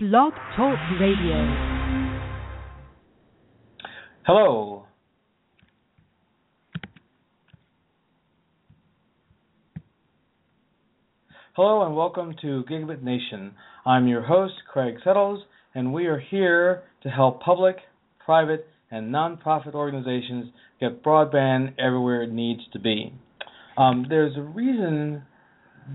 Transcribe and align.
Blog 0.00 0.32
Talk 0.56 0.76
Radio. 1.00 1.36
Hello. 4.26 4.86
Hello 11.52 11.86
and 11.86 11.94
welcome 11.94 12.34
to 12.42 12.64
Gigabit 12.68 13.04
Nation. 13.04 13.52
I'm 13.86 14.08
your 14.08 14.22
host, 14.22 14.54
Craig 14.68 14.96
Settles, 15.04 15.44
and 15.76 15.92
we 15.92 16.06
are 16.06 16.18
here 16.18 16.82
to 17.04 17.08
help 17.08 17.40
public, 17.40 17.76
private, 18.18 18.66
and 18.90 19.14
nonprofit 19.14 19.74
organizations 19.74 20.46
get 20.80 21.04
broadband 21.04 21.74
everywhere 21.78 22.22
it 22.22 22.32
needs 22.32 22.62
to 22.72 22.80
be. 22.80 23.14
Um, 23.78 24.06
there's 24.08 24.36
a 24.36 24.42
reason 24.42 25.22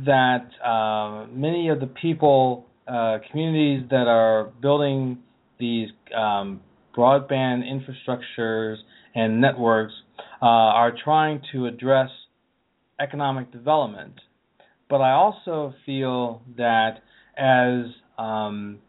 that 0.06 0.48
uh, 0.66 1.28
many 1.34 1.68
of 1.68 1.82
the 1.82 1.88
people, 1.88 2.69
uh, 2.90 3.20
communities 3.30 3.88
that 3.90 4.08
are 4.08 4.52
building 4.62 5.20
these 5.60 5.90
um, 6.16 6.62
broadband 6.98 7.64
infrastructures 7.64 8.78
and 9.16 9.40
networks 9.40 9.94
uh, 10.42 10.46
are 10.46 10.94
trying 11.04 11.42
to 11.52 11.66
address 11.66 12.10
economic 13.00 13.52
development. 13.52 14.14
But 14.90 15.02
I 15.02 15.12
also 15.12 15.74
feel 15.86 16.42
that 16.58 17.02
as 17.38 17.86
um, 18.18 18.80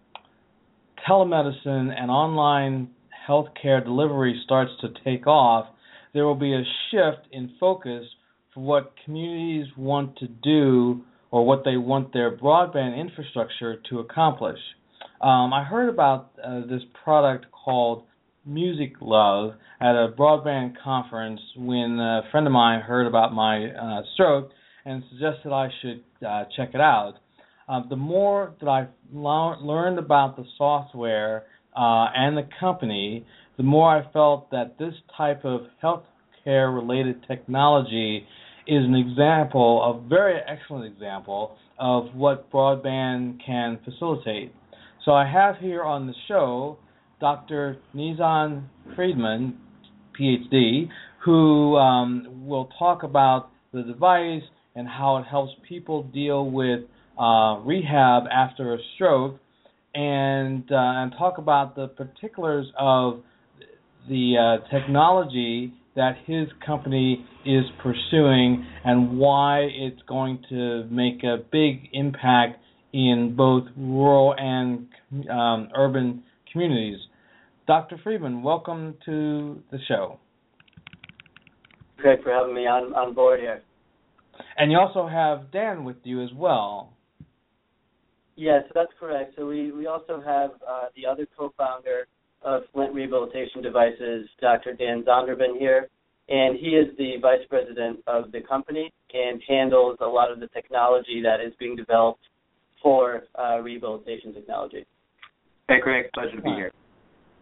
telemedicine 1.08 1.92
and 1.96 2.10
online 2.10 2.88
healthcare 3.28 3.84
delivery 3.84 4.40
starts 4.44 4.72
to 4.80 4.88
take 5.04 5.26
off, 5.26 5.66
there 6.14 6.24
will 6.24 6.34
be 6.34 6.54
a 6.54 6.62
shift 6.90 7.26
in 7.32 7.52
focus 7.60 8.04
for 8.54 8.60
what 8.60 8.92
communities 9.04 9.66
want 9.76 10.16
to 10.16 10.26
do 10.26 11.02
or 11.30 11.46
what 11.46 11.64
they 11.64 11.76
want 11.76 12.12
their 12.12 12.36
broadband 12.36 12.98
infrastructure 12.98 13.76
to 13.88 14.00
accomplish. 14.00 14.58
Um, 15.20 15.52
I 15.52 15.64
heard 15.64 15.88
about 15.88 16.32
uh, 16.42 16.60
this 16.66 16.82
product 17.04 17.46
called 17.52 18.04
Music 18.46 18.98
Glove 18.98 19.52
at 19.80 19.94
a 19.94 20.12
broadband 20.18 20.74
conference 20.82 21.40
when 21.56 21.98
a 21.98 22.22
friend 22.30 22.46
of 22.46 22.52
mine 22.52 22.80
heard 22.80 23.06
about 23.06 23.32
my 23.32 23.66
uh, 23.66 24.02
stroke 24.14 24.50
and 24.84 25.02
suggested 25.10 25.52
I 25.52 25.68
should 25.82 26.02
uh, 26.26 26.44
check 26.56 26.70
it 26.74 26.80
out. 26.80 27.14
Uh, 27.68 27.82
the 27.88 27.96
more 27.96 28.54
that 28.60 28.68
I 28.68 28.88
learned 29.12 29.98
about 29.98 30.36
the 30.36 30.44
software 30.58 31.44
uh, 31.76 32.06
and 32.14 32.36
the 32.36 32.48
company, 32.58 33.24
the 33.56 33.62
more 33.62 33.88
I 33.88 34.10
felt 34.12 34.50
that 34.50 34.78
this 34.78 34.94
type 35.16 35.44
of 35.44 35.62
healthcare 35.82 36.74
related 36.74 37.24
technology 37.28 38.26
is 38.70 38.84
an 38.84 38.94
example, 38.94 39.82
a 39.82 40.08
very 40.08 40.38
excellent 40.46 40.84
example 40.84 41.56
of 41.78 42.14
what 42.14 42.50
broadband 42.52 43.44
can 43.44 43.80
facilitate. 43.84 44.54
So 45.04 45.10
I 45.10 45.28
have 45.28 45.56
here 45.56 45.82
on 45.82 46.06
the 46.06 46.14
show 46.28 46.78
Dr. 47.20 47.78
Nizan 47.96 48.62
Friedman, 48.94 49.58
PhD, 50.18 50.88
who 51.24 51.76
um, 51.76 52.46
will 52.46 52.70
talk 52.78 53.02
about 53.02 53.50
the 53.72 53.82
device 53.82 54.42
and 54.76 54.86
how 54.86 55.16
it 55.16 55.24
helps 55.24 55.52
people 55.68 56.04
deal 56.04 56.48
with 56.48 56.80
uh, 57.18 57.58
rehab 57.64 58.22
after 58.32 58.74
a 58.74 58.78
stroke, 58.94 59.40
and 59.94 60.62
uh, 60.70 60.76
and 60.76 61.12
talk 61.18 61.38
about 61.38 61.74
the 61.74 61.88
particulars 61.88 62.66
of 62.78 63.20
the 64.08 64.36
uh, 64.38 64.70
technology 64.70 65.74
that 66.00 66.16
his 66.24 66.48
company 66.64 67.26
is 67.44 67.62
pursuing 67.82 68.66
and 68.86 69.18
why 69.18 69.58
it's 69.70 70.00
going 70.08 70.42
to 70.48 70.84
make 70.90 71.22
a 71.22 71.36
big 71.52 71.90
impact 71.92 72.58
in 72.94 73.34
both 73.36 73.64
rural 73.76 74.34
and 74.38 74.88
um, 75.30 75.68
urban 75.76 76.22
communities. 76.50 76.98
Dr. 77.66 78.00
Friedman, 78.02 78.42
welcome 78.42 78.94
to 79.04 79.60
the 79.70 79.76
show. 79.88 80.18
Great 81.98 82.22
for 82.22 82.32
having 82.32 82.54
me 82.54 82.62
on, 82.62 82.94
on 82.94 83.12
board 83.12 83.40
here. 83.40 83.60
And 84.56 84.72
you 84.72 84.78
also 84.78 85.06
have 85.06 85.52
Dan 85.52 85.84
with 85.84 85.98
you 86.04 86.24
as 86.24 86.30
well. 86.34 86.94
Yes, 88.36 88.62
that's 88.74 88.92
correct. 88.98 89.34
So 89.36 89.46
we, 89.46 89.70
we 89.70 89.86
also 89.86 90.22
have 90.24 90.52
uh, 90.66 90.84
the 90.96 91.06
other 91.06 91.26
co-founder 91.36 92.06
of 92.40 92.62
Flint 92.72 92.94
Rehabilitation 92.94 93.60
Devices, 93.62 94.26
Dr. 94.40 94.72
Dan 94.72 95.04
Zondervan 95.06 95.58
here, 95.58 95.88
and 96.30 96.56
he 96.56 96.68
is 96.68 96.86
the 96.96 97.14
vice 97.20 97.40
president 97.48 98.00
of 98.06 98.30
the 98.32 98.40
company 98.40 98.92
and 99.12 99.42
handles 99.46 99.98
a 100.00 100.06
lot 100.06 100.30
of 100.30 100.38
the 100.38 100.46
technology 100.48 101.20
that 101.22 101.40
is 101.44 101.52
being 101.58 101.76
developed 101.76 102.22
for 102.82 103.24
uh, 103.38 103.58
rehabilitation 103.58 104.32
technology. 104.32 104.86
Hey, 105.68 105.80
Craig, 105.82 106.06
pleasure 106.14 106.36
to 106.36 106.42
be 106.42 106.50
here. 106.50 106.72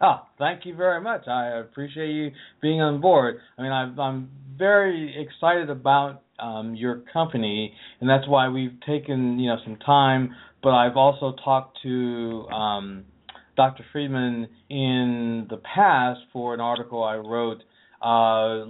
Oh, 0.01 0.23
thank 0.39 0.65
you 0.65 0.75
very 0.75 1.01
much. 1.01 1.27
I 1.29 1.59
appreciate 1.59 2.11
you 2.11 2.31
being 2.63 2.81
on 2.81 3.01
board. 3.01 3.39
I 3.59 3.63
mean, 3.63 3.73
i 3.73 4.09
am 4.09 4.31
very 4.57 5.15
excited 5.21 5.71
about 5.71 6.23
um, 6.39 6.75
your 6.75 7.03
company, 7.13 7.73
and 8.01 8.09
that's 8.09 8.27
why 8.29 8.49
we've 8.49 8.79
taken 8.87 9.39
you 9.39 9.49
know 9.49 9.57
some 9.65 9.77
time. 9.77 10.35
But 10.63 10.71
I've 10.71 10.97
also 10.97 11.35
talked 11.45 11.79
to 11.83 12.47
um, 12.53 13.05
Dr. 13.57 13.85
Friedman 13.91 14.49
in 14.71 15.47
the 15.51 15.57
past 15.57 16.21
for 16.33 16.55
an 16.55 16.61
article 16.61 17.03
I 17.03 17.17
wrote 17.17 17.63
uh, 18.03 18.65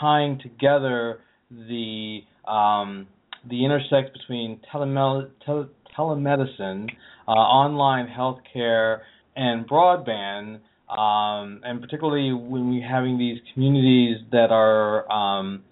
tying 0.00 0.40
together 0.40 1.20
the 1.50 2.20
um, 2.46 3.06
the 3.48 3.56
intersex 3.56 4.12
between 4.12 4.60
telemedicine, 4.74 6.88
uh, 7.28 7.30
online 7.30 8.08
healthcare, 8.08 9.00
and 9.36 9.68
broadband. 9.68 10.60
Um, 10.88 11.62
and 11.64 11.80
particularly 11.80 12.32
when 12.32 12.70
we're 12.70 12.88
having 12.88 13.18
these 13.18 13.40
communities 13.52 14.18
that 14.30 14.52
are 14.52 15.10
um, 15.10 15.64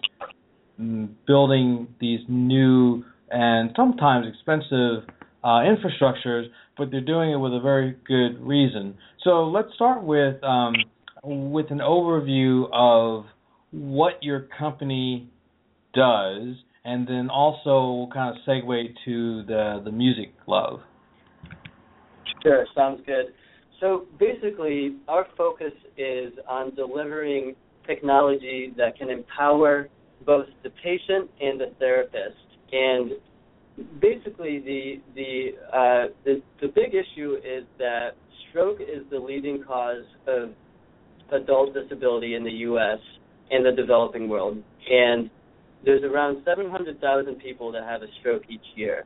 building 1.25 1.87
these 2.01 2.19
new 2.27 3.05
and 3.31 3.71
sometimes 3.75 4.27
expensive 4.27 5.03
uh, 5.43 5.63
infrastructures, 5.63 6.45
but 6.77 6.91
they're 6.91 7.01
doing 7.01 7.31
it 7.31 7.37
with 7.37 7.53
a 7.53 7.59
very 7.59 7.95
good 8.07 8.39
reason. 8.41 8.95
So 9.23 9.45
let's 9.45 9.73
start 9.73 10.03
with 10.03 10.43
um, 10.43 10.75
with 11.25 11.71
an 11.71 11.79
overview 11.79 12.65
of 12.71 13.25
what 13.71 14.21
your 14.21 14.47
company 14.57 15.29
does, 15.93 16.55
and 16.83 17.07
then 17.07 17.29
also 17.29 18.09
kind 18.13 18.35
of 18.35 18.41
segue 18.47 18.87
to 19.05 19.43
the 19.43 19.81
the 19.83 19.91
music 19.91 20.33
glove. 20.45 20.81
Sure, 22.43 22.65
sounds 22.75 23.01
good. 23.05 23.33
So 23.79 24.05
basically, 24.19 24.97
our 25.07 25.25
focus 25.37 25.73
is 25.97 26.33
on 26.47 26.75
delivering 26.75 27.55
technology 27.87 28.73
that 28.77 28.97
can 28.97 29.09
empower 29.09 29.89
both 30.25 30.45
the 30.63 30.69
patient 30.69 31.29
and 31.41 31.59
the 31.59 31.71
therapist. 31.79 32.37
And 32.71 33.11
basically, 33.99 34.59
the 34.59 35.01
the 35.15 35.49
uh, 35.73 36.13
the, 36.23 36.41
the 36.61 36.67
big 36.67 36.93
issue 36.93 37.35
is 37.35 37.65
that 37.79 38.11
stroke 38.49 38.79
is 38.79 39.03
the 39.11 39.19
leading 39.19 39.63
cause 39.63 40.05
of 40.27 40.51
adult 41.31 41.73
disability 41.73 42.35
in 42.35 42.43
the 42.43 42.51
U.S. 42.51 42.99
and 43.51 43.65
the 43.65 43.71
developing 43.71 44.29
world. 44.29 44.61
And 44.89 45.29
there's 45.83 46.03
around 46.03 46.41
700,000 46.45 47.35
people 47.35 47.71
that 47.71 47.83
have 47.83 48.01
a 48.01 48.07
stroke 48.19 48.43
each 48.49 48.65
year. 48.75 49.05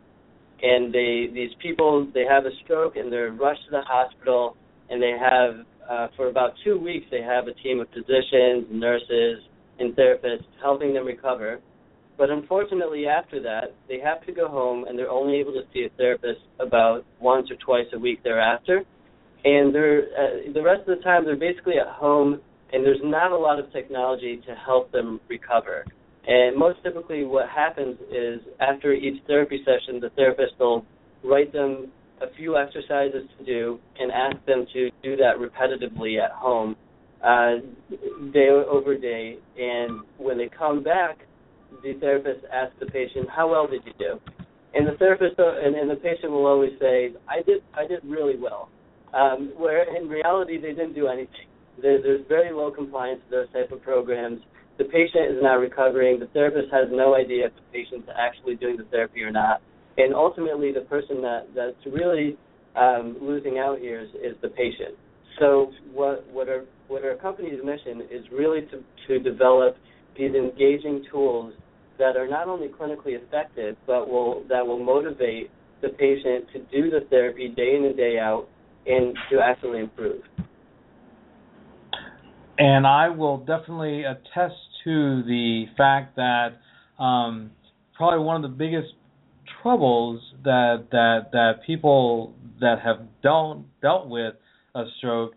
And 0.61 0.93
they 0.93 1.29
these 1.33 1.51
people 1.61 2.09
they 2.13 2.25
have 2.29 2.45
a 2.45 2.51
stroke 2.63 2.97
and 2.97 3.11
they're 3.11 3.31
rushed 3.31 3.63
to 3.65 3.71
the 3.71 3.81
hospital 3.81 4.57
and 4.89 5.01
they 5.01 5.15
have 5.17 5.65
uh, 5.89 6.07
for 6.17 6.27
about 6.27 6.51
two 6.65 6.77
weeks 6.77 7.05
they 7.11 7.21
have 7.21 7.47
a 7.47 7.53
team 7.53 7.79
of 7.79 7.87
physicians, 7.89 8.67
nurses, 8.69 9.39
and 9.79 9.95
therapists 9.95 10.43
helping 10.61 10.93
them 10.93 11.05
recover. 11.05 11.59
But 12.17 12.29
unfortunately, 12.29 13.07
after 13.07 13.41
that, 13.43 13.73
they 13.87 13.99
have 13.99 14.25
to 14.25 14.33
go 14.33 14.49
home 14.49 14.83
and 14.83 14.99
they're 14.99 15.09
only 15.09 15.37
able 15.37 15.53
to 15.53 15.63
see 15.73 15.85
a 15.85 15.89
therapist 15.97 16.41
about 16.59 17.05
once 17.21 17.49
or 17.49 17.55
twice 17.55 17.87
a 17.93 17.99
week 17.99 18.21
thereafter. 18.23 18.83
And 19.45 19.73
they're 19.73 20.01
uh, 20.01 20.53
the 20.53 20.61
rest 20.61 20.81
of 20.87 20.97
the 20.97 21.03
time 21.03 21.25
they're 21.25 21.35
basically 21.35 21.79
at 21.79 21.87
home, 21.87 22.41
and 22.73 22.85
there's 22.85 23.01
not 23.03 23.31
a 23.31 23.37
lot 23.37 23.59
of 23.59 23.71
technology 23.71 24.41
to 24.47 24.55
help 24.55 24.91
them 24.91 25.19
recover. 25.29 25.85
And 26.27 26.57
most 26.57 26.83
typically, 26.83 27.23
what 27.23 27.47
happens 27.49 27.97
is 28.11 28.41
after 28.59 28.93
each 28.93 29.23
therapy 29.25 29.63
session, 29.65 29.99
the 29.99 30.09
therapist 30.11 30.53
will 30.59 30.85
write 31.23 31.53
them 31.53 31.91
a 32.21 32.27
few 32.35 32.57
exercises 32.57 33.23
to 33.37 33.45
do 33.45 33.79
and 33.97 34.11
ask 34.11 34.45
them 34.45 34.65
to 34.73 34.89
do 35.01 35.15
that 35.15 35.35
repetitively 35.37 36.23
at 36.23 36.31
home 36.31 36.75
uh, 37.23 37.55
day 38.33 38.49
over 38.49 38.97
day. 38.97 39.37
And 39.57 40.01
when 40.17 40.37
they 40.37 40.49
come 40.49 40.83
back, 40.83 41.19
the 41.83 41.93
therapist 41.99 42.45
asks 42.51 42.75
the 42.79 42.87
patient, 42.87 43.29
"How 43.29 43.49
well 43.49 43.67
did 43.67 43.81
you 43.85 43.93
do?" 43.97 44.19
And 44.73 44.87
the 44.87 44.97
therapist 44.97 45.39
uh, 45.39 45.53
and, 45.63 45.75
and 45.75 45.89
the 45.89 45.95
patient 45.95 46.31
will 46.31 46.45
always 46.45 46.73
say, 46.79 47.13
"I 47.27 47.41
did, 47.41 47.63
I 47.73 47.87
did 47.87 47.99
really 48.03 48.37
well." 48.37 48.69
Um, 49.13 49.53
where 49.57 49.83
in 49.95 50.07
reality 50.07 50.59
they 50.59 50.69
didn't 50.69 50.93
do 50.93 51.07
anything. 51.07 51.49
There, 51.81 52.01
there's 52.01 52.25
very 52.27 52.53
low 52.53 52.71
compliance 52.71 53.21
to 53.29 53.37
those 53.37 53.53
type 53.53 53.71
of 53.71 53.81
programs. 53.81 54.41
The 54.77 54.85
patient 54.85 55.31
is 55.31 55.41
not 55.41 55.55
recovering. 55.55 56.19
The 56.19 56.27
therapist 56.27 56.71
has 56.71 56.87
no 56.91 57.15
idea 57.15 57.47
if 57.47 57.53
the 57.55 57.61
patient's 57.73 58.07
actually 58.15 58.55
doing 58.55 58.77
the 58.77 58.85
therapy 58.85 59.23
or 59.23 59.31
not. 59.31 59.61
And 59.97 60.13
ultimately, 60.13 60.71
the 60.71 60.81
person 60.81 61.21
that 61.21 61.47
that's 61.55 61.75
really 61.85 62.37
um, 62.75 63.17
losing 63.21 63.57
out 63.57 63.79
here 63.79 64.01
is, 64.01 64.09
is 64.15 64.37
the 64.41 64.49
patient. 64.49 64.95
So 65.39 65.71
what 65.93 66.25
what 66.31 66.49
our 66.49 66.65
what 66.87 67.03
our 67.03 67.15
company's 67.15 67.59
mission 67.63 68.01
is 68.11 68.25
really 68.31 68.61
to 68.71 68.83
to 69.07 69.19
develop 69.19 69.77
these 70.17 70.31
engaging 70.33 71.05
tools 71.11 71.53
that 71.97 72.15
are 72.15 72.27
not 72.27 72.47
only 72.47 72.67
clinically 72.67 73.17
effective 73.17 73.75
but 73.87 74.09
will 74.09 74.43
that 74.49 74.65
will 74.65 74.83
motivate 74.83 75.49
the 75.81 75.89
patient 75.89 76.45
to 76.53 76.59
do 76.71 76.89
the 76.89 77.05
therapy 77.09 77.47
day 77.49 77.75
in 77.77 77.85
and 77.85 77.95
day 77.95 78.17
out 78.19 78.47
and 78.85 79.15
to 79.31 79.39
actually 79.39 79.79
improve. 79.79 80.21
And 82.57 82.85
I 82.85 83.09
will 83.09 83.37
definitely 83.37 84.03
attest 84.03 84.55
to 84.83 85.23
the 85.23 85.65
fact 85.77 86.17
that 86.17 86.57
um, 87.01 87.51
probably 87.95 88.23
one 88.25 88.43
of 88.43 88.51
the 88.51 88.55
biggest 88.57 88.89
troubles 89.61 90.21
that 90.43 90.87
that 90.91 91.31
that 91.31 91.53
people 91.65 92.33
that 92.59 92.79
have 92.83 92.99
dealt 93.21 93.59
dealt 93.81 94.07
with 94.07 94.35
a 94.75 94.83
stroke 94.97 95.33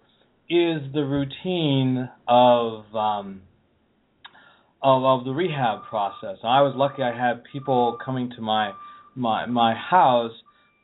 is 0.49 0.83
the 0.93 1.05
routine 1.05 2.09
of 2.29 2.85
um, 2.95 3.43
of 4.83 5.05
of 5.05 5.25
the 5.25 5.33
rehab 5.33 5.85
process. 5.89 6.39
I 6.43 6.63
was 6.63 6.75
lucky 6.77 7.03
I 7.03 7.17
had 7.17 7.43
people 7.53 7.99
coming 8.05 8.31
to 8.37 8.43
my 8.43 8.73
my 9.15 9.47
my 9.47 9.75
house, 9.75 10.33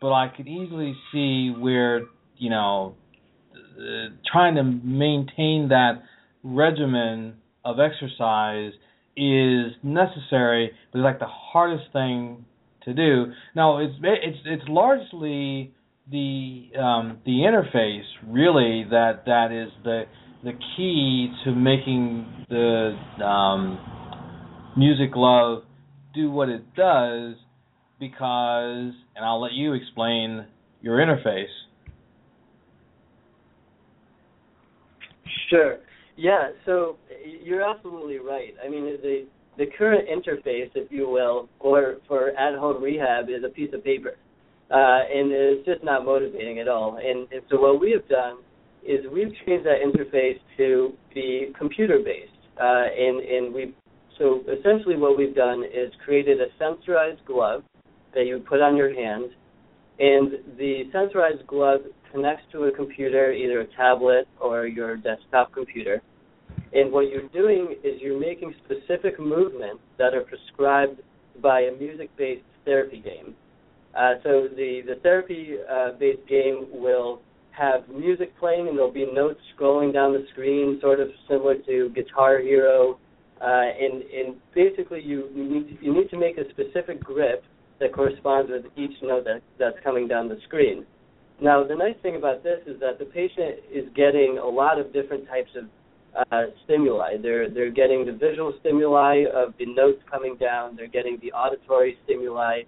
but 0.00 0.12
I 0.12 0.28
could 0.34 0.48
easily 0.48 0.96
see 1.12 1.52
where 1.56 2.02
you 2.38 2.50
know 2.50 2.94
uh, 3.54 4.08
trying 4.30 4.54
to 4.56 4.62
maintain 4.62 5.68
that 5.68 6.02
regimen 6.42 7.34
of 7.64 7.76
exercise 7.80 8.72
is 9.16 9.72
necessary, 9.82 10.70
but 10.92 11.00
it's 11.00 11.04
like 11.04 11.18
the 11.18 11.26
hardest 11.26 11.92
thing 11.92 12.44
to 12.84 12.94
do. 12.94 13.32
Now 13.54 13.78
it's 13.78 13.94
it's 14.02 14.38
it's 14.44 14.68
largely 14.68 15.74
the 16.10 16.70
um, 16.78 17.18
the 17.24 17.42
interface 17.42 18.06
really 18.26 18.86
that 18.90 19.24
that 19.26 19.52
is 19.52 19.70
the 19.84 20.04
the 20.44 20.52
key 20.76 21.32
to 21.44 21.52
making 21.52 22.46
the 22.48 22.96
um, 23.24 23.78
music 24.76 25.12
glove 25.12 25.64
do 26.14 26.30
what 26.30 26.48
it 26.48 26.74
does 26.74 27.34
because 27.98 28.92
and 29.16 29.24
I'll 29.24 29.42
let 29.42 29.52
you 29.52 29.74
explain 29.74 30.46
your 30.80 30.98
interface. 30.98 31.46
Sure. 35.50 35.78
Yeah, 36.16 36.50
so 36.66 36.96
you're 37.42 37.62
absolutely 37.62 38.18
right. 38.18 38.54
I 38.64 38.68
mean, 38.68 38.84
the 39.02 39.26
the 39.56 39.66
current 39.76 40.08
interface, 40.08 40.70
if 40.74 40.90
you 40.90 41.08
will, 41.08 41.48
or 41.58 41.96
for 42.06 42.28
at-home 42.30 42.82
rehab 42.82 43.28
is 43.28 43.42
a 43.44 43.48
piece 43.48 43.70
of 43.72 43.82
paper, 43.82 44.14
uh, 44.70 44.74
and 44.74 45.32
it's 45.32 45.66
just 45.66 45.82
not 45.82 46.04
motivating 46.04 46.60
at 46.60 46.68
all. 46.68 46.96
And, 46.96 47.26
and 47.32 47.42
so 47.50 47.60
what 47.60 47.80
we 47.80 47.90
have 47.90 48.08
done 48.08 48.38
is 48.86 49.00
we've 49.12 49.32
changed 49.46 49.66
that 49.66 49.78
interface 49.84 50.38
to 50.58 50.92
be 51.12 51.52
computer-based, 51.58 52.30
uh, 52.60 52.84
and 53.06 53.20
and 53.20 53.54
we 53.54 53.74
so 54.18 54.42
essentially 54.48 54.96
what 54.96 55.16
we've 55.18 55.34
done 55.34 55.62
is 55.64 55.92
created 56.04 56.38
a 56.40 56.46
sensorized 56.62 57.24
glove 57.24 57.62
that 58.14 58.26
you 58.26 58.38
put 58.48 58.60
on 58.60 58.76
your 58.76 58.92
hand, 58.94 59.30
and 59.98 60.32
the 60.56 60.84
sensorized 60.94 61.46
glove 61.46 61.80
connects 62.12 62.44
to 62.52 62.64
a 62.64 62.72
computer, 62.72 63.32
either 63.32 63.60
a 63.60 63.66
tablet 63.76 64.26
or 64.40 64.66
your 64.66 64.96
desktop 64.96 65.52
computer 65.52 66.02
and 66.72 66.92
what 66.92 67.08
you're 67.08 67.28
doing 67.28 67.76
is 67.82 68.00
you're 68.00 68.18
making 68.18 68.54
specific 68.64 69.18
movements 69.18 69.82
that 69.98 70.14
are 70.14 70.22
prescribed 70.22 71.00
by 71.42 71.60
a 71.62 71.72
music-based 71.72 72.44
therapy 72.64 73.00
game. 73.00 73.34
Uh, 73.96 74.14
so 74.22 74.48
the 74.54 74.82
the 74.86 74.96
therapy-based 75.02 76.18
uh, 76.22 76.28
game 76.28 76.66
will 76.70 77.22
have 77.52 77.88
music 77.88 78.38
playing, 78.38 78.68
and 78.68 78.76
there'll 78.76 78.92
be 78.92 79.06
notes 79.12 79.40
scrolling 79.56 79.92
down 79.92 80.12
the 80.12 80.24
screen, 80.32 80.78
sort 80.80 81.00
of 81.00 81.08
similar 81.28 81.56
to 81.66 81.90
Guitar 81.94 82.38
Hero. 82.38 82.98
Uh, 83.40 83.44
and 83.44 84.02
and 84.02 84.36
basically, 84.54 85.00
you 85.02 85.28
you 85.34 85.44
need 85.44 85.68
to, 85.68 85.84
you 85.84 85.94
need 85.94 86.10
to 86.10 86.18
make 86.18 86.36
a 86.36 86.48
specific 86.50 87.02
grip 87.02 87.42
that 87.80 87.92
corresponds 87.92 88.50
with 88.50 88.66
each 88.76 88.96
note 89.02 89.24
that 89.24 89.40
that's 89.58 89.76
coming 89.82 90.06
down 90.06 90.28
the 90.28 90.38
screen. 90.44 90.84
Now, 91.40 91.64
the 91.64 91.74
nice 91.74 91.94
thing 92.02 92.16
about 92.16 92.42
this 92.42 92.58
is 92.66 92.80
that 92.80 92.98
the 92.98 93.04
patient 93.04 93.60
is 93.72 93.84
getting 93.94 94.38
a 94.42 94.46
lot 94.46 94.80
of 94.80 94.92
different 94.92 95.28
types 95.28 95.50
of 95.56 95.64
uh, 96.32 96.46
stimuli. 96.64 97.16
They're 97.22 97.48
they're 97.48 97.70
getting 97.70 98.04
the 98.04 98.12
visual 98.12 98.54
stimuli 98.60 99.24
of 99.32 99.54
the 99.58 99.66
notes 99.66 100.02
coming 100.10 100.36
down. 100.36 100.74
They're 100.74 100.88
getting 100.88 101.18
the 101.22 101.32
auditory 101.32 101.96
stimuli 102.04 102.62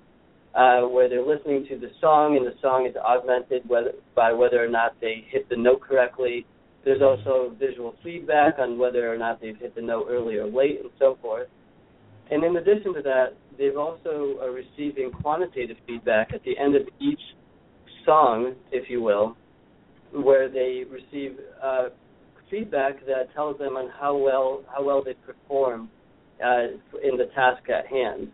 uh, 0.54 0.82
where 0.82 1.08
they're 1.08 1.24
listening 1.24 1.66
to 1.68 1.78
the 1.78 1.90
song 2.00 2.36
and 2.36 2.46
the 2.46 2.54
song 2.60 2.86
is 2.86 2.96
augmented 2.96 3.68
whether, 3.68 3.92
by 4.14 4.32
whether 4.32 4.62
or 4.62 4.68
not 4.68 5.00
they 5.00 5.24
hit 5.28 5.48
the 5.48 5.56
note 5.56 5.80
correctly. 5.80 6.46
There's 6.84 7.02
also 7.02 7.54
visual 7.58 7.94
feedback 8.02 8.58
on 8.58 8.78
whether 8.78 9.12
or 9.12 9.18
not 9.18 9.40
they've 9.40 9.56
hit 9.56 9.74
the 9.74 9.82
note 9.82 10.06
early 10.08 10.36
or 10.36 10.46
late 10.46 10.80
and 10.80 10.90
so 10.98 11.18
forth. 11.20 11.48
And 12.30 12.44
in 12.44 12.56
addition 12.56 12.94
to 12.94 13.02
that, 13.02 13.34
they've 13.58 13.76
also 13.76 14.38
are 14.40 14.52
receiving 14.52 15.10
quantitative 15.10 15.76
feedback 15.86 16.32
at 16.32 16.42
the 16.44 16.56
end 16.58 16.76
of 16.76 16.82
each 17.00 17.20
song, 18.04 18.54
if 18.72 18.90
you 18.90 19.02
will, 19.02 19.36
where 20.12 20.48
they 20.48 20.84
receive 20.90 21.36
uh, 21.62 21.88
feedback 22.50 23.04
that 23.06 23.32
tells 23.34 23.58
them 23.58 23.76
on 23.76 23.90
how 23.98 24.16
well 24.16 24.62
how 24.74 24.84
well 24.84 25.02
they 25.04 25.14
perform 25.14 25.88
uh, 26.44 26.66
in 27.02 27.16
the 27.16 27.26
task 27.34 27.68
at 27.68 27.86
hand. 27.86 28.28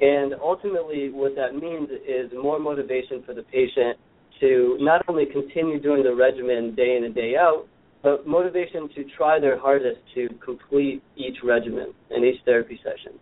And 0.00 0.34
ultimately, 0.40 1.10
what 1.10 1.34
that 1.36 1.54
means 1.54 1.90
is 1.90 2.30
more 2.32 2.58
motivation 2.58 3.22
for 3.26 3.34
the 3.34 3.42
patient 3.42 3.98
to 4.40 4.78
not 4.80 5.02
only 5.08 5.26
continue 5.26 5.78
doing 5.80 6.02
the 6.02 6.14
regimen 6.14 6.74
day 6.74 6.96
in 6.96 7.04
and 7.04 7.14
day 7.14 7.34
out, 7.38 7.66
but 8.02 8.26
motivation 8.26 8.88
to 8.94 9.04
try 9.16 9.38
their 9.38 9.58
hardest 9.58 10.00
to 10.14 10.28
complete 10.42 11.02
each 11.16 11.36
regimen 11.44 11.92
and 12.10 12.24
each 12.24 12.40
therapy 12.46 12.80
session. 12.82 13.18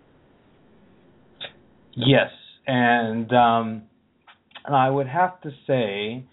Yes, 1.95 2.31
and 2.69 3.33
um, 3.33 3.83
I 4.75 4.91
would 4.91 5.07
have 5.07 5.41
to 5.43 5.51
say 5.67 6.25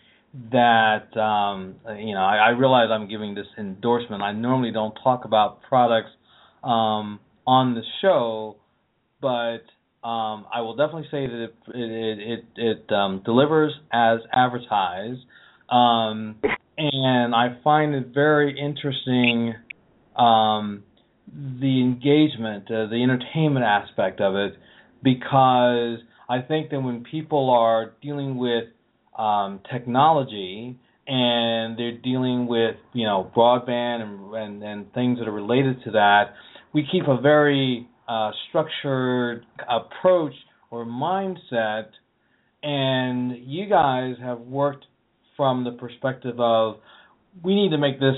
that 0.51 1.15
um, 1.17 1.75
you 1.97 2.13
know 2.13 2.21
I, 2.21 2.37
I 2.37 2.49
realize 2.49 2.89
I'm 2.91 3.07
giving 3.07 3.35
this 3.35 3.47
endorsement. 3.57 4.21
I 4.21 4.31
normally 4.33 4.71
don't 4.71 4.95
talk 5.03 5.25
about 5.25 5.61
products 5.63 6.09
um, 6.63 7.19
on 7.47 7.75
the 7.75 7.81
show, 8.01 8.57
but 9.21 9.61
um, 10.07 10.45
I 10.53 10.61
will 10.61 10.75
definitely 10.75 11.07
say 11.11 11.27
that 11.27 11.43
it 11.43 11.53
it 11.73 12.19
it, 12.19 12.45
it 12.55 12.93
um, 12.93 13.21
delivers 13.25 13.73
as 13.91 14.19
advertised, 14.31 15.21
um, 15.69 16.35
and 16.77 17.33
I 17.33 17.57
find 17.63 17.95
it 17.95 18.07
very 18.13 18.59
interesting 18.59 19.55
um, 20.15 20.83
the 21.27 21.81
engagement, 21.81 22.65
uh, 22.69 22.87
the 22.87 23.01
entertainment 23.01 23.65
aspect 23.65 24.21
of 24.21 24.35
it, 24.35 24.53
because 25.03 25.99
I 26.27 26.41
think 26.41 26.71
that 26.71 26.79
when 26.79 27.03
people 27.03 27.49
are 27.49 27.93
dealing 28.01 28.37
with 28.37 28.65
um, 29.17 29.61
technology 29.71 30.77
and 31.07 31.77
they're 31.77 31.97
dealing 31.97 32.47
with 32.47 32.75
you 32.93 33.05
know 33.05 33.31
broadband 33.35 34.01
and, 34.01 34.33
and, 34.33 34.63
and 34.63 34.93
things 34.93 35.19
that 35.19 35.27
are 35.27 35.31
related 35.31 35.83
to 35.85 35.91
that, 35.91 36.33
we 36.73 36.87
keep 36.91 37.07
a 37.07 37.19
very 37.19 37.87
uh, 38.07 38.31
structured 38.49 39.45
approach 39.69 40.33
or 40.71 40.85
mindset. 40.85 41.87
And 42.63 43.37
you 43.45 43.69
guys 43.69 44.15
have 44.21 44.39
worked 44.39 44.85
from 45.37 45.63
the 45.63 45.71
perspective 45.71 46.39
of 46.39 46.77
we 47.43 47.53
need 47.55 47.69
to 47.69 47.77
make 47.77 47.99
this 47.99 48.15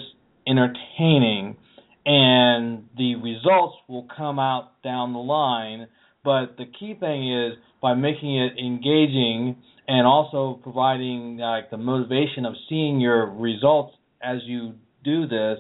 entertaining, 0.48 1.58
and 2.06 2.86
the 2.98 3.16
results 3.16 3.78
will 3.90 4.08
come 4.16 4.40
out 4.40 4.82
down 4.84 5.14
the 5.14 5.20
line. 5.20 5.88
But 6.28 6.58
the 6.58 6.66
key 6.66 6.94
thing 7.00 7.34
is 7.34 7.54
by 7.82 7.94
making 7.94 8.36
it 8.36 8.60
engaging 8.60 9.56
and 9.88 10.06
also 10.06 10.60
providing 10.62 11.38
like 11.38 11.70
the 11.72 11.78
motivation 11.78 12.46
of 12.46 12.54
seeing 12.68 13.00
your 13.00 13.28
results 13.28 13.96
as 14.22 14.40
you 14.44 14.74
do 15.06 15.26
this, 15.26 15.58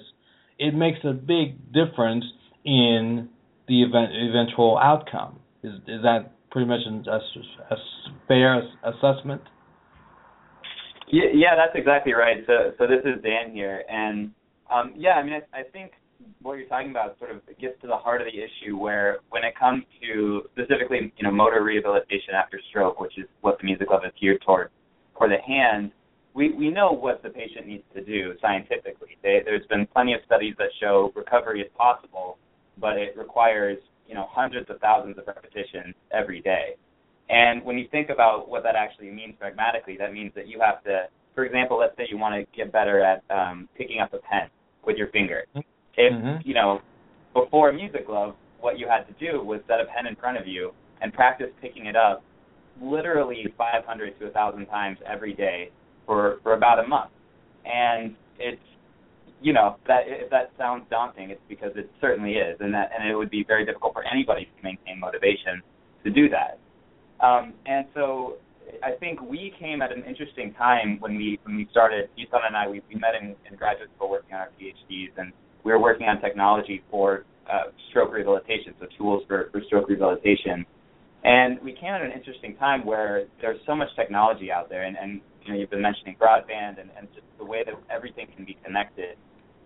it 0.59 0.74
makes 0.74 1.00
a 1.05 1.13
big 1.13 1.71
difference 1.71 2.25
in 2.65 3.29
the 3.69 3.81
event 3.81 4.12
eventual 4.12 4.77
outcome. 4.77 5.39
Is 5.63 5.71
is 5.88 6.01
that 6.03 6.33
pretty 6.51 6.67
much 6.67 6.81
a, 6.86 7.12
a 7.74 7.77
fair 8.27 8.62
assessment? 8.83 9.43
Yeah, 11.09 11.31
yeah, 11.33 11.55
that's 11.55 11.79
exactly 11.79 12.12
right. 12.12 12.43
So, 12.45 12.74
so 12.77 12.88
this 12.88 13.05
is 13.05 13.24
Dan 13.24 13.53
here, 13.53 13.86
and 13.89 14.31
um, 14.69 14.93
yeah, 14.97 15.12
I 15.12 15.24
mean, 15.24 15.36
I, 15.53 15.59
I 15.59 15.63
think 15.63 15.93
what 16.41 16.53
you're 16.53 16.67
talking 16.67 16.91
about 16.91 17.17
sort 17.19 17.31
of 17.31 17.41
gets 17.59 17.79
to 17.81 17.88
the 17.88 17.95
heart 17.95 18.21
of 18.21 18.27
the 18.27 18.38
issue 18.38 18.77
where 18.77 19.19
when 19.29 19.43
it 19.43 19.53
comes 19.57 19.83
to 20.01 20.43
specifically 20.53 21.13
you 21.17 21.24
know 21.24 21.31
motor 21.31 21.63
rehabilitation 21.63 22.33
after 22.33 22.59
stroke 22.69 23.00
which 23.00 23.17
is 23.17 23.25
what 23.41 23.57
the 23.59 23.65
music 23.65 23.88
glove 23.88 24.01
is 24.05 24.12
geared 24.19 24.41
toward 24.41 24.69
for 25.17 25.27
the 25.27 25.38
hand 25.45 25.91
we 26.33 26.53
we 26.53 26.69
know 26.69 26.91
what 26.91 27.24
the 27.24 27.29
patient 27.29 27.65
needs 27.65 27.83
to 27.95 28.03
do 28.03 28.33
scientifically. 28.41 29.17
They, 29.24 29.41
there's 29.43 29.65
been 29.67 29.88
plenty 29.88 30.13
of 30.13 30.19
studies 30.25 30.53
that 30.59 30.69
show 30.79 31.12
recovery 31.15 31.62
is 31.62 31.71
possible 31.77 32.38
but 32.79 32.97
it 32.97 33.17
requires 33.17 33.77
you 34.07 34.13
know 34.13 34.27
hundreds 34.29 34.69
of 34.69 34.79
thousands 34.79 35.17
of 35.17 35.27
repetitions 35.27 35.95
every 36.12 36.41
day. 36.41 36.75
And 37.29 37.63
when 37.65 37.77
you 37.77 37.88
think 37.91 38.09
about 38.09 38.47
what 38.47 38.63
that 38.63 38.75
actually 38.75 39.12
means 39.12 39.36
pragmatically 39.39 39.97
that 39.97 40.13
means 40.13 40.31
that 40.36 40.47
you 40.47 40.59
have 40.62 40.83
to 40.83 41.07
for 41.38 41.45
example, 41.45 41.77
let's 41.77 41.95
say 41.97 42.07
you 42.09 42.17
want 42.17 42.33
to 42.33 42.57
get 42.57 42.71
better 42.71 43.00
at 43.03 43.24
um, 43.29 43.69
picking 43.77 44.00
up 44.00 44.12
a 44.12 44.17
pen 44.17 44.50
with 44.83 44.97
your 44.97 45.09
finger. 45.09 45.45
If 45.97 46.13
Mhm. 46.13 46.45
you 46.45 46.53
know 46.53 46.81
before 47.33 47.71
Music 47.73 48.05
Glove, 48.07 48.35
what 48.59 48.79
you 48.79 48.87
had 48.87 49.05
to 49.07 49.13
do 49.13 49.43
was 49.43 49.61
set 49.67 49.79
a 49.79 49.85
pen 49.85 50.07
in 50.07 50.15
front 50.15 50.37
of 50.37 50.47
you 50.47 50.73
and 51.01 51.13
practice 51.13 51.51
picking 51.61 51.85
it 51.85 51.95
up 51.95 52.23
literally 52.81 53.47
500 53.57 54.19
to 54.19 54.25
1,000 54.25 54.65
times 54.67 54.99
every 55.05 55.33
day 55.33 55.71
for 56.05 56.39
for 56.43 56.53
about 56.53 56.79
a 56.79 56.87
month. 56.87 57.11
And 57.65 58.15
it's 58.39 58.61
you 59.41 59.53
know 59.53 59.77
that 59.87 60.03
if 60.07 60.29
that 60.29 60.51
sounds 60.57 60.85
daunting, 60.89 61.29
it's 61.29 61.41
because 61.47 61.75
it 61.75 61.89
certainly 62.01 62.37
is, 62.37 62.59
and 62.59 62.73
that 62.73 62.91
and 62.97 63.07
it 63.09 63.15
would 63.15 63.29
be 63.29 63.43
very 63.43 63.65
difficult 63.65 63.93
for 63.93 64.03
anybody 64.03 64.45
to 64.45 64.63
maintain 64.63 64.99
motivation 64.99 65.61
to 66.03 66.09
do 66.09 66.29
that. 66.29 66.59
Um, 67.19 67.53
and 67.65 67.85
so 67.93 68.37
I 68.83 68.91
think 68.91 69.21
we 69.21 69.53
came 69.59 69.81
at 69.81 69.91
an 69.91 70.03
interesting 70.05 70.53
time 70.53 70.97
when 70.99 71.15
we 71.17 71.39
when 71.43 71.55
we 71.55 71.67
started. 71.71 72.09
Nizan 72.17 72.45
and 72.45 72.55
I 72.55 72.67
we, 72.67 72.81
we 72.89 72.95
met 72.95 73.15
in, 73.19 73.35
in 73.49 73.55
graduate 73.57 73.89
school 73.95 74.09
working 74.09 74.33
on 74.33 74.41
our 74.41 74.49
PhDs, 74.59 75.11
and 75.17 75.31
we 75.67 75.74
were 75.74 75.81
working 75.81 76.07
on 76.07 76.21
technology 76.21 76.81
for 76.89 77.25
uh, 77.51 77.71
stroke 77.89 78.13
rehabilitation, 78.13 78.74
so 78.79 78.88
tools 78.97 79.21
for, 79.27 79.50
for 79.51 79.62
stroke 79.67 79.89
rehabilitation. 79.89 80.65
And 81.25 81.59
we 81.62 81.74
came 81.74 81.91
at 81.91 82.01
an 82.01 82.13
interesting 82.13 82.55
time 82.55 82.86
where 82.86 83.25
there's 83.41 83.59
so 83.65 83.75
much 83.75 83.89
technology 83.97 84.50
out 84.50 84.69
there, 84.69 84.86
and, 84.86 84.95
and 84.95 85.19
you 85.43 85.51
know 85.51 85.59
you've 85.59 85.69
been 85.69 85.81
mentioning 85.81 86.15
broadband 86.15 86.79
and, 86.79 86.89
and 86.97 87.09
just 87.13 87.27
the 87.38 87.43
way 87.43 87.63
that 87.65 87.74
everything 87.93 88.27
can 88.33 88.45
be 88.45 88.55
connected. 88.63 89.17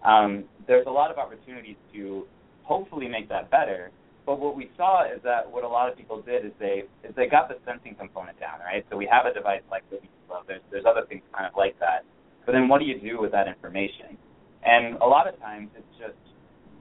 Um, 0.03 0.46
there's 0.65 0.88
a 0.88 0.89
lot 0.89 1.12
of 1.12 1.20
opportunities 1.20 1.75
to 1.93 2.25
hopefully 2.63 3.08
make 3.08 3.29
that 3.29 3.51
better. 3.51 3.91
But 4.25 4.39
what 4.39 4.55
we 4.55 4.72
saw 4.77 5.05
is 5.05 5.22
that 5.24 5.50
what 5.51 5.63
a 5.63 5.67
lot 5.67 5.88
of 5.88 5.96
people 5.96 6.24
did 6.24 6.46
is 6.46 6.51
they 6.60 6.86
is 7.03 7.13
they 7.15 7.27
got 7.27 7.48
the 7.48 7.58
sensing 7.63 7.93
component 7.93 8.39
down, 8.39 8.58
right? 8.65 8.84
So 8.89 8.98
we 8.98 9.08
have 9.12 9.27
a 9.29 9.34
device 9.34 9.62
like 9.70 9.84
Glove. 10.27 10.46
There's 10.48 10.62
there's 10.72 10.86
other 10.89 11.05
things 11.08 11.22
kind 11.31 11.46
of 11.46 11.53
like 11.55 11.77
that. 11.79 12.05
But 12.48 12.53
then 12.53 12.67
what 12.67 12.79
do 12.79 12.86
you 12.86 13.00
do 13.00 13.22
with 13.22 13.31
that 13.34 13.48
information? 13.48 14.17
And 14.63 14.98
a 14.98 15.06
lot 15.06 15.27
of 15.27 15.39
times 15.39 15.70
it's 15.75 15.98
just 16.00 16.18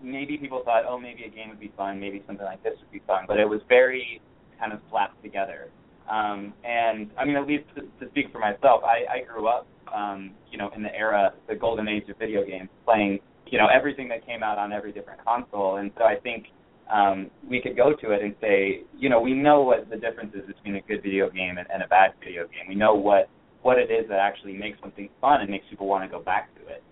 maybe 0.03 0.37
people 0.37 0.63
thought, 0.65 0.85
oh, 0.89 0.99
maybe 0.99 1.25
a 1.25 1.31
game 1.31 1.49
would 1.49 1.61
be 1.61 1.73
fun, 1.77 2.01
maybe 2.01 2.23
something 2.27 2.45
like 2.45 2.63
this 2.63 2.75
would 2.81 2.91
be 2.93 3.03
fun, 3.07 3.25
but 3.27 3.39
it 3.39 3.49
was 3.49 3.61
very 3.69 4.21
kind 4.59 4.73
of 4.73 4.81
slapped 4.91 5.23
together. 5.23 5.69
Um, 6.11 6.53
and 6.65 7.11
I 7.19 7.25
mean, 7.25 7.37
at 7.37 7.47
least 7.47 7.65
to, 7.77 7.83
to 7.83 8.11
speak 8.11 8.33
for 8.33 8.39
myself, 8.39 8.83
I, 8.85 9.21
I 9.21 9.25
grew 9.25 9.47
up, 9.47 9.67
um, 9.95 10.33
you 10.51 10.59
know, 10.59 10.71
in 10.75 10.83
the 10.83 10.95
era, 10.95 11.33
the 11.49 11.55
golden 11.55 11.89
age 11.89 12.09
of 12.09 12.19
video 12.19 12.45
games, 12.45 12.69
playing, 12.85 13.21
you 13.47 13.59
know, 13.59 13.69
everything 13.73 14.09
that 14.09 14.27
came 14.27 14.43
out 14.43 14.59
on 14.59 14.73
every 14.73 14.93
different 14.93 15.25
console. 15.25 15.77
And 15.77 15.91
so 15.97 16.05
I 16.05 16.17
think 16.17 16.47
um, 16.93 17.31
we 17.49 17.61
could 17.61 17.77
go 17.77 17.95
to 17.95 18.11
it 18.11 18.23
and 18.23 18.35
say, 18.41 18.83
you 18.99 19.09
know, 19.09 19.21
we 19.21 19.35
know 19.35 19.63
what 19.63 19.89
the 19.89 19.97
difference 19.97 20.35
is 20.35 20.47
between 20.47 20.77
a 20.77 20.81
good 20.83 21.03
video 21.03 21.31
game 21.31 21.59
and, 21.59 21.67
and 21.73 21.83
a 21.83 21.87
bad 21.87 22.13
video 22.19 22.45
game. 22.45 22.69
We 22.69 22.75
know 22.75 22.95
what 22.95 23.29
what 23.63 23.79
it 23.79 23.91
is 23.91 24.09
that 24.09 24.19
actually 24.19 24.55
makes 24.55 24.81
something 24.81 25.11
fun 25.21 25.43
and 25.43 25.51
makes 25.51 25.67
people 25.69 25.87
want 25.87 26.03
to 26.03 26.09
go 26.09 26.23
back 26.23 26.49
to 26.55 26.63
it. 26.63 26.83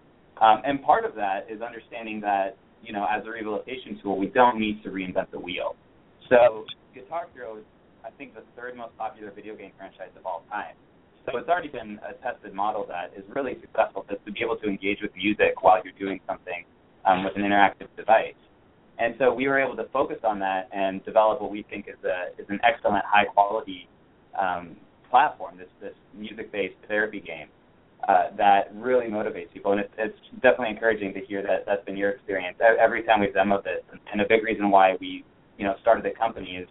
Um, 0.41 0.63
and 0.65 0.83
part 0.83 1.05
of 1.05 1.15
that 1.17 1.47
is 1.51 1.61
understanding 1.63 2.21
that, 2.21 2.57
you 2.83 2.93
know, 2.93 3.07
as 3.11 3.27
a 3.27 3.31
rehabilitation 3.31 3.99
tool, 4.03 4.19
we 4.19 4.27
don't 4.27 4.59
need 4.59 4.83
to 4.85 4.91
reinvent 4.91 5.31
the 5.33 5.39
wheel. 5.39 5.75
So 6.29 6.65
Guitar 6.95 7.27
Hero 7.35 7.59
is, 7.59 7.65
I 8.05 8.11
think, 8.11 8.35
the 8.35 8.43
third 8.57 8.77
most 8.77 8.97
popular 8.97 9.33
video 9.33 9.57
game 9.57 9.73
franchise 9.77 10.11
of 10.17 10.27
all 10.27 10.45
time. 10.49 10.75
So 11.27 11.37
it's 11.37 11.49
already 11.49 11.69
been 11.69 11.99
a 12.09 12.15
tested 12.23 12.55
model 12.55 12.87
that 12.89 13.13
is 13.17 13.25
really 13.35 13.59
successful 13.61 14.07
to, 14.09 14.17
to 14.17 14.33
be 14.33 14.41
able 14.43 14.57
to 14.57 14.69
engage 14.69 14.99
with 15.03 15.11
music 15.17 15.63
while 15.63 15.83
you're 15.85 15.99
doing 15.99 16.21
something 16.27 16.65
um, 17.05 17.25
with 17.25 17.37
an 17.37 17.43
interactive 17.43 17.89
device. 17.97 18.39
And 18.99 19.15
so 19.19 19.33
we 19.33 19.47
were 19.47 19.61
able 19.61 19.77
to 19.77 19.85
focus 19.93 20.19
on 20.25 20.39
that 20.41 20.69
and 20.73 21.05
develop 21.05 21.41
what 21.41 21.51
we 21.51 21.65
think 21.69 21.87
is 21.87 22.03
a 22.05 22.41
is 22.41 22.47
an 22.49 22.59
excellent 22.65 23.05
high 23.05 23.27
quality 23.27 23.89
um, 24.41 24.77
platform. 25.11 25.57
This 25.59 25.69
this 25.81 25.95
music 26.15 26.51
based 26.51 26.75
therapy 26.89 27.21
game 27.21 27.49
uh, 28.07 28.35
that 28.37 28.71
really 28.75 29.07
motivates 29.07 29.53
people, 29.53 29.73
and 29.73 29.81
it's 29.81 29.93
it's 29.99 30.19
definitely 30.43 30.71
encouraging 30.71 31.13
to 31.15 31.21
hear 31.21 31.43
that 31.43 31.67
that's 31.67 31.85
been 31.85 31.97
your 31.97 32.11
experience 32.11 32.57
every 32.61 33.03
time 33.03 33.21
we've 33.21 33.35
demoed 33.35 33.65
this. 33.65 33.83
And, 34.13 34.21
a 34.21 34.25
big 34.29 34.43
reason 34.43 34.71
why 34.71 34.97
we 35.01 35.25
you 35.59 35.65
know 35.65 35.75
started 35.81 36.05
the 36.05 36.17
company 36.17 36.57
is 36.57 36.69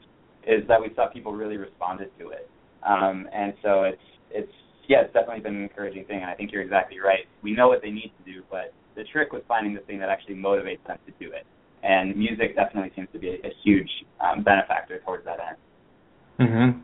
is 0.47 0.67
that 0.67 0.79
we 0.79 0.89
saw 0.95 1.07
people 1.09 1.33
really 1.33 1.57
responded 1.57 2.09
to 2.19 2.29
it. 2.29 2.49
Um, 2.83 3.27
and 3.33 3.53
so 3.61 3.83
it's 3.83 4.01
it's 4.31 4.51
yeah, 4.87 5.01
it's 5.01 5.13
definitely 5.13 5.41
been 5.41 5.55
an 5.55 5.63
encouraging 5.63 6.05
thing, 6.05 6.21
and 6.21 6.29
I 6.29 6.35
think 6.35 6.51
you're 6.51 6.61
exactly 6.61 6.99
right. 6.99 7.27
We 7.43 7.53
know 7.53 7.67
what 7.67 7.81
they 7.81 7.91
need 7.91 8.13
to 8.17 8.31
do, 8.31 8.43
but 8.49 8.73
the 8.95 9.03
trick 9.11 9.33
was 9.33 9.41
finding 9.47 9.73
the 9.73 9.81
thing 9.81 9.99
that 9.99 10.09
actually 10.09 10.35
motivates 10.35 10.85
them 10.87 10.97
to 11.05 11.13
do 11.19 11.33
it 11.33 11.45
and 11.83 12.15
music 12.15 12.55
definitely 12.55 12.91
seems 12.95 13.07
to 13.13 13.19
be 13.19 13.29
a, 13.29 13.47
a 13.47 13.51
huge 13.63 13.89
um, 14.19 14.43
benefactor 14.43 14.99
towards 15.05 15.25
that 15.25 15.37
end. 15.39 16.49
Mhm. 16.49 16.81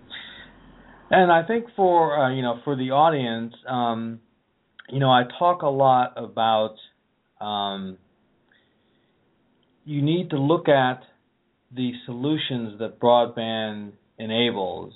And 1.09 1.31
I 1.31 1.43
think 1.43 1.65
for 1.75 2.17
uh, 2.17 2.33
you 2.33 2.41
know 2.41 2.59
for 2.63 2.75
the 2.75 2.91
audience, 2.91 3.53
um, 3.67 4.19
you 4.89 4.99
know, 4.99 5.09
I 5.09 5.23
talk 5.39 5.61
a 5.61 5.67
lot 5.67 6.13
about 6.17 6.75
um, 7.43 7.97
you 9.85 10.01
need 10.01 10.29
to 10.31 10.37
look 10.37 10.67
at 10.69 11.01
the 11.75 11.91
solutions 12.05 12.79
that 12.79 12.99
broadband 12.99 13.93
enables, 14.19 14.93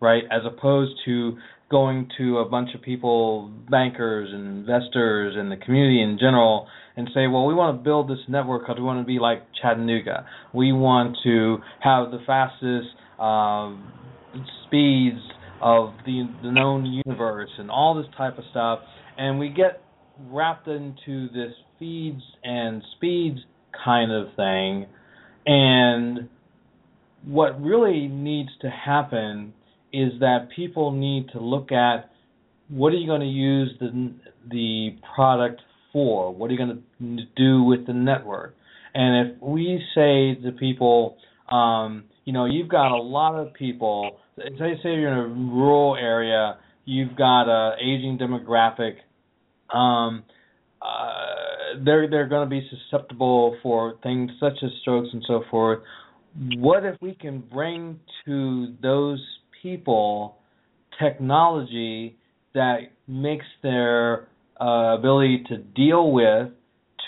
right? 0.00 0.24
As 0.30 0.42
opposed 0.44 0.92
to 1.04 1.38
going 1.70 2.08
to 2.18 2.38
a 2.38 2.48
bunch 2.48 2.70
of 2.74 2.82
people, 2.82 3.50
bankers 3.70 4.30
and 4.32 4.46
investors 4.46 5.34
and 5.36 5.50
the 5.50 5.56
community 5.56 6.02
in 6.02 6.18
general, 6.18 6.66
and 6.96 7.08
say, 7.14 7.26
well, 7.28 7.46
we 7.46 7.54
want 7.54 7.78
to 7.78 7.82
build 7.82 8.08
this 8.08 8.18
network 8.28 8.62
because 8.62 8.76
we 8.76 8.84
want 8.84 9.00
to 9.00 9.06
be 9.06 9.18
like 9.18 9.42
Chattanooga. 9.60 10.26
We 10.52 10.72
want 10.72 11.16
to 11.24 11.58
have 11.80 12.10
the 12.10 12.18
fastest 12.26 12.88
uh, 13.18 13.74
speeds 14.66 15.20
of 15.60 15.92
the, 16.06 16.28
the 16.42 16.50
known 16.50 17.00
universe 17.06 17.50
and 17.58 17.70
all 17.70 17.94
this 17.94 18.10
type 18.16 18.38
of 18.38 18.44
stuff, 18.50 18.80
and 19.18 19.38
we 19.38 19.48
get 19.48 19.82
wrapped 20.28 20.68
into 20.68 21.28
this 21.28 21.52
feeds 21.78 22.22
and 22.44 22.82
speeds 22.96 23.38
kind 23.84 24.12
of 24.12 24.28
thing. 24.36 24.86
And 25.46 26.28
what 27.24 27.60
really 27.60 28.08
needs 28.08 28.50
to 28.62 28.70
happen 28.70 29.52
is 29.92 30.12
that 30.20 30.48
people 30.54 30.92
need 30.92 31.28
to 31.32 31.40
look 31.40 31.72
at 31.72 32.10
what 32.68 32.92
are 32.92 32.96
you 32.96 33.06
going 33.06 33.20
to 33.20 33.26
use 33.26 33.70
the 33.80 34.12
the 34.48 34.96
product 35.14 35.60
for? 35.92 36.32
What 36.32 36.50
are 36.50 36.54
you 36.54 36.58
going 36.58 36.82
to 37.00 37.24
do 37.36 37.62
with 37.62 37.86
the 37.86 37.92
network? 37.92 38.54
And 38.94 39.28
if 39.28 39.42
we 39.42 39.82
say 39.94 40.34
to 40.42 40.52
people, 40.52 41.16
um, 41.50 42.04
you 42.30 42.34
know, 42.34 42.44
you've 42.44 42.68
got 42.68 42.92
a 42.92 43.02
lot 43.02 43.34
of 43.34 43.52
people. 43.54 44.20
Say, 44.38 44.78
say 44.84 44.94
you're 44.94 45.12
in 45.12 45.18
a 45.18 45.26
rural 45.26 45.96
area, 45.96 46.58
you've 46.84 47.16
got 47.16 47.48
a 47.48 47.74
aging 47.82 48.18
demographic. 48.20 48.98
Um, 49.76 50.22
uh, 50.80 51.82
they're 51.84 52.08
they're 52.08 52.28
going 52.28 52.48
to 52.48 52.50
be 52.50 52.64
susceptible 52.70 53.56
for 53.64 53.94
things 54.04 54.30
such 54.38 54.52
as 54.62 54.70
strokes 54.80 55.08
and 55.12 55.24
so 55.26 55.42
forth. 55.50 55.80
What 56.54 56.84
if 56.84 56.94
we 57.02 57.16
can 57.16 57.40
bring 57.40 57.98
to 58.26 58.74
those 58.80 59.20
people 59.60 60.36
technology 61.02 62.16
that 62.54 62.92
makes 63.08 63.46
their 63.64 64.28
uh, 64.60 64.94
ability 64.96 65.46
to 65.48 65.56
deal 65.58 66.12
with, 66.12 66.50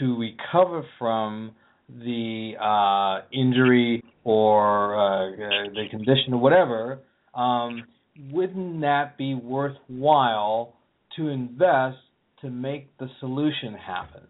to 0.00 0.18
recover 0.18 0.82
from 0.98 1.52
the 1.88 2.52
uh, 2.60 3.26
injury 3.32 4.02
or 4.24 4.96
uh, 4.96 5.30
the 5.74 5.84
condition 5.90 6.34
or 6.34 6.40
whatever, 6.40 7.00
um, 7.34 7.84
wouldn't 8.30 8.80
that 8.82 9.16
be 9.16 9.34
worthwhile 9.34 10.74
to 11.16 11.28
invest 11.28 11.98
to 12.40 12.50
make 12.50 12.96
the 12.98 13.08
solution 13.20 13.74
happen? 13.74 14.22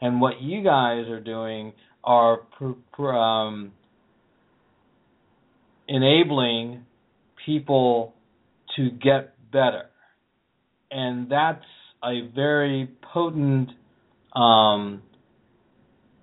And 0.00 0.20
what 0.20 0.40
you 0.40 0.62
guys 0.62 1.08
are 1.08 1.20
doing 1.20 1.72
are 2.04 2.38
pr- 2.58 2.78
pr- 2.92 3.12
um, 3.12 3.72
enabling 5.88 6.84
people 7.44 8.14
to 8.76 8.90
get 8.90 9.34
better. 9.50 9.86
And 10.90 11.30
that's 11.30 11.64
a 12.04 12.28
very 12.34 12.88
potent 13.12 13.70
um, 14.34 15.02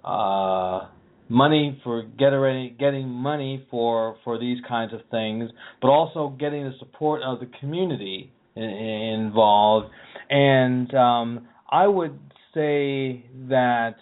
uh, 0.05 0.87
money 1.27 1.81
for 1.83 2.03
getting 2.03 2.75
getting 2.79 3.09
money 3.09 3.65
for 3.71 4.15
for 4.23 4.39
these 4.39 4.57
kinds 4.67 4.93
of 4.93 5.01
things, 5.09 5.49
but 5.81 5.89
also 5.89 6.35
getting 6.39 6.63
the 6.63 6.73
support 6.79 7.21
of 7.23 7.39
the 7.39 7.49
community 7.59 8.31
in, 8.55 8.63
involved. 8.63 9.89
And 10.29 10.93
um, 10.93 11.47
I 11.69 11.87
would 11.87 12.17
say 12.53 13.25
that 13.49 13.95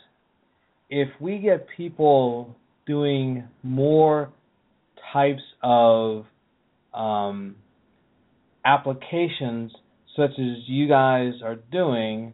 if 0.89 1.09
we 1.19 1.39
get 1.39 1.65
people 1.75 2.55
doing 2.85 3.45
more 3.63 4.29
types 5.13 5.41
of 5.63 6.25
um, 6.93 7.55
applications 8.65 9.71
such 10.15 10.31
as 10.31 10.57
you 10.67 10.87
guys 10.87 11.33
are 11.43 11.55
doing, 11.71 12.33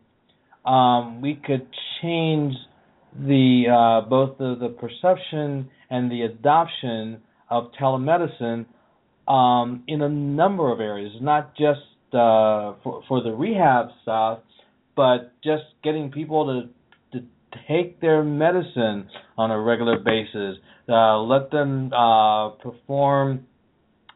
um, 0.66 1.22
we 1.22 1.36
could 1.36 1.68
change 2.02 2.54
the 3.18 3.66
uh, 3.68 4.08
both 4.10 4.38
the, 4.38 4.56
the 4.60 4.70
perception 4.70 5.70
and 5.90 6.12
the 6.12 6.22
adoption 6.22 7.22
of 7.50 7.72
telemedicine 7.80 8.66
um, 9.28 9.84
in 9.88 10.02
a 10.02 10.10
number 10.10 10.72
of 10.72 10.80
areas, 10.80 11.12
not 11.22 11.56
just 11.56 11.80
uh, 12.14 12.74
for 12.84 13.04
for 13.08 13.22
the 13.24 13.32
rehab 13.32 13.88
stuff, 14.02 14.40
but 14.96 15.34
just 15.44 15.64
getting 15.84 16.12
people 16.12 16.46
to 17.14 17.20
to 17.20 17.26
take 17.68 18.00
their 18.02 18.24
medicine 18.24 19.08
on 19.38 19.52
a 19.52 19.60
regular 19.60 20.00
basis. 20.00 20.58
Uh, 20.88 21.20
let 21.22 21.52
them 21.52 21.94
uh, 21.94 22.50
perform, 22.50 23.46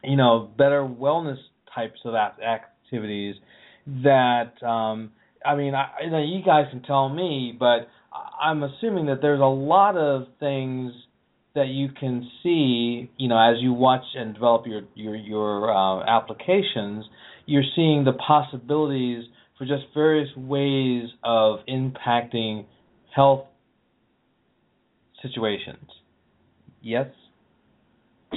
you 0.04 0.16
know, 0.16 0.50
better 0.58 0.82
wellness 0.82 1.38
types 1.74 2.00
of 2.06 2.16
activities. 2.16 3.36
That 3.86 4.54
um, 4.64 5.12
I 5.46 5.56
mean, 5.56 5.76
I, 5.76 5.90
you, 6.04 6.10
know, 6.10 6.24
you 6.24 6.44
guys 6.44 6.66
can 6.72 6.82
tell 6.84 7.10
me, 7.10 7.56
but 7.58 7.88
I'm 8.42 8.64
assuming 8.64 9.08
that 9.08 9.22
there's 9.22 9.40
a 9.40 9.44
lot 9.44 9.98
of 9.98 10.28
things 10.40 10.92
that 11.56 11.68
you 11.68 11.90
can 11.90 12.30
see, 12.42 13.10
you 13.18 13.28
know, 13.28 13.38
as 13.38 13.62
you 13.62 13.74
watch 13.74 14.04
and 14.16 14.34
develop 14.34 14.66
your 14.66 14.82
your 14.96 15.16
your 15.16 15.72
uh, 15.72 16.04
applications, 16.06 17.06
you're 17.46 17.64
seeing 17.76 18.04
the 18.04 18.14
possibilities 18.14 19.26
for 19.58 19.66
just 19.66 19.84
various 19.94 20.30
ways 20.36 21.10
of 21.24 21.60
impacting 21.68 22.66
health 23.16 23.46
situations. 25.22 25.86
Yes. 26.82 27.08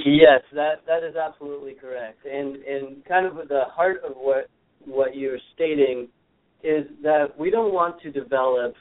Yes, 0.05 0.41
that 0.53 0.85
that 0.85 1.03
is 1.03 1.15
absolutely 1.15 1.73
correct, 1.73 2.23
and 2.25 2.57
and 2.57 3.03
kind 3.05 3.25
of 3.25 3.47
the 3.47 3.63
heart 3.71 4.01
of 4.07 4.13
what 4.15 4.47
what 4.85 5.15
you're 5.15 5.39
stating 5.55 6.07
is 6.63 6.85
that 7.01 7.37
we 7.37 7.49
don't 7.49 7.73
want 7.73 7.99
to 8.01 8.11
develop 8.11 8.75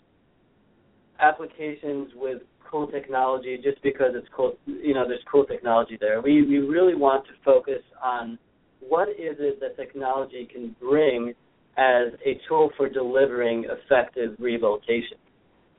applications 1.20 2.10
with 2.14 2.42
cool 2.70 2.86
technology 2.88 3.58
just 3.62 3.80
because 3.82 4.12
it's 4.14 4.26
cool 4.34 4.54
you 4.66 4.92
know 4.92 5.06
there's 5.06 5.22
cool 5.30 5.44
technology 5.44 5.96
there 6.00 6.20
we 6.20 6.42
we 6.42 6.58
really 6.58 6.94
want 6.94 7.24
to 7.24 7.32
focus 7.44 7.82
on 8.02 8.38
what 8.80 9.08
is 9.08 9.36
it 9.38 9.60
that 9.60 9.76
technology 9.76 10.48
can 10.52 10.74
bring 10.80 11.32
as 11.78 12.12
a 12.24 12.40
tool 12.48 12.70
for 12.76 12.88
delivering 12.88 13.64
effective 13.64 14.34
rehabilitation 14.38 15.16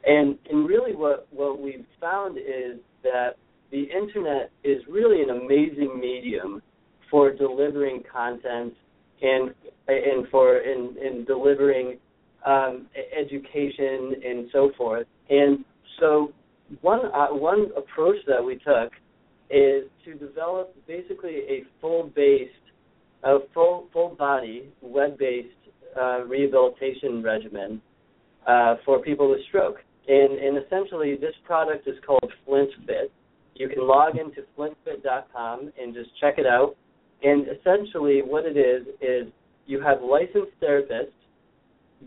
and 0.06 0.38
and 0.50 0.68
really 0.68 0.96
what 0.96 1.28
what 1.32 1.60
we've 1.60 1.86
found 2.00 2.38
is 2.38 2.80
that 3.04 3.32
the 3.72 3.84
internet 3.84 4.50
is 4.64 4.82
really 4.90 5.22
an 5.22 5.30
amazing 5.30 6.00
medium 6.00 6.62
for 7.12 7.34
delivering 7.34 8.02
content 8.12 8.74
and 9.22 9.54
and 9.88 10.28
for 10.30 10.58
in 10.60 10.96
in 11.02 11.26
delivering 11.26 11.98
um, 12.46 12.88
education 13.18 14.16
and 14.26 14.48
so 14.52 14.72
forth. 14.78 15.08
And 15.30 15.66
so 16.00 16.34
one 16.82 17.06
uh, 17.14 17.28
one 17.28 17.68
approach 17.78 18.18
that 18.28 18.44
we 18.44 18.56
took 18.56 18.92
is 19.50 19.86
to 20.06 20.14
develop 20.16 20.76
basically 20.88 21.42
a 21.50 21.64
full 21.80 22.12
based, 22.16 22.52
a 23.24 23.38
full 23.54 23.88
full 23.94 24.16
body 24.16 24.70
web 24.82 25.18
based 25.18 25.50
uh, 26.00 26.24
rehabilitation 26.26 27.24
regimen 27.24 27.82
uh, 28.48 28.76
for 28.86 29.00
people 29.00 29.30
with 29.30 29.40
stroke. 29.48 29.78
And, 30.08 30.40
and 30.40 30.64
essentially, 30.66 31.18
this 31.20 31.34
product 31.44 31.88
is 31.88 31.96
called 32.06 32.32
FlintFit. 32.48 33.10
You 33.56 33.68
can 33.68 33.86
log 33.86 34.18
into 34.18 34.44
flintfit.com 34.58 35.72
and 35.82 35.94
just 35.94 36.10
check 36.22 36.36
it 36.38 36.46
out. 36.46 36.76
And 37.24 37.48
essentially, 37.48 38.22
what 38.24 38.46
it 38.46 38.56
is 38.58 38.88
is 39.02 39.34
you 39.66 39.82
have 39.82 40.02
licensed 40.02 40.54
therapists 40.62 41.12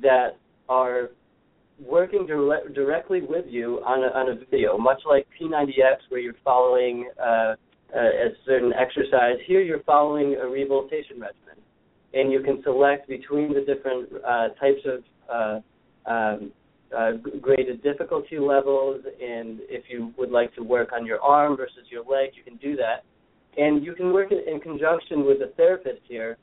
that 0.01 0.37
are 0.69 1.11
working 1.85 2.27
dire- 2.27 2.69
directly 2.75 3.23
with 3.23 3.47
you 3.49 3.81
on 3.87 4.05
a, 4.05 4.09
on 4.09 4.37
a 4.37 4.45
video, 4.51 4.77
much 4.77 5.01
like 5.09 5.27
P90X, 5.41 6.09
where 6.09 6.21
you're 6.21 6.35
following 6.45 7.11
uh, 7.21 7.55
a, 7.95 7.99
a 7.99 8.29
certain 8.47 8.73
exercise. 8.73 9.37
Here, 9.47 9.63
you're 9.63 9.83
following 9.83 10.37
a 10.37 10.49
rehabilitation 10.49 11.21
regimen, 11.21 11.57
and 12.15 12.33
you 12.33 12.43
can 12.43 12.63
select 12.63 13.09
between 13.09 13.55
the 13.55 13.61
different 13.61 14.09
uh, 14.27 14.49
types 14.61 14.83
of 14.85 15.03
uh, 15.33 16.11
um, 16.11 16.53
uh, 16.97 17.13
graded 17.41 17.83
difficulty 17.83 18.39
levels, 18.39 19.01
and 19.05 19.61
if 19.69 19.85
you 19.89 20.13
would 20.19 20.31
like 20.31 20.55
to 20.57 20.63
work 20.63 20.91
on 20.93 21.07
your 21.07 21.21
arm 21.21 21.57
versus 21.57 21.85
your 21.91 22.01
leg, 22.01 22.31
you 22.35 22.43
can 22.43 22.57
do 22.57 22.77
that. 22.77 23.05
And 23.57 23.85
you 23.85 23.95
can 23.95 24.13
work 24.13 24.33
in, 24.33 24.43
in 24.53 24.61
conjunction 24.61 25.25
with 25.25 25.39
a 25.39 25.53
therapist 25.57 26.03
here 26.09 26.37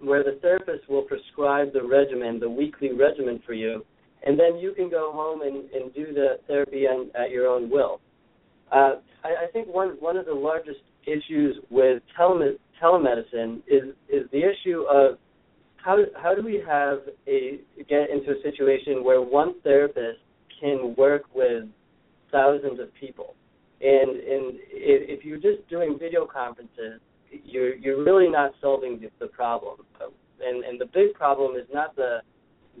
where 0.00 0.24
the 0.24 0.38
therapist 0.40 0.88
will 0.88 1.02
prescribe 1.02 1.72
the 1.72 1.82
regimen, 1.82 2.40
the 2.40 2.50
weekly 2.50 2.92
regimen 2.92 3.40
for 3.46 3.54
you, 3.54 3.84
and 4.24 4.38
then 4.38 4.58
you 4.58 4.72
can 4.72 4.88
go 4.88 5.12
home 5.12 5.42
and, 5.42 5.70
and 5.70 5.94
do 5.94 6.12
the 6.12 6.38
therapy 6.46 6.86
on, 6.86 7.10
at 7.20 7.30
your 7.30 7.46
own 7.46 7.70
will. 7.70 8.00
Uh, 8.70 8.96
I, 9.24 9.44
I 9.44 9.52
think 9.52 9.68
one 9.68 9.96
one 10.00 10.16
of 10.16 10.26
the 10.26 10.34
largest 10.34 10.80
issues 11.06 11.56
with 11.70 12.02
tele- 12.16 12.58
telemedicine 12.82 13.58
is 13.66 13.94
is 14.08 14.30
the 14.32 14.42
issue 14.42 14.82
of 14.90 15.18
how 15.76 15.98
how 16.20 16.34
do 16.34 16.42
we 16.42 16.62
have 16.66 16.98
a 17.26 17.60
get 17.88 18.10
into 18.10 18.30
a 18.30 18.42
situation 18.42 19.04
where 19.04 19.20
one 19.20 19.60
therapist 19.62 20.20
can 20.60 20.94
work 20.96 21.22
with 21.34 21.64
thousands 22.30 22.80
of 22.80 22.88
people, 22.98 23.34
and 23.80 24.10
and 24.10 24.58
if, 24.70 25.24
you're 25.24 25.36
just 25.36 25.68
doing 25.68 25.98
video 25.98 26.24
conferences 26.26 27.00
you're 27.44 27.74
you're 27.76 28.04
really 28.04 28.30
not 28.30 28.52
solving 28.60 29.00
the, 29.00 29.08
the 29.20 29.26
problem. 29.26 29.78
And 30.44 30.64
and 30.64 30.80
the 30.80 30.86
big 30.86 31.14
problem 31.14 31.56
is 31.56 31.66
not 31.72 31.96
the 31.96 32.18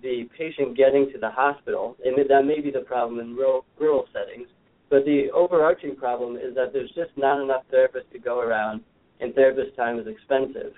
the 0.00 0.28
patient 0.36 0.76
getting 0.76 1.10
to 1.12 1.18
the 1.18 1.30
hospital, 1.30 1.96
and 2.04 2.16
that 2.28 2.44
may 2.44 2.60
be 2.60 2.70
the 2.70 2.80
problem 2.80 3.20
in 3.20 3.36
rural 3.36 3.64
rural 3.78 4.06
settings. 4.12 4.48
But 4.90 5.04
the 5.04 5.30
overarching 5.34 5.96
problem 5.96 6.36
is 6.36 6.54
that 6.54 6.72
there's 6.72 6.90
just 6.90 7.10
not 7.16 7.42
enough 7.42 7.62
therapists 7.72 8.10
to 8.12 8.18
go 8.18 8.40
around, 8.40 8.82
and 9.20 9.34
therapist 9.34 9.76
time 9.76 9.98
is 9.98 10.06
expensive. 10.06 10.72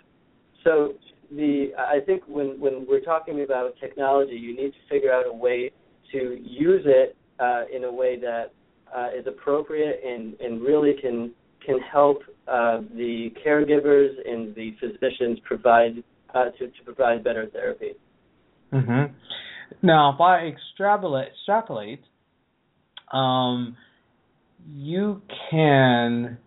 So 0.63 0.95
the 1.31 1.73
I 1.79 2.01
think 2.05 2.23
when 2.27 2.61
when 2.61 2.87
we're 2.89 3.01
talking 3.01 3.43
about 3.43 3.75
technology, 3.81 4.37
you 4.37 4.57
need 4.57 4.73
to 4.73 4.89
figure 4.89 5.13
out 5.13 5.27
a 5.27 5.33
way 5.33 5.71
to 6.13 6.39
use 6.43 6.83
it 6.85 7.17
uh, 7.41 7.63
in 7.75 7.85
a 7.85 7.93
way 7.93 8.19
that 8.21 8.53
uh, 8.95 9.09
is 9.19 9.27
appropriate 9.27 10.01
and 10.05 10.35
and 10.41 10.61
really 10.61 10.95
can 11.01 11.33
can 11.65 11.79
help 11.81 12.19
uh, 12.47 12.81
the 12.95 13.33
caregivers 13.45 14.11
and 14.27 14.55
the 14.55 14.75
physicians 14.81 15.39
provide 15.45 16.03
uh, 16.35 16.51
to, 16.59 16.67
to 16.67 16.83
provide 16.85 17.25
better 17.25 17.47
therapy. 17.53 17.93
Mm-hmm. 18.73 19.15
Now, 19.83 20.15
if 20.15 20.21
I 20.21 20.47
extrapolate, 20.47 21.29
extrapolate 21.29 22.03
um, 23.13 23.77
you 24.69 25.23
can 25.51 26.39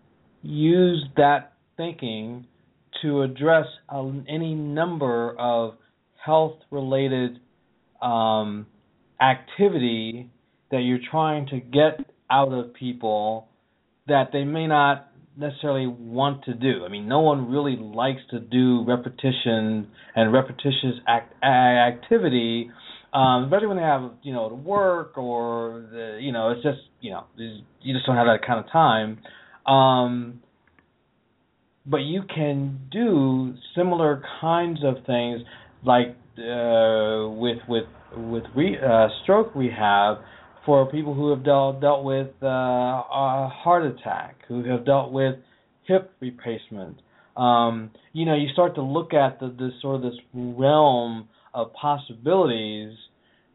use 0.42 1.04
that 1.16 1.52
thinking 1.76 2.46
to 3.02 3.22
address 3.22 3.66
any 4.28 4.54
number 4.54 5.34
of 5.38 5.74
health-related 6.24 7.38
um, 8.02 8.66
activity 9.20 10.30
that 10.70 10.80
you're 10.80 10.98
trying 11.10 11.46
to 11.46 11.60
get 11.60 12.00
out 12.30 12.52
of 12.52 12.74
people 12.74 13.48
that 14.06 14.30
they 14.32 14.44
may 14.44 14.66
not 14.66 15.10
necessarily 15.38 15.86
want 15.86 16.44
to 16.44 16.54
do. 16.54 16.84
I 16.84 16.88
mean, 16.88 17.08
no 17.08 17.20
one 17.20 17.50
really 17.50 17.76
likes 17.76 18.20
to 18.30 18.40
do 18.40 18.84
repetition 18.86 19.88
and 20.14 20.32
repetitious 20.32 21.00
act, 21.06 21.32
activity, 21.42 22.70
um, 23.12 23.44
especially 23.44 23.68
when 23.68 23.76
they 23.76 23.82
have 23.82 24.10
you 24.22 24.32
know 24.32 24.48
to 24.48 24.54
work 24.54 25.16
or 25.16 25.86
the, 25.90 26.18
you 26.20 26.32
know 26.32 26.50
it's 26.50 26.62
just 26.62 26.78
you 27.00 27.10
know 27.10 27.24
you 27.36 27.94
just 27.94 28.04
don't 28.06 28.16
have 28.16 28.26
that 28.26 28.46
kind 28.46 28.64
of 28.64 28.70
time. 28.70 29.18
Um, 29.72 30.40
but 31.86 31.98
you 31.98 32.22
can 32.22 32.80
do 32.90 33.54
similar 33.74 34.22
kinds 34.40 34.80
of 34.84 34.96
things 35.06 35.40
like 35.84 36.16
uh, 36.38 37.28
with 37.30 37.58
with 37.68 37.84
with 38.16 38.44
re, 38.54 38.76
uh, 38.76 39.08
stroke 39.22 39.54
rehab 39.54 40.18
for 40.68 40.84
people 40.90 41.14
who 41.14 41.30
have 41.30 41.42
dealt 41.42 41.80
dealt 41.80 42.04
with 42.04 42.28
uh, 42.42 42.46
a 42.46 43.48
heart 43.50 43.86
attack, 43.86 44.36
who 44.48 44.62
have 44.64 44.84
dealt 44.84 45.10
with 45.10 45.36
hip 45.84 46.12
replacement. 46.20 46.98
Um, 47.38 47.90
you 48.12 48.26
know, 48.26 48.34
you 48.34 48.48
start 48.52 48.74
to 48.74 48.82
look 48.82 49.14
at 49.14 49.40
the 49.40 49.48
this 49.48 49.72
sort 49.80 49.96
of 49.96 50.02
this 50.02 50.20
realm 50.34 51.26
of 51.54 51.72
possibilities, 51.72 52.92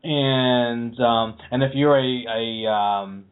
and 0.03 0.99
um, 0.99 1.37
and 1.51 1.61
if 1.61 1.73
you're 1.75 1.99
a, 1.99 2.25
a 2.65 2.71
um, 2.71 3.25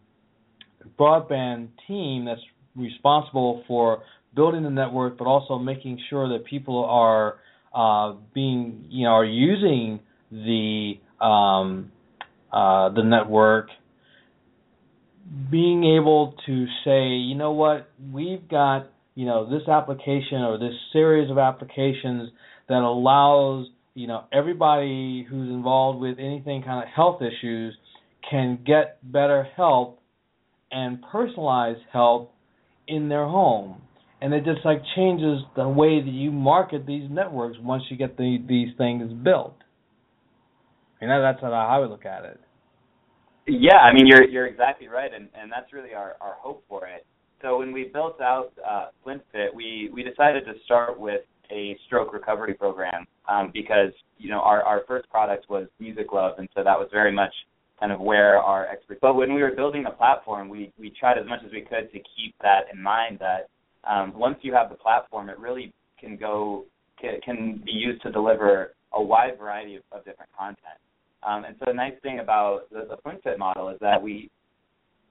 broadband 1.00 1.70
team 1.88 2.26
that's 2.26 2.42
responsible 2.76 3.64
for 3.68 4.04
building 4.36 4.62
the 4.62 4.70
network, 4.70 5.18
but 5.18 5.26
also 5.26 5.58
making 5.58 6.00
sure 6.08 6.30
that 6.30 6.46
people 6.46 6.86
are 6.86 7.38
uh, 7.74 8.16
being 8.36 8.86
you 8.90 9.06
know 9.06 9.14
are 9.14 9.26
using 9.26 10.00
the 10.32 11.00
um, 11.20 11.92
uh, 12.52 12.90
the 12.90 13.04
network, 13.04 13.68
being 15.50 15.84
able 15.84 16.36
to 16.46 16.66
say, 16.84 17.08
you 17.10 17.36
know 17.36 17.52
what, 17.52 17.90
we've 18.12 18.48
got 18.48 18.88
you 19.16 19.26
know 19.26 19.50
this 19.50 19.68
application 19.68 20.42
or 20.42 20.58
this 20.58 20.74
series 20.94 21.30
of 21.30 21.38
applications 21.38 22.32
that 22.70 22.80
allows 22.82 23.68
you 23.94 24.08
know 24.08 24.24
everybody 24.32 25.26
who's 25.30 25.50
involved 25.50 26.00
with 26.00 26.18
anything 26.18 26.64
kind 26.64 26.82
of 26.82 26.90
health 26.94 27.22
issues 27.22 27.76
can 28.30 28.60
get 28.66 29.00
better 29.12 29.46
help 29.56 30.02
and 30.72 31.04
personalized 31.12 31.82
help 31.92 32.34
in 32.88 33.10
their 33.10 33.26
home 33.26 33.82
and 34.22 34.34
it 34.34 34.46
just 34.46 34.64
like 34.64 34.82
changes 34.96 35.40
the 35.56 35.68
way 35.68 36.00
that 36.00 36.12
you 36.12 36.32
market 36.32 36.86
these 36.86 37.10
networks 37.10 37.58
once 37.60 37.84
you 37.90 37.98
get 37.98 38.18
the, 38.18 38.38
these 38.48 38.70
things 38.78 39.12
built. 39.24 39.56
You 41.02 41.08
know, 41.08 41.22
that's 41.22 41.42
how 41.42 41.52
I 41.52 41.80
would 41.80 41.90
look 41.90 42.06
at 42.06 42.26
it. 42.26 42.40
Yeah, 43.48 43.78
I 43.78 43.92
mean 43.92 44.06
you're 44.06 44.24
you're 44.24 44.46
exactly 44.46 44.88
right, 44.88 45.12
and 45.14 45.28
and 45.34 45.52
that's 45.52 45.74
really 45.74 45.94
our 45.96 46.16
our 46.22 46.36
hope 46.40 46.64
for 46.70 46.86
it. 46.88 47.06
So 47.42 47.58
when 47.58 47.72
we 47.72 47.86
built 47.86 48.22
out 48.22 48.52
uh, 48.68 48.88
FlintFit, 49.06 49.54
we 49.56 49.90
we 49.92 50.04
decided 50.04 50.46
to 50.46 50.54
start 50.64 51.00
with 51.00 51.22
a 51.52 51.76
stroke 51.88 52.14
recovery 52.14 52.54
program 52.54 53.08
um, 53.28 53.50
because 53.52 53.92
you 54.20 54.30
know 54.30 54.42
our 54.42 54.62
our 54.62 54.84
first 54.88 55.10
product 55.10 55.50
was 55.50 55.68
Music 55.80 56.10
Glove, 56.10 56.36
and 56.38 56.48
so 56.56 56.64
that 56.64 56.78
was 56.78 56.88
very 56.92 57.12
much 57.12 57.34
kind 57.80 57.92
of 57.92 58.00
where 58.00 58.38
our 58.38 58.68
expertise. 58.68 59.00
But 59.02 59.16
when 59.16 59.34
we 59.34 59.42
were 59.42 59.52
building 59.56 59.84
the 59.84 59.90
platform, 59.90 60.50
we 60.50 60.72
we 60.78 60.92
tried 60.92 61.18
as 61.18 61.26
much 61.28 61.40
as 61.44 61.52
we 61.52 61.62
could 61.62 61.92
to 61.92 62.00
keep 62.16 62.36
that 62.44 62.66
in 62.72 62.82
mind 62.82 63.20
that 63.20 63.50
um, 63.90 64.14
once 64.16 64.38
you 64.44 64.54
have 64.54 64.70
the 64.70 64.76
platform, 64.76 65.30
it 65.30 65.40
really 65.40 65.74
can 66.00 66.16
go 66.16 66.66
can, 67.00 67.20
can 67.26 67.64
be 67.66 67.72
used 67.72 68.04
to 68.04 68.12
deliver 68.12 68.76
a 68.94 69.02
wide 69.02 69.40
variety 69.40 69.78
of, 69.78 69.84
of 69.92 70.06
different 70.06 70.30
content. 70.38 70.78
Um, 71.24 71.46
and 71.46 71.56
so 71.60 71.66
the 71.68 71.74
nice 71.74 71.94
thing 72.02 72.20
about 72.20 72.70
the, 72.72 72.88
the 72.90 72.98
FlintFit 73.06 73.38
model 73.38 73.70
is 73.70 73.78
that 73.82 74.02
we 74.02 74.30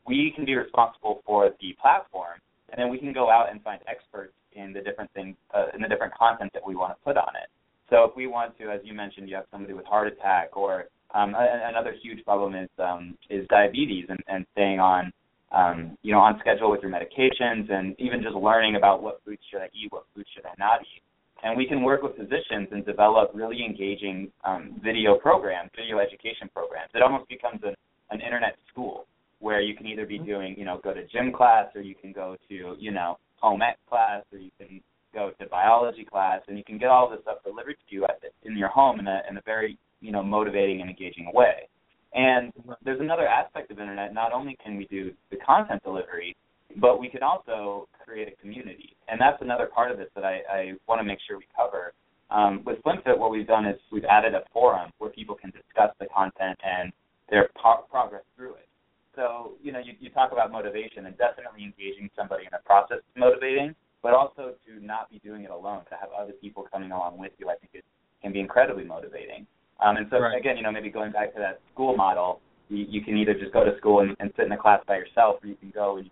we 0.06 0.32
can 0.34 0.44
be 0.44 0.54
responsible 0.54 1.22
for 1.24 1.50
the 1.60 1.76
platform, 1.80 2.40
and 2.70 2.80
then 2.80 2.88
we 2.88 2.98
can 2.98 3.12
go 3.12 3.30
out 3.30 3.50
and 3.50 3.62
find 3.62 3.80
experts 3.86 4.32
in 4.52 4.72
the 4.72 4.80
different 4.80 5.10
things 5.12 5.36
uh, 5.54 5.66
in 5.74 5.82
the 5.82 5.88
different 5.88 6.12
content 6.14 6.50
that 6.52 6.66
we 6.66 6.74
want 6.74 6.96
to 6.96 7.04
put 7.04 7.16
on 7.16 7.36
it. 7.36 7.48
So 7.90 8.04
if 8.04 8.16
we 8.16 8.26
want 8.26 8.56
to, 8.58 8.70
as 8.70 8.80
you 8.84 8.94
mentioned, 8.94 9.28
you 9.28 9.34
have 9.36 9.46
somebody 9.50 9.74
with 9.74 9.84
heart 9.84 10.08
attack, 10.08 10.56
or 10.56 10.86
um, 11.14 11.34
a, 11.34 11.68
another 11.68 11.94
huge 12.02 12.24
problem 12.24 12.54
is 12.54 12.68
um, 12.78 13.16
is 13.28 13.46
diabetes 13.48 14.06
and, 14.08 14.20
and 14.26 14.46
staying 14.52 14.80
on 14.80 15.12
um, 15.52 15.96
you 16.02 16.12
know 16.12 16.20
on 16.20 16.38
schedule 16.40 16.70
with 16.70 16.80
your 16.82 16.90
medications, 16.90 17.70
and 17.70 17.94
even 17.98 18.22
just 18.22 18.34
learning 18.34 18.76
about 18.76 19.02
what 19.02 19.20
foods 19.24 19.42
should 19.50 19.60
I 19.60 19.68
eat, 19.74 19.90
what 19.90 20.04
foods 20.14 20.28
should 20.34 20.46
I 20.46 20.54
not 20.58 20.80
eat. 20.82 21.02
And 21.42 21.56
we 21.56 21.66
can 21.66 21.82
work 21.82 22.02
with 22.02 22.16
physicians 22.16 22.68
and 22.70 22.84
develop 22.84 23.30
really 23.34 23.64
engaging 23.64 24.30
um, 24.44 24.80
video 24.84 25.16
programs, 25.16 25.70
video 25.74 25.98
education 25.98 26.50
programs. 26.52 26.90
It 26.94 27.02
almost 27.02 27.28
becomes 27.28 27.60
an, 27.62 27.74
an 28.10 28.20
internet 28.20 28.56
school 28.70 29.06
where 29.38 29.62
you 29.62 29.74
can 29.74 29.86
either 29.86 30.04
be 30.04 30.18
doing, 30.18 30.54
you 30.58 30.64
know, 30.64 30.80
go 30.84 30.92
to 30.92 31.06
gym 31.06 31.32
class 31.32 31.66
or 31.74 31.80
you 31.80 31.94
can 31.94 32.12
go 32.12 32.36
to, 32.48 32.76
you 32.78 32.90
know, 32.90 33.16
home 33.38 33.62
ec 33.62 33.78
class 33.88 34.22
or 34.32 34.38
you 34.38 34.50
can 34.58 34.82
go 35.14 35.30
to 35.40 35.46
biology 35.46 36.04
class 36.04 36.40
and 36.46 36.58
you 36.58 36.64
can 36.64 36.78
get 36.78 36.88
all 36.88 37.08
this 37.08 37.20
stuff 37.22 37.38
delivered 37.42 37.76
to 37.88 37.94
you 37.94 38.04
at, 38.04 38.20
in 38.44 38.56
your 38.56 38.68
home 38.68 39.00
in 39.00 39.06
a 39.06 39.22
in 39.28 39.36
a 39.38 39.42
very, 39.46 39.78
you 40.00 40.12
know, 40.12 40.22
motivating 40.22 40.82
and 40.82 40.90
engaging 40.90 41.30
way. 41.32 41.68
And 42.12 42.52
there's 42.84 43.00
another 43.00 43.26
aspect 43.26 43.70
of 43.70 43.78
internet. 43.78 44.12
Not 44.12 44.32
only 44.32 44.56
can 44.62 44.76
we 44.76 44.86
do 44.86 45.12
the 45.30 45.36
content 45.36 45.82
delivery, 45.84 46.36
but 46.76 47.00
we 47.00 47.08
can 47.08 47.22
also 47.22 47.88
create 48.04 48.28
a 48.28 48.40
community. 48.40 48.96
And 49.08 49.20
that's 49.20 49.40
another 49.40 49.66
part 49.66 49.90
of 49.90 49.98
this 49.98 50.08
that 50.14 50.24
I, 50.24 50.40
I 50.50 50.72
want 50.86 51.00
to 51.00 51.04
make 51.04 51.18
sure 51.26 51.38
we 51.38 51.46
cover. 51.56 51.92
Um, 52.30 52.62
with 52.64 52.82
FlintFit, 52.82 53.18
what 53.18 53.30
we've 53.30 53.46
done 53.46 53.66
is 53.66 53.76
we've 53.90 54.04
added 54.04 54.34
a 54.34 54.42
forum 54.52 54.90
where 54.98 55.10
people 55.10 55.34
can 55.34 55.50
discuss 55.50 55.90
the 55.98 56.06
content 56.06 56.58
and 56.64 56.92
their 57.28 57.48
po- 57.60 57.86
progress 57.90 58.22
through 58.36 58.54
it. 58.54 58.68
So, 59.16 59.52
you 59.62 59.72
know, 59.72 59.80
you, 59.80 59.94
you 59.98 60.10
talk 60.10 60.30
about 60.30 60.52
motivation 60.52 61.06
and 61.06 61.18
definitely 61.18 61.64
engaging 61.64 62.08
somebody 62.16 62.44
in 62.46 62.54
a 62.54 62.62
process 62.64 62.98
is 62.98 63.16
motivating, 63.16 63.74
but 64.02 64.14
also 64.14 64.54
to 64.66 64.84
not 64.84 65.10
be 65.10 65.18
doing 65.18 65.42
it 65.42 65.50
alone, 65.50 65.82
to 65.90 65.96
have 65.96 66.10
other 66.16 66.32
people 66.32 66.66
coming 66.72 66.92
along 66.92 67.18
with 67.18 67.32
you, 67.38 67.48
I 67.48 67.56
think 67.56 67.70
it 67.74 67.84
can 68.22 68.32
be 68.32 68.40
incredibly 68.40 68.84
motivating. 68.84 69.46
Um, 69.84 69.96
and 69.96 70.06
so, 70.10 70.20
right. 70.20 70.38
again, 70.38 70.56
you 70.56 70.62
know, 70.62 70.70
maybe 70.70 70.90
going 70.90 71.10
back 71.10 71.34
to 71.34 71.40
that 71.40 71.60
school 71.72 71.96
model, 71.96 72.40
you, 72.68 72.86
you 72.88 73.02
can 73.02 73.16
either 73.16 73.34
just 73.34 73.52
go 73.52 73.64
to 73.64 73.76
school 73.78 74.00
and, 74.00 74.14
and 74.20 74.30
sit 74.36 74.46
in 74.46 74.52
a 74.52 74.56
class 74.56 74.80
by 74.86 74.96
yourself, 74.96 75.42
or 75.42 75.48
you 75.48 75.56
can 75.56 75.70
go 75.70 75.96
and 75.96 76.10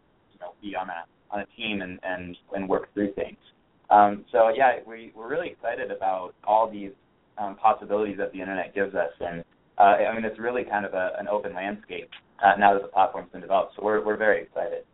know 0.48 0.54
be 0.62 0.74
on 0.74 0.88
a 0.88 1.04
on 1.30 1.40
a 1.40 1.46
team 1.56 1.82
and 1.82 1.98
and, 2.02 2.36
and 2.54 2.68
work 2.68 2.92
through 2.94 3.12
things. 3.14 3.38
Um, 3.90 4.24
so 4.32 4.50
yeah, 4.54 4.78
we 4.86 5.12
we're 5.16 5.28
really 5.28 5.50
excited 5.50 5.90
about 5.90 6.34
all 6.44 6.70
these 6.70 6.92
um, 7.38 7.56
possibilities 7.56 8.16
that 8.18 8.32
the 8.32 8.40
internet 8.40 8.74
gives 8.74 8.94
us, 8.94 9.12
and 9.20 9.44
uh, 9.78 9.82
I 9.82 10.14
mean 10.14 10.24
it's 10.24 10.38
really 10.38 10.64
kind 10.64 10.84
of 10.84 10.94
a, 10.94 11.10
an 11.18 11.28
open 11.28 11.54
landscape 11.54 12.10
uh, 12.44 12.58
now 12.58 12.74
that 12.74 12.82
the 12.82 12.88
platform's 12.88 13.30
been 13.32 13.40
developed. 13.40 13.74
So 13.76 13.84
we're 13.84 14.04
we're 14.04 14.16
very 14.16 14.42
excited. 14.42 14.84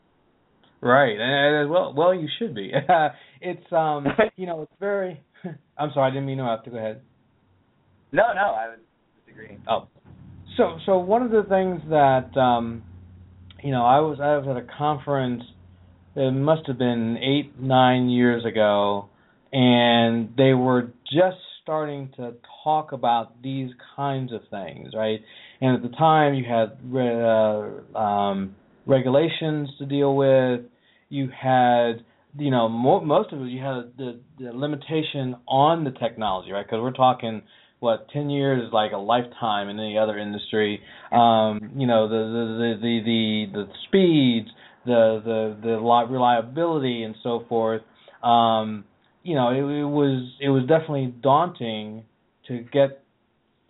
Right, 0.80 1.16
and 1.18 1.70
well, 1.70 1.94
well, 1.96 2.14
you 2.14 2.28
should 2.38 2.54
be. 2.54 2.70
it's 3.40 3.72
um, 3.72 4.06
you 4.36 4.46
know, 4.46 4.62
it's 4.62 4.72
very. 4.78 5.22
I'm 5.78 5.90
sorry, 5.94 6.10
I 6.10 6.14
didn't 6.14 6.26
mean 6.26 6.38
to 6.38 6.44
have 6.44 6.62
to 6.64 6.70
go 6.70 6.76
ahead. 6.76 7.00
No, 8.12 8.24
no, 8.34 8.54
I 8.54 8.68
was 8.68 8.78
disagreeing. 9.26 9.62
Oh, 9.68 9.88
so 10.56 10.78
so 10.86 10.98
one 10.98 11.22
of 11.22 11.30
the 11.30 11.42
things 11.48 11.80
that 11.88 12.38
um, 12.38 12.82
you 13.64 13.70
know, 13.70 13.84
I 13.84 14.00
was 14.00 14.18
I 14.20 14.36
was 14.36 14.46
at 14.46 14.56
a 14.56 14.76
conference. 14.78 15.42
It 16.14 16.32
must 16.32 16.66
have 16.66 16.78
been 16.78 17.16
eight 17.16 17.58
nine 17.58 18.10
years 18.10 18.44
ago, 18.44 19.08
and 19.52 20.34
they 20.36 20.52
were 20.52 20.92
just 21.10 21.38
starting 21.62 22.10
to 22.16 22.34
talk 22.62 22.92
about 22.92 23.42
these 23.42 23.70
kinds 23.96 24.32
of 24.32 24.42
things, 24.50 24.92
right? 24.94 25.18
And 25.62 25.76
at 25.76 25.90
the 25.90 25.96
time, 25.96 26.34
you 26.34 26.44
had 26.44 26.76
uh, 26.94 27.98
um, 27.98 28.54
regulations 28.86 29.70
to 29.78 29.86
deal 29.86 30.14
with. 30.14 30.60
You 31.08 31.30
had, 31.30 32.04
you 32.38 32.50
know, 32.50 32.68
mo- 32.68 33.00
most 33.00 33.32
of 33.32 33.40
it. 33.40 33.46
You 33.46 33.60
had 33.60 33.96
the, 33.96 34.20
the 34.38 34.52
limitation 34.52 35.36
on 35.48 35.84
the 35.84 35.90
technology, 35.92 36.52
right? 36.52 36.66
Because 36.66 36.80
we're 36.82 36.92
talking 36.92 37.42
what 37.84 38.08
ten 38.08 38.30
years 38.30 38.66
is 38.66 38.72
like 38.72 38.92
a 38.92 38.96
lifetime 38.96 39.68
in 39.68 39.78
any 39.78 39.98
other 39.98 40.18
industry. 40.18 40.80
Um, 41.12 41.72
you 41.76 41.86
know, 41.86 42.08
the 42.08 42.22
the 42.34 42.78
the 42.80 43.00
the 43.04 43.46
the, 43.52 43.72
speeds, 43.86 44.48
the 44.86 45.20
the 45.22 45.56
the 45.62 45.76
reliability, 46.10 47.02
and 47.02 47.14
so 47.22 47.44
forth. 47.48 47.82
Um, 48.22 48.84
you 49.22 49.34
know, 49.34 49.50
it, 49.50 49.80
it 49.80 49.84
was 49.84 50.32
it 50.40 50.48
was 50.48 50.62
definitely 50.62 51.14
daunting 51.22 52.04
to 52.48 52.64
get, 52.72 53.04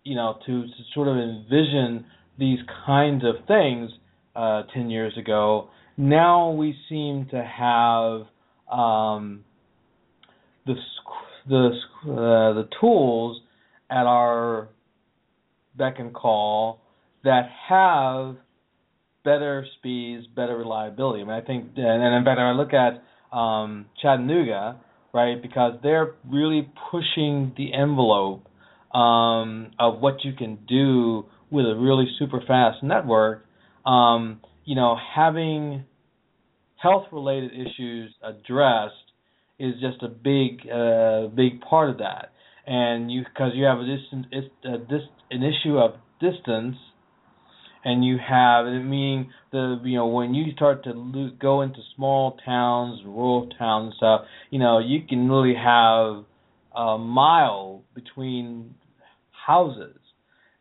you 0.05 0.15
know, 0.15 0.39
to, 0.47 0.63
to 0.63 0.83
sort 0.95 1.09
of 1.09 1.17
envision 1.17 2.07
these 2.39 2.59
kinds 2.87 3.25
of 3.25 3.47
things 3.47 3.91
uh, 4.37 4.63
ten 4.73 4.91
years 4.91 5.19
ago. 5.19 5.71
Now 5.97 6.51
we 6.51 6.77
seem 6.89 7.27
to 7.33 7.43
have 7.43 8.27
um, 8.73 9.45
the 10.67 10.75
the 11.49 11.71
uh, 12.05 12.55
the 12.55 12.69
tools 12.81 13.41
at 13.91 14.07
our 14.07 14.69
beck 15.77 15.99
and 15.99 16.15
call 16.15 16.81
that 17.25 17.49
have 17.69 18.37
better 19.25 19.65
speeds, 19.79 20.27
better 20.37 20.57
reliability. 20.57 21.23
I 21.23 21.25
mean, 21.25 21.35
I 21.35 21.41
think, 21.41 21.71
and, 21.77 22.03
and 22.03 22.15
in 22.15 22.25
fact, 22.25 22.39
I 22.39 22.53
look 22.53 22.73
at 22.73 23.03
um, 23.37 23.87
Chattanooga, 24.01 24.81
right, 25.13 25.41
because 25.41 25.79
they're 25.83 26.15
really 26.31 26.71
pushing 26.91 27.53
the 27.57 27.73
envelope 27.73 28.47
um, 28.95 29.71
of 29.79 30.01
what 30.01 30.25
you 30.25 30.35
can 30.35 30.59
do 30.69 31.25
with 31.51 31.65
a 31.67 31.75
really 31.75 32.07
super 32.19 32.43
fast 32.47 32.83
network. 32.83 33.47
Um, 33.87 34.41
you 34.65 34.75
know, 34.75 34.97
having 35.15 35.85
health-related 36.77 37.53
issues 37.53 38.15
addressed 38.23 38.95
is 39.59 39.75
just 39.81 40.03
a 40.03 40.09
big, 40.09 40.69
uh, 40.71 41.29
big 41.35 41.61
part 41.63 41.91
of 41.91 41.99
that 41.99 42.34
and 42.67 43.11
you 43.11 43.23
because 43.25 43.53
you 43.55 43.65
have 43.65 43.79
a 43.79 43.87
distance 43.87 44.27
it's 44.31 44.49
a, 44.65 44.79
this 44.79 45.03
an 45.31 45.43
issue 45.43 45.79
of 45.79 45.93
distance 46.21 46.77
and 47.85 48.05
you 48.05 48.17
have 48.17 48.67
meaning 48.67 49.31
the 49.53 49.81
you 49.85 49.97
know 49.97 50.07
when 50.07 50.35
you 50.35 50.53
start 50.55 50.85
to 50.85 50.91
lo- 50.95 51.31
go 51.39 51.61
into 51.63 51.79
small 51.95 52.37
towns 52.45 53.01
rural 53.05 53.49
towns 53.59 53.95
stuff 53.97 54.23
you 54.51 54.59
know 54.59 54.79
you 54.79 55.01
can 55.07 55.29
really 55.29 55.55
have 55.55 56.25
a 56.77 56.99
mile 56.99 57.83
between 57.95 58.75
houses. 59.47 59.97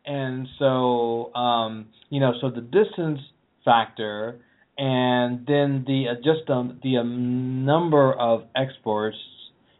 And 0.06 0.46
so 0.58 1.34
um 1.34 1.86
you 2.10 2.20
know 2.20 2.32
so 2.40 2.50
the 2.50 2.60
distance 2.60 3.20
factor 3.64 4.40
and 4.76 5.46
then 5.46 5.84
the 5.86 6.06
uh, 6.10 6.14
just 6.16 6.50
um, 6.50 6.80
the 6.82 6.98
um, 6.98 7.64
number 7.64 8.12
of 8.12 8.42
exports 8.56 9.16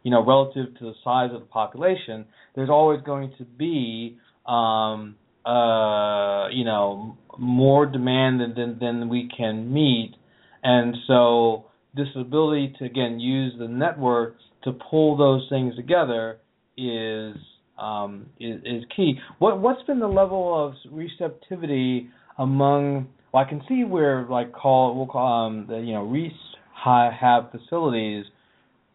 you 0.05 0.11
know, 0.11 0.23
relative 0.23 0.67
to 0.77 0.85
the 0.85 0.93
size 1.03 1.31
of 1.33 1.39
the 1.39 1.47
population, 1.47 2.25
there's 2.53 2.69
always 2.69 3.01
going 3.01 3.33
to 3.39 3.43
be, 3.43 4.19
um, 4.45 5.15
uh, 5.43 6.47
you 6.49 6.63
know, 6.63 7.17
more 7.39 7.87
demand 7.87 8.39
than, 8.39 8.53
than 8.55 8.77
than 8.79 9.09
we 9.09 9.27
can 9.35 9.73
meet, 9.73 10.13
and 10.63 10.95
so 11.07 11.65
this 11.95 12.07
ability 12.15 12.75
to 12.77 12.85
again 12.85 13.19
use 13.19 13.53
the 13.57 13.67
network 13.67 14.35
to 14.63 14.73
pull 14.73 15.17
those 15.17 15.47
things 15.49 15.75
together 15.75 16.37
is 16.77 17.35
um, 17.79 18.27
is, 18.39 18.61
is 18.63 18.83
key. 18.95 19.15
What 19.39 19.59
what's 19.59 19.81
been 19.87 19.99
the 19.99 20.07
level 20.07 20.53
of 20.67 20.75
receptivity 20.91 22.09
among? 22.37 23.07
Well, 23.33 23.43
I 23.43 23.49
can 23.49 23.63
see 23.67 23.83
where 23.83 24.27
like 24.29 24.53
call 24.53 24.95
we'll 24.95 25.07
call 25.07 25.47
um, 25.47 25.65
the 25.67 25.77
you 25.77 25.93
know 25.93 26.03
rehab 26.03 27.51
facilities 27.51 28.25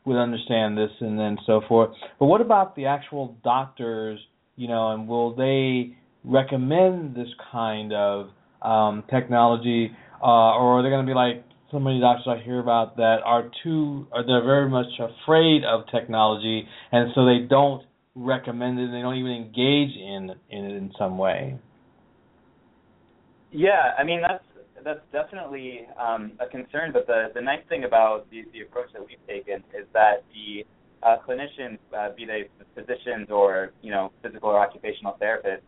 would 0.05 0.17
understand 0.17 0.77
this 0.77 0.91
and 1.01 1.19
then 1.19 1.37
so 1.47 1.61
forth. 1.69 1.91
But 2.19 2.27
what 2.27 2.41
about 2.41 2.75
the 2.77 2.87
actual 2.87 3.37
doctors, 3.45 4.19
you 4.57 4.69
know, 4.69 4.93
and 4.93 5.07
will 5.07 5.35
they 5.35 5.97
recommend 6.25 7.15
this 7.15 7.29
kind 7.53 7.93
of 7.93 8.29
um, 8.63 9.05
technology, 9.11 9.91
uh, 10.23 10.27
or 10.57 10.79
are 10.79 10.83
they 10.83 10.91
going 10.91 11.05
to 11.05 11.11
be 11.11 11.15
like, 11.15 11.45
so 11.71 11.79
many 11.79 12.01
doctors 12.01 12.27
I 12.27 12.43
hear 12.45 12.59
about 12.59 12.97
that 12.97 13.19
are 13.25 13.51
too, 13.63 14.07
are 14.13 14.27
they're 14.27 14.45
very 14.45 14.69
much 14.69 14.89
afraid 14.99 15.63
of 15.65 15.83
technology, 15.93 16.67
and 16.91 17.13
so 17.15 17.25
they 17.25 17.47
don't 17.49 17.85
recommend 18.17 18.81
it. 18.81 18.85
And 18.87 18.95
they 18.95 19.01
don't 19.01 19.17
even 19.17 19.33
engage 19.33 19.97
in 19.97 20.35
in 20.51 20.65
it 20.65 20.77
in 20.77 20.93
some 20.99 21.17
way. 21.17 21.59
Yeah, 23.53 23.95
I 23.97 24.03
mean 24.03 24.21
that's 24.21 24.43
that's 24.85 25.05
definitely 25.13 25.87
um, 25.99 26.33
a 26.41 26.47
concern. 26.47 26.93
But 26.93 27.07
the 27.07 27.31
the 27.35 27.41
nice 27.41 27.63
thing 27.69 27.85
about 27.85 28.31
the 28.31 28.45
the 28.53 28.63
approach 28.63 28.93
that 28.93 29.01
we've 29.07 29.25
taken 29.27 29.63
is 29.77 29.87
that 29.93 30.25
the 30.33 30.67
uh, 31.03 31.17
clinicians, 31.27 31.79
uh, 31.97 32.11
be 32.17 32.27
they 32.27 32.49
physicians 32.75 33.31
or 33.31 33.73
you 33.83 33.91
know 33.91 34.13
physical 34.23 34.51
or 34.51 34.59
occupational 34.59 35.17
therapists, 35.21 35.67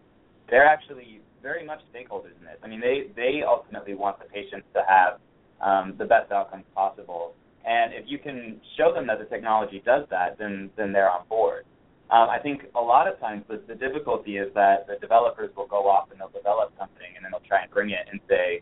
they're 0.51 0.67
actually 0.67 1.21
very 1.43 1.65
much 1.65 1.81
stakeholders 1.95 2.37
in 2.39 2.45
this. 2.45 2.59
I 2.63 2.69
mean, 2.69 2.81
they 2.81 3.11
they 3.17 3.43
ultimately 3.47 3.95
want 3.95 4.19
the 4.19 4.27
patients 4.27 4.67
to 4.75 4.83
have 4.87 5.21
um, 5.61 5.95
the 5.99 6.05
best 6.05 6.31
outcomes 6.33 6.65
possible. 6.75 7.35
And 7.65 7.95
if 7.95 8.05
you 8.07 8.19
can 8.19 8.61
show 8.77 8.93
them 8.93 9.07
that 9.07 9.19
the 9.19 9.25
technology 9.27 9.83
does 9.85 10.05
that, 10.11 10.39
then 10.39 10.71
then 10.77 10.93
they're 10.93 11.11
on 11.11 11.27
board. 11.29 11.65
Um, 12.11 12.29
I 12.29 12.39
think 12.39 12.65
a 12.75 12.81
lot 12.81 13.09
of 13.09 13.19
times 13.21 13.43
the, 13.49 13.63
the 13.67 13.75
difficulty 13.75 14.37
is 14.37 14.53
that 14.53 14.87
the 14.87 14.97
developers 15.01 15.49
will 15.57 15.67
go 15.67 15.89
off 15.89 16.11
and 16.11 16.21
they'll 16.21 16.29
develop 16.29 16.75
something 16.79 17.09
and 17.17 17.25
then 17.25 17.33
they'll 17.33 17.49
try 17.49 17.63
and 17.63 17.71
bring 17.71 17.89
it 17.89 18.05
and 18.11 18.21
say, 18.29 18.61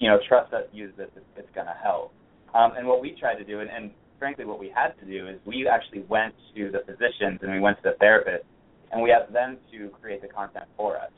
you 0.00 0.08
know, 0.08 0.18
trust 0.26 0.52
us, 0.52 0.64
use 0.72 0.92
this, 0.96 1.08
it's, 1.14 1.26
it's 1.36 1.54
going 1.54 1.66
to 1.66 1.76
help. 1.80 2.12
Um, 2.54 2.72
and 2.76 2.88
what 2.88 3.00
we 3.00 3.14
tried 3.18 3.36
to 3.36 3.44
do, 3.44 3.60
and, 3.60 3.70
and 3.70 3.92
frankly 4.18 4.44
what 4.44 4.58
we 4.58 4.72
had 4.74 4.98
to 4.98 5.06
do, 5.06 5.28
is 5.28 5.38
we 5.46 5.68
actually 5.68 6.02
went 6.08 6.34
to 6.56 6.70
the 6.72 6.80
physicians 6.80 7.38
and 7.42 7.52
we 7.52 7.60
went 7.60 7.76
to 7.82 7.94
the 7.94 8.04
therapists 8.04 8.48
and 8.90 9.00
we 9.00 9.12
asked 9.12 9.32
them 9.32 9.58
to 9.70 9.90
create 10.00 10.20
the 10.22 10.28
content 10.28 10.66
for 10.76 10.96
us. 10.96 11.12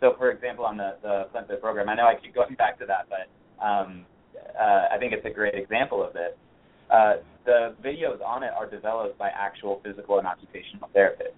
So, 0.00 0.14
for 0.16 0.30
example, 0.30 0.64
on 0.64 0.78
the 0.78 0.96
the 1.02 1.28
FlintFit 1.34 1.60
program, 1.60 1.90
I 1.90 1.94
know 1.94 2.06
I 2.06 2.14
keep 2.14 2.34
going 2.34 2.54
back 2.54 2.78
to 2.78 2.86
that, 2.86 3.06
but 3.10 3.28
um, 3.62 4.06
uh, 4.58 4.86
I 4.90 4.96
think 4.98 5.12
it's 5.12 5.26
a 5.26 5.30
great 5.30 5.54
example 5.54 6.02
of 6.02 6.14
this. 6.14 6.32
Uh, 6.90 7.14
the 7.44 7.74
videos 7.84 8.24
on 8.24 8.42
it 8.42 8.50
are 8.56 8.68
developed 8.68 9.18
by 9.18 9.28
actual 9.28 9.80
physical 9.84 10.18
and 10.18 10.26
occupational 10.26 10.88
therapists. 10.96 11.36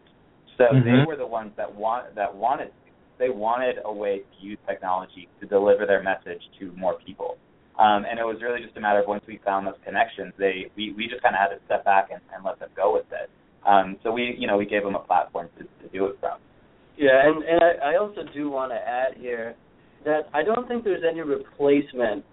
So 0.57 0.64
mm-hmm. 0.64 0.85
they 0.85 1.05
were 1.05 1.16
the 1.16 1.26
ones 1.26 1.50
that 1.57 1.74
want 1.74 2.14
that 2.14 2.33
wanted 2.33 2.70
they 3.18 3.31
wanted 3.31 3.77
a 3.85 3.92
way 3.92 4.18
to 4.18 4.46
use 4.46 4.59
technology 4.66 5.29
to 5.40 5.46
deliver 5.46 5.87
their 5.87 6.03
message 6.03 6.42
to 6.59 6.72
more 6.72 6.96
people. 7.05 7.37
Um, 7.79 8.05
and 8.09 8.18
it 8.18 8.25
was 8.25 8.37
really 8.42 8.61
just 8.62 8.77
a 8.77 8.81
matter 8.81 9.01
of 9.01 9.09
once 9.09 9.25
we 9.27 9.40
found 9.44 9.66
those 9.66 9.81
connections, 9.85 10.33
they 10.38 10.70
we, 10.77 10.92
we 10.92 11.09
just 11.09 11.22
kind 11.22 11.35
of 11.35 11.40
had 11.40 11.57
to 11.57 11.64
step 11.64 11.85
back 11.85 12.09
and, 12.12 12.20
and 12.35 12.44
let 12.44 12.59
them 12.61 12.68
go 12.77 12.92
with 12.92 13.07
it. 13.12 13.31
Um, 13.66 13.96
so 14.03 14.12
we 14.12 14.35
you 14.38 14.46
know 14.46 14.57
we 14.57 14.66
gave 14.66 14.83
them 14.83 14.94
a 14.94 15.01
platform 15.01 15.48
to, 15.59 15.64
to 15.64 15.92
do 15.92 16.07
it 16.07 16.16
from. 16.20 16.38
Yeah, 16.98 17.22
and 17.25 17.42
and 17.42 17.62
I, 17.83 17.96
also 17.96 18.22
do 18.35 18.51
want 18.51 18.72
to 18.72 18.77
add 18.77 19.16
here 19.16 19.55
that 20.05 20.29
I 20.35 20.42
don't 20.42 20.68
think 20.68 20.85
there's 20.85 21.05
any 21.11 21.22
replacement 21.22 22.25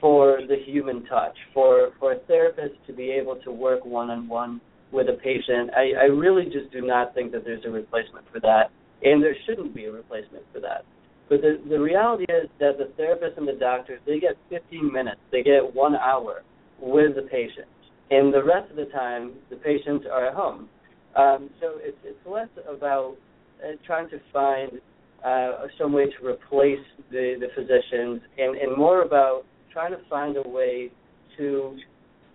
for 0.00 0.38
the 0.46 0.56
human 0.64 1.04
touch, 1.06 1.36
for 1.52 1.90
for 1.98 2.12
a 2.12 2.18
therapist 2.20 2.74
to 2.86 2.92
be 2.92 3.10
able 3.10 3.36
to 3.36 3.50
work 3.50 3.84
one 3.84 4.10
on 4.10 4.28
one 4.28 4.60
with 4.92 5.08
a 5.08 5.14
patient. 5.14 5.70
I, 5.76 6.02
I 6.02 6.04
really 6.04 6.44
just 6.44 6.70
do 6.72 6.80
not 6.80 7.14
think 7.14 7.32
that 7.32 7.44
there's 7.44 7.64
a 7.64 7.70
replacement 7.70 8.24
for 8.32 8.38
that, 8.40 8.70
and 9.02 9.22
there 9.22 9.36
shouldn't 9.46 9.74
be 9.74 9.84
a 9.84 9.92
replacement 9.92 10.44
for 10.52 10.60
that. 10.60 10.84
But 11.28 11.40
the 11.42 11.60
the 11.68 11.80
reality 11.80 12.24
is 12.24 12.48
that 12.60 12.78
the 12.78 12.92
therapist 12.96 13.36
and 13.36 13.48
the 13.48 13.52
doctors 13.52 14.00
they 14.06 14.20
get 14.20 14.36
15 14.50 14.92
minutes, 14.92 15.20
they 15.32 15.42
get 15.42 15.74
one 15.74 15.96
hour 15.96 16.42
with 16.80 17.16
the 17.16 17.22
patient, 17.22 17.66
and 18.10 18.32
the 18.32 18.44
rest 18.44 18.70
of 18.70 18.76
the 18.76 18.86
time 18.86 19.32
the 19.50 19.56
patients 19.56 20.06
are 20.10 20.26
at 20.26 20.34
home. 20.34 20.68
Um, 21.16 21.50
so 21.60 21.74
it's 21.78 21.98
it's 22.04 22.26
less 22.26 22.48
about 22.68 23.16
uh, 23.64 23.72
trying 23.86 24.08
to 24.10 24.20
find 24.32 24.80
uh, 25.24 25.66
some 25.78 25.92
way 25.92 26.06
to 26.06 26.26
replace 26.26 26.84
the 27.10 27.34
the 27.40 27.48
physicians, 27.54 28.20
and 28.38 28.56
and 28.56 28.76
more 28.76 29.02
about 29.02 29.44
trying 29.72 29.92
to 29.92 29.98
find 30.08 30.36
a 30.36 30.48
way 30.48 30.90
to 31.38 31.76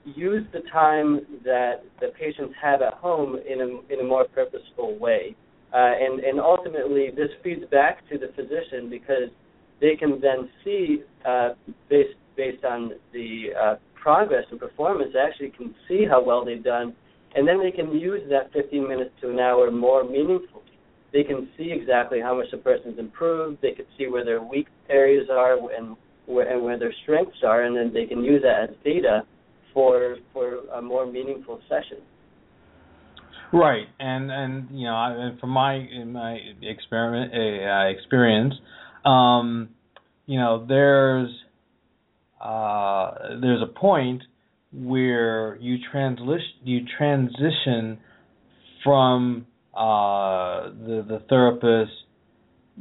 use 0.04 0.46
the 0.52 0.62
time 0.72 1.22
that 1.46 1.84
the 2.00 2.08
patients 2.20 2.54
have 2.62 2.82
at 2.82 2.94
home 2.96 3.38
in 3.48 3.62
a 3.62 3.94
in 3.94 4.00
a 4.02 4.04
more 4.04 4.26
purposeful 4.26 4.98
way. 5.00 5.36
Uh, 5.74 5.94
and 6.00 6.20
and 6.20 6.40
ultimately, 6.40 7.10
this 7.16 7.30
feeds 7.44 7.64
back 7.72 8.08
to 8.10 8.18
the 8.18 8.28
physician 8.36 8.90
because 8.90 9.30
they 9.80 9.96
can 9.96 10.20
then 10.22 10.50
see 10.64 11.04
uh, 11.26 11.50
based 11.90 12.16
based 12.36 12.64
on 12.66 12.92
the 13.14 13.48
uh, 13.60 13.76
progress 14.02 14.44
and 14.52 14.60
performance, 14.60 15.14
actually 15.16 15.50
can 15.50 15.74
see 15.88 16.06
how 16.10 16.24
well 16.24 16.44
they've 16.44 16.64
done, 16.64 16.94
and 17.36 17.48
then 17.48 17.60
they 17.62 17.72
can 17.72 17.92
use 17.92 18.22
that 18.30 18.52
15 18.54 18.88
minutes 18.88 19.12
to 19.22 19.30
an 19.30 19.40
hour 19.40 19.72
more 19.72 20.04
meaningfully. 20.04 20.62
They 21.14 21.24
can 21.24 21.50
see 21.58 21.72
exactly 21.72 22.20
how 22.22 22.36
much 22.36 22.48
the 22.52 22.58
person's 22.58 22.98
improved. 22.98 23.62
They 23.62 23.72
can 23.72 23.86
see 23.98 24.08
where 24.08 24.24
their 24.24 24.42
weak 24.42 24.68
areas 24.90 25.28
are 25.30 25.58
and 25.74 25.96
where, 26.26 26.50
and 26.52 26.64
where 26.64 26.80
their 26.80 26.94
strengths 27.04 27.44
are, 27.46 27.64
and 27.64 27.76
then 27.76 27.94
they 27.94 28.06
can 28.06 28.24
use 28.24 28.42
that 28.44 28.70
as 28.70 28.76
data 28.84 29.24
for 29.74 30.18
for 30.34 30.60
a 30.76 30.82
more 30.82 31.06
meaningful 31.06 31.60
session. 31.70 32.04
Right, 33.54 33.88
and 34.00 34.32
and 34.32 34.70
you 34.72 34.86
know, 34.86 34.94
I, 34.96 35.32
from 35.40 35.50
my 35.50 35.76
in 35.76 36.14
my 36.14 36.38
experiment 36.62 37.34
uh, 37.34 37.90
experience, 37.90 38.54
um, 39.04 39.70
you 40.26 40.40
know, 40.40 40.66
there's 40.66 41.30
uh, 42.40 43.12
there's 43.42 43.62
a 43.62 43.80
point 43.80 44.24
where 44.74 45.58
you 45.58 45.78
transition 45.92 46.40
you 46.64 46.82
transition 46.98 48.00
from 48.84 49.46
uh, 49.76 50.70
the 50.70 51.06
the 51.08 51.22
therapist 51.30 51.92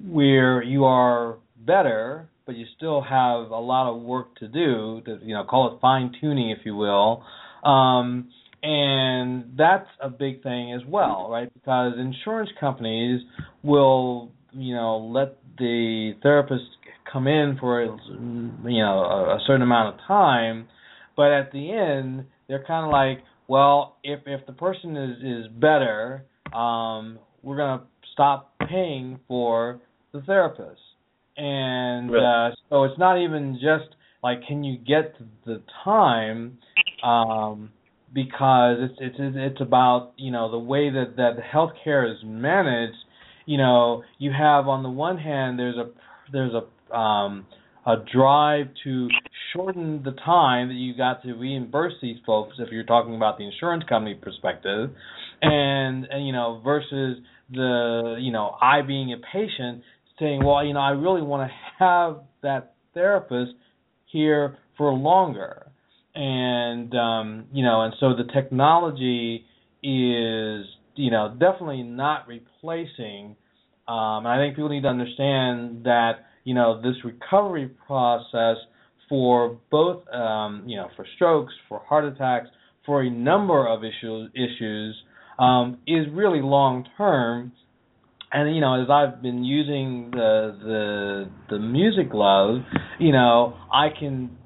where 0.06 0.62
you 0.62 0.84
are 0.84 1.38
better 1.56 2.28
but 2.46 2.56
you 2.56 2.64
still 2.76 3.02
have 3.02 3.50
a 3.50 3.58
lot 3.58 3.90
of 3.92 4.00
work 4.00 4.34
to 4.36 4.48
do 4.48 5.02
to 5.04 5.18
you 5.22 5.34
know 5.34 5.44
call 5.44 5.74
it 5.74 5.80
fine 5.80 6.12
tuning 6.20 6.50
if 6.50 6.58
you 6.64 6.74
will 6.74 7.22
um, 7.64 8.30
and 8.62 9.52
that's 9.56 9.88
a 10.00 10.08
big 10.08 10.42
thing 10.42 10.74
as 10.74 10.86
well 10.86 11.28
right? 11.30 11.52
Because 11.54 11.94
insurance 11.98 12.50
companies 12.58 13.20
will 13.62 14.32
you 14.52 14.74
know 14.74 14.98
let 14.98 15.38
the 15.58 16.12
therapist 16.22 16.64
come 17.10 17.26
in 17.26 17.56
for 17.58 17.82
you 17.82 18.82
know 18.82 18.98
a, 19.00 19.36
a 19.36 19.38
certain 19.46 19.62
amount 19.62 19.94
of 19.94 20.00
time. 20.06 20.68
But 21.16 21.32
at 21.32 21.52
the 21.52 21.72
end 21.72 22.26
they're 22.48 22.64
kind 22.64 22.86
of 22.86 22.92
like 22.92 23.24
well 23.48 23.96
if 24.04 24.20
if 24.26 24.46
the 24.46 24.52
person 24.52 24.96
is 24.96 25.16
is 25.22 25.52
better 25.60 26.24
um 26.52 27.18
we're 27.42 27.56
going 27.56 27.78
to 27.78 27.84
stop 28.12 28.52
paying 28.68 29.18
for 29.28 29.80
the 30.12 30.20
therapist. 30.22 30.80
And 31.36 32.10
uh, 32.10 32.50
so 32.68 32.84
it's 32.84 32.98
not 32.98 33.22
even 33.22 33.54
just 33.54 33.94
like 34.22 34.40
can 34.46 34.62
you 34.62 34.76
get 34.76 35.14
the 35.46 35.62
time 35.84 36.58
um, 37.02 37.70
because 38.12 38.78
it's 38.80 38.94
it's 39.00 39.16
it's 39.18 39.60
about 39.60 40.12
you 40.16 40.30
know 40.30 40.50
the 40.50 40.58
way 40.58 40.90
that 40.90 41.16
that 41.16 41.36
healthcare 41.52 42.10
is 42.10 42.18
managed. 42.24 42.96
You 43.46 43.58
know, 43.58 44.02
you 44.18 44.32
have 44.36 44.68
on 44.68 44.82
the 44.82 44.90
one 44.90 45.18
hand 45.18 45.58
there's 45.58 45.76
a 45.76 45.90
there's 46.32 46.52
a 46.54 46.94
um, 46.94 47.46
a 47.86 47.96
drive 48.12 48.66
to 48.84 49.08
shorten 49.52 50.02
the 50.04 50.12
time 50.12 50.68
that 50.68 50.74
you 50.74 50.96
got 50.96 51.22
to 51.22 51.32
reimburse 51.34 51.94
these 52.02 52.18
folks 52.26 52.56
if 52.58 52.70
you're 52.70 52.84
talking 52.84 53.16
about 53.16 53.38
the 53.38 53.44
insurance 53.44 53.84
company 53.88 54.14
perspective 54.14 54.90
and 55.42 56.04
and 56.04 56.26
you 56.26 56.32
know 56.32 56.60
versus 56.62 57.18
the 57.50 58.16
you 58.20 58.32
know 58.32 58.56
I 58.60 58.82
being 58.82 59.12
a 59.12 59.16
patient 59.32 59.82
saying, 60.20 60.44
well, 60.44 60.64
you 60.64 60.74
know, 60.74 60.80
I 60.80 60.90
really 60.90 61.22
want 61.22 61.50
to 61.50 61.56
have 61.78 62.20
that 62.42 62.74
therapist 62.94 63.52
here 64.12 64.58
for 64.76 64.92
longer. 64.92 65.66
And 66.14 66.94
um, 66.94 67.46
you 67.52 67.64
know, 67.64 67.82
and 67.82 67.94
so 68.00 68.14
the 68.14 68.30
technology 68.32 69.44
is, 69.82 70.66
you 70.96 71.10
know, 71.10 71.36
definitely 71.38 71.82
not 71.82 72.26
replacing 72.26 73.36
um, 73.90 74.24
I 74.24 74.38
think 74.38 74.54
people 74.54 74.68
need 74.68 74.82
to 74.82 74.88
understand 74.88 75.82
that, 75.82 76.26
you 76.44 76.54
know, 76.54 76.80
this 76.80 76.94
recovery 77.04 77.68
process 77.88 78.56
for 79.08 79.58
both 79.68 80.06
um, 80.14 80.62
you 80.64 80.76
know, 80.76 80.88
for 80.94 81.04
strokes, 81.16 81.52
for 81.68 81.80
heart 81.80 82.04
attacks, 82.04 82.46
for 82.86 83.02
a 83.02 83.10
number 83.10 83.66
of 83.66 83.80
issues 83.82 84.30
issues 84.34 84.96
um, 85.40 85.78
is 85.88 86.06
really 86.12 86.40
long 86.40 86.86
term 86.96 87.50
and 88.32 88.54
you 88.54 88.60
know 88.60 88.80
as 88.80 88.88
I've 88.88 89.20
been 89.22 89.42
using 89.42 90.10
the 90.12 90.56
the 90.62 91.30
the 91.50 91.58
music 91.58 92.10
glove, 92.10 92.60
you 93.00 93.12
know 93.12 93.56
I 93.72 93.88
can 93.98 94.38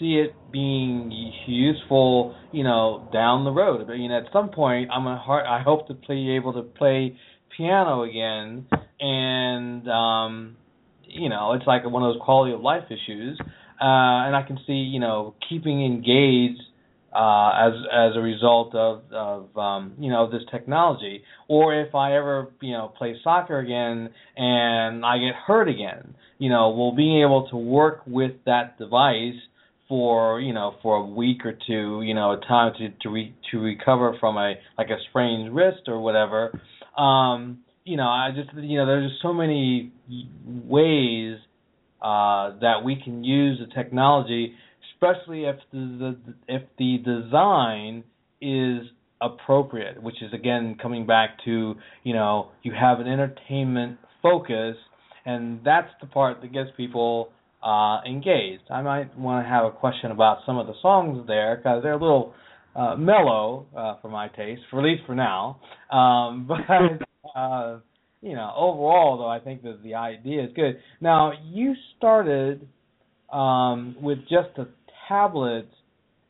see 0.00 0.14
it 0.14 0.34
being 0.50 1.12
useful, 1.46 2.34
you 2.50 2.64
know, 2.64 3.08
down 3.12 3.44
the 3.44 3.52
road. 3.52 3.86
You 3.88 4.08
know, 4.08 4.18
at 4.18 4.32
some 4.32 4.48
point, 4.48 4.90
I'm 4.90 5.06
a 5.06 5.18
heart. 5.18 5.44
I 5.46 5.62
hope 5.62 5.86
to 5.88 5.94
be 5.94 6.34
able 6.34 6.54
to 6.54 6.62
play 6.62 7.16
piano 7.56 8.02
again, 8.02 8.66
and 8.98 9.88
um, 9.88 10.56
you 11.04 11.28
know, 11.28 11.52
it's 11.52 11.66
like 11.66 11.84
one 11.84 12.02
of 12.02 12.14
those 12.14 12.22
quality 12.24 12.54
of 12.54 12.60
life 12.60 12.84
issues. 12.86 13.38
Uh, 13.80 14.26
and 14.26 14.36
I 14.36 14.42
can 14.46 14.58
see, 14.66 14.72
you 14.74 15.00
know, 15.00 15.34
keeping 15.48 15.84
engaged 15.84 16.62
uh, 17.14 17.50
as 17.66 17.72
as 17.92 18.16
a 18.16 18.20
result 18.20 18.74
of 18.74 19.02
of 19.12 19.56
um, 19.56 19.94
you 19.98 20.10
know 20.10 20.30
this 20.30 20.42
technology, 20.50 21.22
or 21.48 21.74
if 21.80 21.94
I 21.94 22.16
ever 22.16 22.52
you 22.60 22.72
know 22.72 22.92
play 22.96 23.16
soccer 23.22 23.58
again 23.58 24.10
and 24.36 25.04
I 25.04 25.18
get 25.18 25.34
hurt 25.46 25.68
again, 25.68 26.14
you 26.38 26.48
know, 26.50 26.70
will 26.70 26.94
being 26.94 27.22
able 27.22 27.48
to 27.50 27.56
work 27.56 28.02
with 28.06 28.32
that 28.46 28.78
device 28.78 29.34
for 29.90 30.40
you 30.40 30.54
know 30.54 30.76
for 30.82 30.96
a 30.96 31.04
week 31.04 31.44
or 31.44 31.52
two, 31.66 32.00
you 32.02 32.14
know, 32.14 32.32
a 32.32 32.40
time 32.46 32.72
to 32.78 32.88
to 33.02 33.10
re, 33.10 33.34
to 33.50 33.58
recover 33.58 34.16
from 34.20 34.38
a 34.38 34.54
like 34.78 34.88
a 34.88 34.96
sprained 35.10 35.54
wrist 35.54 35.82
or 35.88 36.00
whatever. 36.00 36.58
Um, 36.96 37.58
you 37.84 37.96
know, 37.96 38.04
I 38.04 38.30
just 38.34 38.56
you 38.56 38.78
know 38.78 38.86
there's 38.86 39.10
just 39.10 39.20
so 39.20 39.34
many 39.34 39.92
ways 40.46 41.38
uh, 42.00 42.56
that 42.60 42.82
we 42.84 43.02
can 43.02 43.24
use 43.24 43.58
the 43.58 43.74
technology, 43.74 44.54
especially 44.94 45.44
if 45.44 45.56
the, 45.72 46.16
the 46.26 46.34
if 46.46 46.62
the 46.78 46.98
design 46.98 48.04
is 48.40 48.88
appropriate, 49.20 50.00
which 50.00 50.22
is 50.22 50.32
again 50.32 50.76
coming 50.80 51.04
back 51.04 51.30
to 51.44 51.74
you 52.04 52.14
know 52.14 52.52
you 52.62 52.72
have 52.72 53.00
an 53.00 53.08
entertainment 53.08 53.98
focus, 54.22 54.76
and 55.26 55.58
that's 55.64 55.90
the 56.00 56.06
part 56.06 56.42
that 56.42 56.52
gets 56.52 56.70
people 56.76 57.32
uh, 57.62 58.00
engaged. 58.06 58.62
I 58.70 58.82
might 58.82 59.16
want 59.18 59.44
to 59.44 59.48
have 59.48 59.64
a 59.64 59.70
question 59.70 60.10
about 60.10 60.38
some 60.46 60.58
of 60.58 60.66
the 60.66 60.74
songs 60.80 61.26
there 61.26 61.56
because 61.56 61.82
they're 61.82 61.92
a 61.92 62.00
little 62.00 62.34
uh, 62.74 62.96
mellow 62.96 63.66
uh, 63.76 63.96
for 64.00 64.08
my 64.08 64.28
taste, 64.28 64.62
for 64.70 64.80
at 64.80 64.84
least 64.84 65.02
for 65.06 65.14
now. 65.14 65.60
Um, 65.90 66.46
but 66.48 67.38
uh, 67.38 67.78
you 68.22 68.34
know, 68.34 68.52
overall 68.56 69.18
though, 69.18 69.28
I 69.28 69.40
think 69.40 69.62
that 69.62 69.82
the 69.82 69.94
idea 69.94 70.44
is 70.44 70.50
good. 70.54 70.78
Now 71.00 71.32
you 71.44 71.74
started 71.96 72.66
um, 73.32 73.96
with 74.00 74.18
just 74.22 74.56
a 74.58 74.66
tablet 75.08 75.68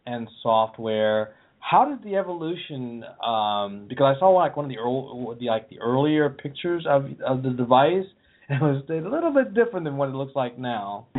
and 0.07 0.29
software. 0.43 1.35
How 1.59 1.85
did 1.85 2.03
the 2.03 2.17
evolution? 2.17 3.05
Um, 3.25 3.87
because 3.89 4.17
I 4.17 4.19
saw 4.19 4.31
like 4.31 4.57
one 4.57 4.65
of 4.65 4.71
the, 4.71 4.79
early, 4.79 5.47
like 5.47 5.69
the 5.69 5.79
earlier 5.81 6.31
pictures 6.31 6.87
of 6.89 7.07
of 7.25 7.43
the 7.43 7.51
device, 7.51 8.07
it 8.53 8.61
was 8.61 8.83
a 8.89 9.09
little 9.09 9.33
bit 9.33 9.55
different 9.55 9.85
than 9.85 9.97
what 9.97 10.09
it 10.09 10.15
looks 10.17 10.35
like 10.35 10.59
now. 10.59 11.07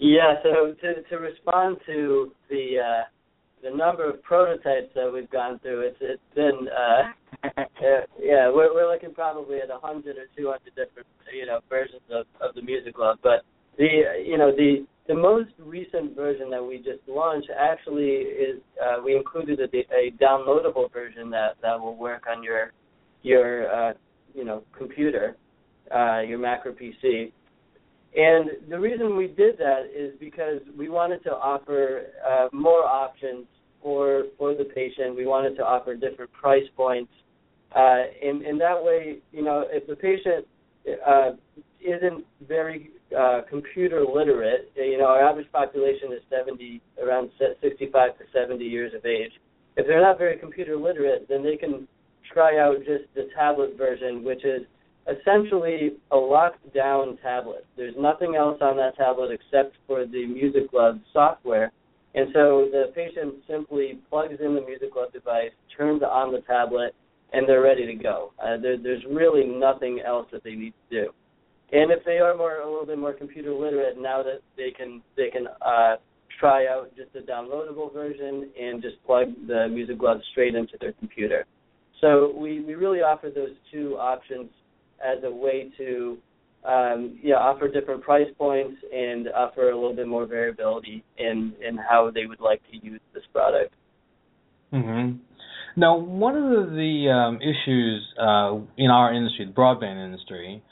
yeah, 0.00 0.36
so 0.42 0.74
to 0.80 1.02
to 1.10 1.16
respond 1.16 1.76
to 1.84 2.32
the 2.48 2.76
uh, 2.82 3.02
the 3.62 3.76
number 3.76 4.08
of 4.08 4.22
prototypes 4.22 4.88
that 4.94 5.12
we've 5.12 5.28
gone 5.28 5.58
through, 5.58 5.82
it's 5.82 5.98
it's 6.00 6.22
been 6.34 6.68
uh, 6.72 7.12
yeah, 8.18 8.50
we're 8.50 8.72
we're 8.72 8.90
looking 8.90 9.12
probably 9.12 9.58
at 9.58 9.68
a 9.68 9.78
hundred 9.78 10.16
or 10.16 10.24
two 10.34 10.46
hundred 10.46 10.74
different 10.74 11.06
you 11.36 11.44
know 11.44 11.60
versions 11.68 12.00
of 12.10 12.24
of 12.40 12.54
the 12.54 12.62
Music 12.62 12.94
Glove, 12.94 13.18
but 13.22 13.42
the 13.76 13.88
you 14.24 14.38
know 14.38 14.52
the 14.56 14.86
the 15.06 15.14
most 15.14 15.50
recent 15.58 16.16
version 16.16 16.48
that 16.48 16.64
we 16.64 16.78
just 16.78 17.06
launched 17.06 17.50
actually 17.58 18.08
is 18.08 18.58
uh, 18.82 19.02
we 19.04 19.14
included 19.14 19.60
a, 19.60 19.64
a 19.94 20.12
downloadable 20.12 20.90
version 20.90 21.28
that 21.28 21.56
that 21.60 21.78
will 21.78 21.94
work 21.94 22.24
on 22.26 22.42
your 22.42 22.72
your 23.22 23.70
uh, 23.70 23.92
you 24.38 24.44
know 24.44 24.62
computer, 24.76 25.36
uh, 25.94 26.20
your 26.20 26.38
Mac 26.38 26.64
or 26.64 26.72
PC. 26.72 27.32
And 28.16 28.70
the 28.70 28.78
reason 28.78 29.16
we 29.16 29.26
did 29.26 29.58
that 29.58 29.90
is 29.94 30.14
because 30.18 30.60
we 30.76 30.88
wanted 30.88 31.22
to 31.24 31.30
offer 31.30 32.06
uh, 32.26 32.48
more 32.52 32.84
options 32.84 33.46
for 33.82 34.24
for 34.38 34.54
the 34.54 34.64
patient. 34.64 35.16
We 35.16 35.26
wanted 35.26 35.56
to 35.56 35.64
offer 35.64 35.94
different 35.94 36.32
price 36.32 36.68
points, 36.76 37.12
uh, 37.74 38.02
and 38.22 38.42
and 38.42 38.60
that 38.60 38.82
way, 38.82 39.18
you 39.32 39.42
know, 39.42 39.64
if 39.70 39.86
the 39.86 39.96
patient 39.96 40.46
uh, 41.06 41.30
isn't 41.80 42.24
very 42.46 42.90
uh, 43.16 43.42
computer 43.48 44.04
literate, 44.04 44.70
you 44.76 44.98
know, 44.98 45.06
our 45.06 45.22
average 45.28 45.50
population 45.52 46.12
is 46.12 46.20
70, 46.30 46.80
around 47.02 47.30
65 47.62 48.18
to 48.18 48.24
70 48.32 48.64
years 48.64 48.92
of 48.94 49.04
age. 49.06 49.32
If 49.76 49.86
they're 49.86 50.00
not 50.00 50.18
very 50.18 50.36
computer 50.38 50.76
literate, 50.76 51.28
then 51.28 51.44
they 51.44 51.56
can 51.56 51.86
try 52.32 52.58
out 52.58 52.78
just 52.78 53.04
the 53.14 53.28
tablet 53.36 53.76
version, 53.76 54.24
which 54.24 54.44
is 54.44 54.62
essentially 55.08 55.92
a 56.10 56.16
locked 56.16 56.74
down 56.74 57.18
tablet. 57.22 57.64
There's 57.76 57.94
nothing 57.98 58.34
else 58.36 58.58
on 58.60 58.76
that 58.76 58.96
tablet 58.96 59.30
except 59.32 59.76
for 59.86 60.06
the 60.06 60.26
Music 60.26 60.70
Glove 60.70 60.98
software. 61.12 61.72
And 62.14 62.28
so 62.32 62.68
the 62.70 62.92
patient 62.94 63.34
simply 63.48 64.00
plugs 64.10 64.36
in 64.40 64.54
the 64.54 64.60
Music 64.60 64.92
Glove 64.92 65.12
device, 65.12 65.50
turns 65.76 66.02
on 66.02 66.32
the 66.32 66.40
tablet, 66.42 66.94
and 67.32 67.48
they're 67.48 67.62
ready 67.62 67.86
to 67.86 67.94
go. 67.94 68.32
Uh, 68.42 68.56
there, 68.60 68.76
there's 68.76 69.04
really 69.10 69.44
nothing 69.44 70.00
else 70.06 70.26
that 70.32 70.42
they 70.44 70.54
need 70.54 70.72
to 70.90 71.04
do. 71.04 71.10
And 71.70 71.90
if 71.90 72.02
they 72.04 72.18
are 72.18 72.34
more 72.34 72.60
a 72.60 72.68
little 72.68 72.86
bit 72.86 72.98
more 72.98 73.12
computer 73.12 73.52
literate, 73.52 74.00
now 74.00 74.22
that 74.22 74.40
they 74.56 74.70
can 74.70 75.02
they 75.16 75.28
can 75.28 75.46
uh, 75.60 75.96
try 76.40 76.66
out 76.66 76.90
just 76.96 77.10
a 77.14 77.30
downloadable 77.30 77.92
version 77.92 78.48
and 78.58 78.80
just 78.80 78.96
plug 79.04 79.28
the 79.46 79.68
Music 79.68 79.98
Glove 79.98 80.20
straight 80.32 80.54
into 80.54 80.78
their 80.80 80.92
computer. 80.92 81.44
So 82.00 82.32
we, 82.36 82.60
we 82.60 82.74
really 82.74 83.00
offer 83.00 83.30
those 83.34 83.56
two 83.72 83.96
options 83.98 84.50
as 85.04 85.22
a 85.24 85.30
way 85.30 85.70
to 85.78 86.18
um, 86.64 87.18
yeah, 87.22 87.36
offer 87.36 87.68
different 87.68 88.02
price 88.02 88.26
points 88.36 88.76
and 88.92 89.28
offer 89.28 89.70
a 89.70 89.74
little 89.74 89.94
bit 89.94 90.08
more 90.08 90.26
variability 90.26 91.04
in, 91.16 91.54
in 91.66 91.76
how 91.76 92.10
they 92.12 92.26
would 92.26 92.40
like 92.40 92.60
to 92.70 92.84
use 92.84 93.00
this 93.14 93.22
product. 93.32 93.74
Mm-hmm. 94.72 95.18
Now, 95.76 95.96
one 95.96 96.36
of 96.36 96.70
the 96.70 97.08
um, 97.08 97.36
issues 97.36 98.04
uh, 98.20 98.58
in 98.76 98.90
our 98.90 99.14
industry, 99.14 99.46
the 99.46 99.52
broadband 99.52 100.04
industry, 100.04 100.62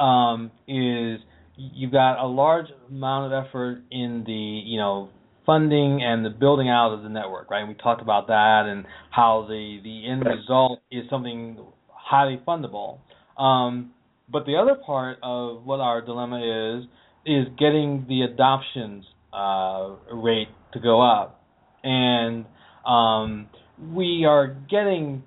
um, 0.00 0.50
is 0.66 1.20
you've 1.56 1.92
got 1.92 2.18
a 2.18 2.26
large 2.26 2.66
amount 2.88 3.32
of 3.32 3.44
effort 3.44 3.82
in 3.90 4.24
the 4.26 4.32
you 4.32 4.78
know 4.78 5.10
funding 5.46 6.02
and 6.02 6.24
the 6.24 6.30
building 6.30 6.68
out 6.68 6.92
of 6.92 7.02
the 7.02 7.08
network, 7.08 7.50
right? 7.50 7.60
And 7.60 7.68
we 7.68 7.74
talked 7.74 8.02
about 8.02 8.28
that 8.28 8.64
and 8.66 8.84
how 9.10 9.46
the 9.48 9.80
the 9.82 10.08
end 10.08 10.24
result 10.24 10.80
is 10.90 11.04
something 11.10 11.58
highly 11.88 12.40
fundable. 12.46 12.98
Um, 13.38 13.92
but 14.30 14.46
the 14.46 14.56
other 14.56 14.74
part 14.74 15.18
of 15.22 15.64
what 15.64 15.80
our 15.80 16.00
dilemma 16.00 16.78
is 16.78 16.84
is 17.26 17.46
getting 17.58 18.06
the 18.08 18.22
adoptions 18.22 19.04
uh, 19.32 19.94
rate 20.12 20.48
to 20.72 20.80
go 20.80 21.00
up, 21.00 21.42
and 21.82 22.46
um, 22.86 23.48
we 23.92 24.24
are 24.28 24.56
getting 24.70 25.22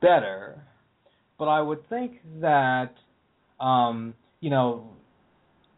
better. 0.00 0.62
But 1.38 1.46
I 1.46 1.60
would 1.60 1.88
think 1.88 2.20
that 2.40 2.92
um, 3.60 4.14
you 4.40 4.50
know, 4.50 4.90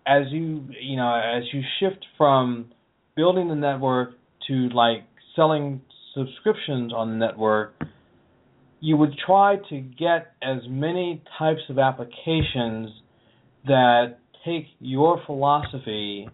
as 0.06 0.24
you 0.30 0.64
you 0.80 0.96
know 0.96 1.14
as 1.14 1.44
you 1.52 1.62
shift 1.80 2.04
from 2.16 2.72
building 3.16 3.48
the 3.48 3.54
network 3.54 4.14
to 4.48 4.68
like 4.70 5.04
selling 5.36 5.80
subscriptions 6.14 6.92
on 6.92 7.10
the 7.10 7.26
network, 7.26 7.74
you 8.80 8.96
would 8.96 9.14
try 9.24 9.56
to 9.70 9.80
get 9.80 10.34
as 10.42 10.58
many 10.68 11.22
types 11.38 11.60
of 11.68 11.78
applications 11.78 12.90
that 13.66 14.18
take 14.44 14.66
your 14.80 15.20
philosophy, 15.26 16.28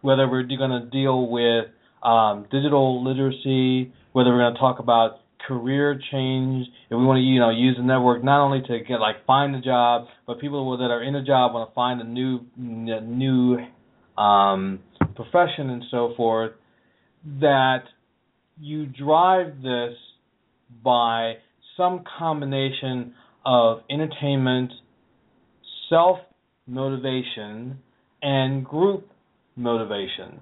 whether 0.00 0.28
we're 0.28 0.42
going 0.42 0.70
to 0.70 0.88
deal 0.90 1.28
with 1.28 1.66
um, 2.02 2.46
digital 2.50 3.04
literacy, 3.04 3.92
whether 4.12 4.30
we're 4.30 4.40
going 4.40 4.54
to 4.54 4.60
talk 4.60 4.78
about 4.80 5.20
career 5.46 5.98
change, 6.10 6.66
if 6.90 6.98
we 6.98 7.04
want 7.04 7.18
to 7.18 7.20
you 7.20 7.38
know 7.38 7.50
use 7.50 7.76
the 7.76 7.82
network 7.82 8.24
not 8.24 8.42
only 8.42 8.60
to 8.62 8.80
get 8.80 8.98
like 8.98 9.24
find 9.26 9.54
a 9.54 9.60
job, 9.60 10.06
but 10.26 10.40
people 10.40 10.76
that 10.78 10.90
are 10.90 11.02
in 11.02 11.14
a 11.14 11.24
job 11.24 11.52
want 11.52 11.68
to 11.68 11.74
find 11.74 12.00
a 12.00 12.04
new 12.04 12.40
new 12.56 13.58
um, 14.20 14.80
profession 15.14 15.70
and 15.70 15.84
so 15.90 16.14
forth, 16.16 16.52
that 17.40 17.82
you 18.60 18.86
drive 18.86 19.62
this 19.62 19.94
by 20.82 21.34
some 21.76 22.04
combination 22.18 23.14
of 23.44 23.78
entertainment, 23.90 24.72
self 25.88 26.18
motivation, 26.66 27.78
and 28.22 28.64
group 28.64 29.08
motivation. 29.56 30.40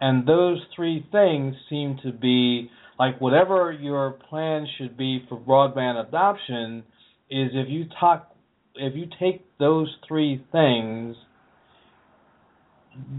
And 0.00 0.26
those 0.26 0.58
three 0.74 1.06
things 1.12 1.54
seem 1.70 1.98
to 2.02 2.12
be 2.12 2.70
like 2.98 3.20
whatever 3.20 3.72
your 3.72 4.12
plan 4.28 4.66
should 4.78 4.96
be 4.96 5.24
for 5.28 5.38
broadband 5.38 6.08
adoption 6.08 6.84
is 7.30 7.50
if 7.54 7.68
you 7.68 7.86
talk 7.98 8.34
if 8.74 8.94
you 8.96 9.06
take 9.20 9.44
those 9.58 9.88
three 10.06 10.44
things 10.50 11.16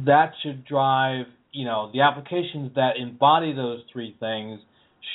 that 0.05 0.33
should 0.41 0.65
drive, 0.65 1.25
you 1.51 1.65
know, 1.65 1.91
the 1.93 2.01
applications 2.01 2.71
that 2.75 2.91
embody 2.99 3.53
those 3.53 3.81
three 3.91 4.15
things 4.19 4.59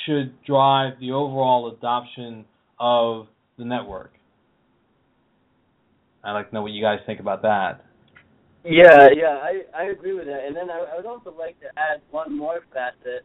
should 0.05 0.33
drive 0.45 0.95
the 1.01 1.13
overall 1.13 1.73
adoption 1.77 2.45
of 2.79 3.27
the 3.57 3.65
network. 3.65 4.13
I'd 6.25 6.33
like 6.33 6.49
to 6.49 6.55
know 6.55 6.63
what 6.63 6.73
you 6.73 6.83
guys 6.83 6.99
think 7.07 7.21
about 7.21 7.43
that. 7.43 7.85
Yeah, 8.65 9.09
yeah, 9.17 9.39
I, 9.41 9.63
I 9.75 9.85
agree 9.85 10.15
with 10.15 10.27
that. 10.27 10.45
And 10.47 10.55
then 10.55 10.69
I, 10.71 10.93
I 10.93 10.97
would 10.97 11.07
also 11.07 11.35
like 11.39 11.59
to 11.61 11.67
add 11.77 12.03
one 12.11 12.37
more 12.37 12.61
facet, 12.73 13.25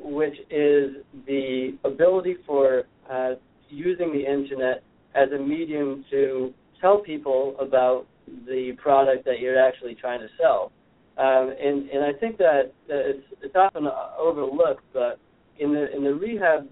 which 0.00 0.34
is 0.48 1.04
the 1.26 1.76
ability 1.84 2.36
for 2.46 2.84
uh, 3.10 3.32
using 3.68 4.12
the 4.12 4.20
internet 4.20 4.82
as 5.14 5.28
a 5.32 5.38
medium 5.38 6.04
to 6.10 6.54
tell 6.80 6.98
people 6.98 7.56
about 7.60 8.06
the 8.46 8.72
product 8.82 9.24
that 9.24 9.40
you're 9.40 9.58
actually 9.58 9.94
trying 9.94 10.20
to 10.20 10.28
sell. 10.40 10.72
Um, 11.18 11.52
and 11.60 11.88
and 11.90 12.04
I 12.04 12.12
think 12.18 12.38
that, 12.38 12.72
it's 12.88 13.26
it's 13.42 13.54
often 13.54 13.86
overlooked, 14.18 14.84
but 14.92 15.18
in 15.58 15.72
the 15.72 15.94
in 15.94 16.02
the 16.02 16.14
rehab, 16.14 16.66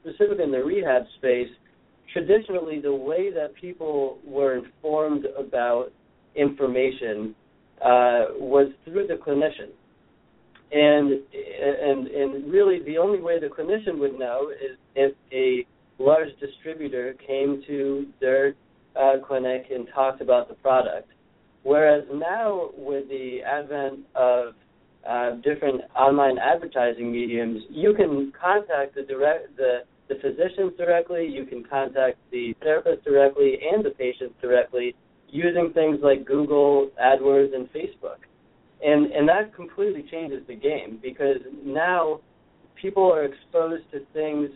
specifically 0.00 0.44
in 0.44 0.52
the 0.52 0.62
rehab 0.62 1.02
space, 1.16 1.48
traditionally 2.12 2.80
the 2.80 2.94
way 2.94 3.32
that 3.32 3.54
people 3.54 4.18
were 4.24 4.56
informed 4.56 5.26
about 5.38 5.92
information 6.34 7.34
uh, 7.80 8.36
was 8.38 8.70
through 8.84 9.06
the 9.06 9.14
clinician. 9.14 9.70
And 10.72 11.22
and 11.32 12.08
and 12.08 12.52
really, 12.52 12.82
the 12.84 12.98
only 12.98 13.20
way 13.20 13.38
the 13.40 13.46
clinician 13.46 13.98
would 13.98 14.18
know 14.18 14.50
is 14.50 14.76
if 14.94 15.14
a 15.32 15.66
large 16.02 16.28
distributor 16.40 17.14
came 17.26 17.62
to 17.66 18.06
their 18.20 18.54
uh, 18.98 19.14
clinic 19.26 19.66
and 19.70 19.86
talked 19.94 20.20
about 20.20 20.48
the 20.48 20.54
product. 20.54 21.08
Whereas 21.62 22.04
now, 22.12 22.70
with 22.76 23.08
the 23.08 23.40
advent 23.42 24.00
of 24.14 24.54
uh, 25.08 25.32
different 25.42 25.82
online 25.96 26.38
advertising 26.38 27.10
mediums, 27.10 27.62
you 27.70 27.94
can 27.94 28.32
contact 28.40 28.94
the 28.94 29.02
direct 29.02 29.56
the 29.56 29.80
the 30.08 30.14
physicians 30.16 30.72
directly, 30.78 31.26
you 31.26 31.44
can 31.44 31.64
contact 31.64 32.18
the 32.30 32.54
therapist 32.62 33.04
directly 33.04 33.58
and 33.72 33.84
the 33.84 33.90
patients 33.90 34.34
directly 34.40 34.94
using 35.28 35.72
things 35.74 35.98
like 36.02 36.24
Google, 36.24 36.90
AdWords, 37.02 37.54
and 37.54 37.68
Facebook. 37.72 38.22
And 38.84 39.10
and 39.12 39.28
that 39.28 39.54
completely 39.54 40.04
changes 40.10 40.46
the 40.46 40.54
game 40.54 41.00
because 41.02 41.38
now 41.64 42.20
people 42.80 43.12
are 43.12 43.24
exposed 43.24 43.90
to 43.92 44.00
things 44.12 44.50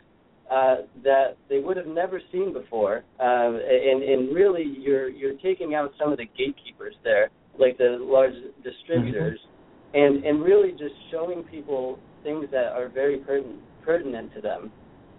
uh, 0.51 0.77
that 1.05 1.37
they 1.49 1.61
would 1.61 1.77
have 1.77 1.87
never 1.87 2.21
seen 2.33 2.53
before, 2.53 3.05
uh, 3.21 3.23
and 3.23 4.03
and 4.03 4.35
really 4.35 4.65
you're 4.79 5.09
you're 5.09 5.37
taking 5.43 5.75
out 5.75 5.93
some 5.99 6.11
of 6.11 6.19
the 6.19 6.27
gatekeepers 6.37 6.95
there, 7.05 7.31
like 7.59 7.79
the 7.79 7.99
large 8.01 8.35
distributors, 8.65 9.39
mm-hmm. 9.39 9.99
and 9.99 10.25
and 10.25 10.43
really 10.43 10.73
just 10.73 10.95
showing 11.13 11.45
people 11.45 12.01
things 12.25 12.47
that 12.51 12.73
are 12.73 12.89
very 12.89 13.19
pertinent 13.19 13.61
pertinent 13.85 14.35
to 14.35 14.41
them. 14.41 14.73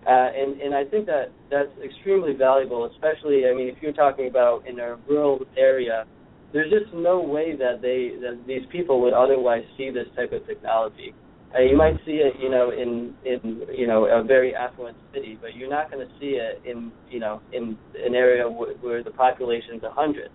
Uh, 0.05 0.09
and 0.09 0.59
and 0.59 0.75
I 0.75 0.83
think 0.83 1.05
that 1.05 1.31
that's 1.49 1.71
extremely 1.83 2.33
valuable, 2.33 2.91
especially 2.91 3.47
I 3.47 3.55
mean 3.55 3.69
if 3.69 3.75
you're 3.81 3.93
talking 3.93 4.27
about 4.27 4.67
in 4.67 4.79
a 4.79 4.97
rural 5.07 5.45
area, 5.57 6.05
there's 6.51 6.71
just 6.71 6.93
no 6.93 7.21
way 7.21 7.55
that 7.55 7.81
they 7.81 8.19
that 8.19 8.43
these 8.45 8.65
people 8.71 8.99
would 9.01 9.13
otherwise 9.13 9.63
see 9.77 9.91
this 9.91 10.07
type 10.15 10.33
of 10.33 10.45
technology. 10.45 11.13
Uh, 11.53 11.61
you 11.61 11.75
might 11.75 11.97
see 12.05 12.21
it, 12.23 12.33
you 12.39 12.49
know, 12.49 12.71
in 12.71 13.13
in 13.25 13.61
you 13.73 13.87
know 13.87 14.05
a 14.05 14.23
very 14.23 14.55
affluent 14.55 14.95
city, 15.13 15.37
but 15.41 15.55
you're 15.55 15.69
not 15.69 15.91
going 15.91 16.05
to 16.05 16.13
see 16.19 16.37
it 16.39 16.61
in 16.65 16.91
you 17.09 17.19
know 17.19 17.41
in 17.51 17.77
an 18.05 18.15
area 18.15 18.43
w- 18.43 18.77
where 18.81 19.03
the 19.03 19.11
population 19.11 19.75
is 19.75 19.83
a 19.83 19.91
hundred. 19.91 20.29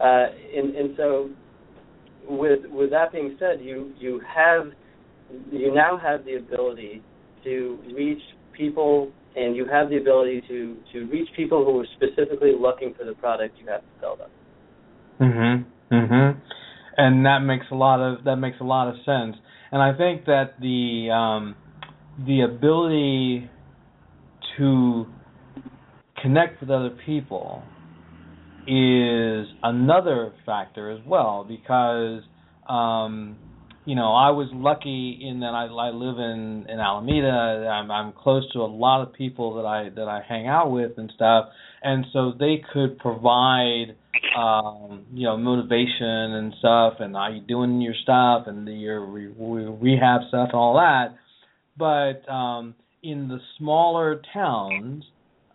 Uh, 0.00 0.26
and 0.56 0.74
and 0.74 0.94
so 0.96 1.28
with 2.28 2.60
with 2.70 2.90
that 2.90 3.12
being 3.12 3.36
said, 3.38 3.60
you 3.60 3.92
you 3.98 4.20
have 4.34 4.72
you 5.52 5.74
now 5.74 5.98
have 5.98 6.24
the 6.24 6.36
ability 6.36 7.02
to 7.44 7.78
reach 7.94 8.22
people 8.56 9.10
and 9.36 9.56
you 9.56 9.66
have 9.66 9.90
the 9.90 9.96
ability 9.96 10.42
to 10.48 10.76
to 10.92 11.06
reach 11.06 11.28
people 11.36 11.64
who 11.64 11.80
are 11.80 11.86
specifically 11.96 12.52
looking 12.58 12.94
for 12.96 13.04
the 13.04 13.14
product 13.14 13.56
you 13.60 13.66
have 13.68 13.80
to 13.80 13.86
sell 14.00 14.16
them. 14.16 14.30
Mhm. 15.20 15.64
Mhm. 15.90 16.36
And 16.96 17.26
that 17.26 17.40
makes 17.40 17.70
a 17.70 17.74
lot 17.74 18.00
of 18.00 18.24
that 18.24 18.36
makes 18.36 18.60
a 18.60 18.64
lot 18.64 18.88
of 18.88 18.96
sense. 19.04 19.36
And 19.74 19.82
I 19.82 19.92
think 19.92 20.26
that 20.26 20.60
the 20.60 21.10
um 21.10 21.56
the 22.24 22.42
ability 22.42 23.50
to 24.56 25.06
connect 26.22 26.60
with 26.60 26.70
other 26.70 26.96
people 27.04 27.64
is 28.68 29.48
another 29.64 30.32
factor 30.46 30.92
as 30.92 31.00
well 31.04 31.44
because 31.48 32.22
um 32.68 33.36
you 33.84 33.96
know, 33.96 34.14
I 34.14 34.30
was 34.30 34.48
lucky 34.52 35.18
in 35.20 35.40
that 35.40 35.52
I, 35.52 35.66
I 35.66 35.90
live 35.90 36.18
in 36.18 36.66
in 36.68 36.78
Alameda. 36.78 37.68
I'm, 37.68 37.90
I'm 37.90 38.12
close 38.12 38.50
to 38.52 38.60
a 38.60 38.70
lot 38.70 39.02
of 39.02 39.12
people 39.12 39.56
that 39.56 39.66
I 39.66 39.90
that 39.96 40.06
I 40.08 40.22
hang 40.26 40.46
out 40.46 40.70
with 40.70 40.92
and 40.98 41.10
stuff, 41.16 41.46
and 41.84 42.06
so 42.12 42.32
they 42.38 42.62
could 42.72 42.98
provide 42.98 43.94
um, 44.36 45.04
you 45.12 45.24
know 45.24 45.36
motivation 45.36 46.06
and 46.06 46.54
stuff, 46.58 46.94
and 46.98 47.16
are 47.16 47.30
you 47.30 47.42
doing 47.42 47.80
your 47.80 47.94
stuff 48.02 48.44
and 48.46 48.66
your 48.80 49.04
re- 49.04 49.28
rehab 49.28 50.22
stuff 50.28 50.48
and 50.52 50.54
all 50.54 50.74
that. 50.74 51.16
But 51.76 52.28
um, 52.32 52.74
in 53.02 53.28
the 53.28 53.38
smaller 53.58 54.22
towns 54.32 55.04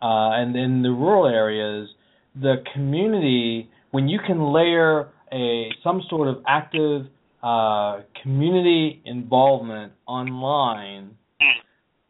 uh, 0.02 0.38
and 0.40 0.56
in 0.56 0.84
the 0.84 0.90
rural 0.90 1.28
areas, 1.28 1.90
the 2.36 2.58
community 2.74 3.70
when 3.92 4.08
you 4.08 4.20
can 4.26 4.54
layer 4.54 5.10
a 5.32 5.70
some 5.84 6.02
sort 6.10 6.28
of 6.28 6.44
active 6.48 7.08
uh, 7.42 8.02
community 8.22 9.02
involvement 9.06 9.94
online, 10.06 11.12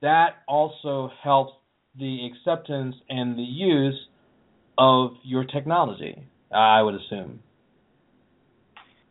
that 0.02 0.38
also 0.48 1.12
helps 1.24 1.54
the 1.98 2.28
acceptance 2.28 2.96
and 3.10 3.38
the 3.38 3.44
use 3.44 4.00
of 4.78 5.12
your 5.24 5.44
technology. 5.44 6.24
I 6.54 6.82
would 6.82 6.96
assume. 6.96 7.40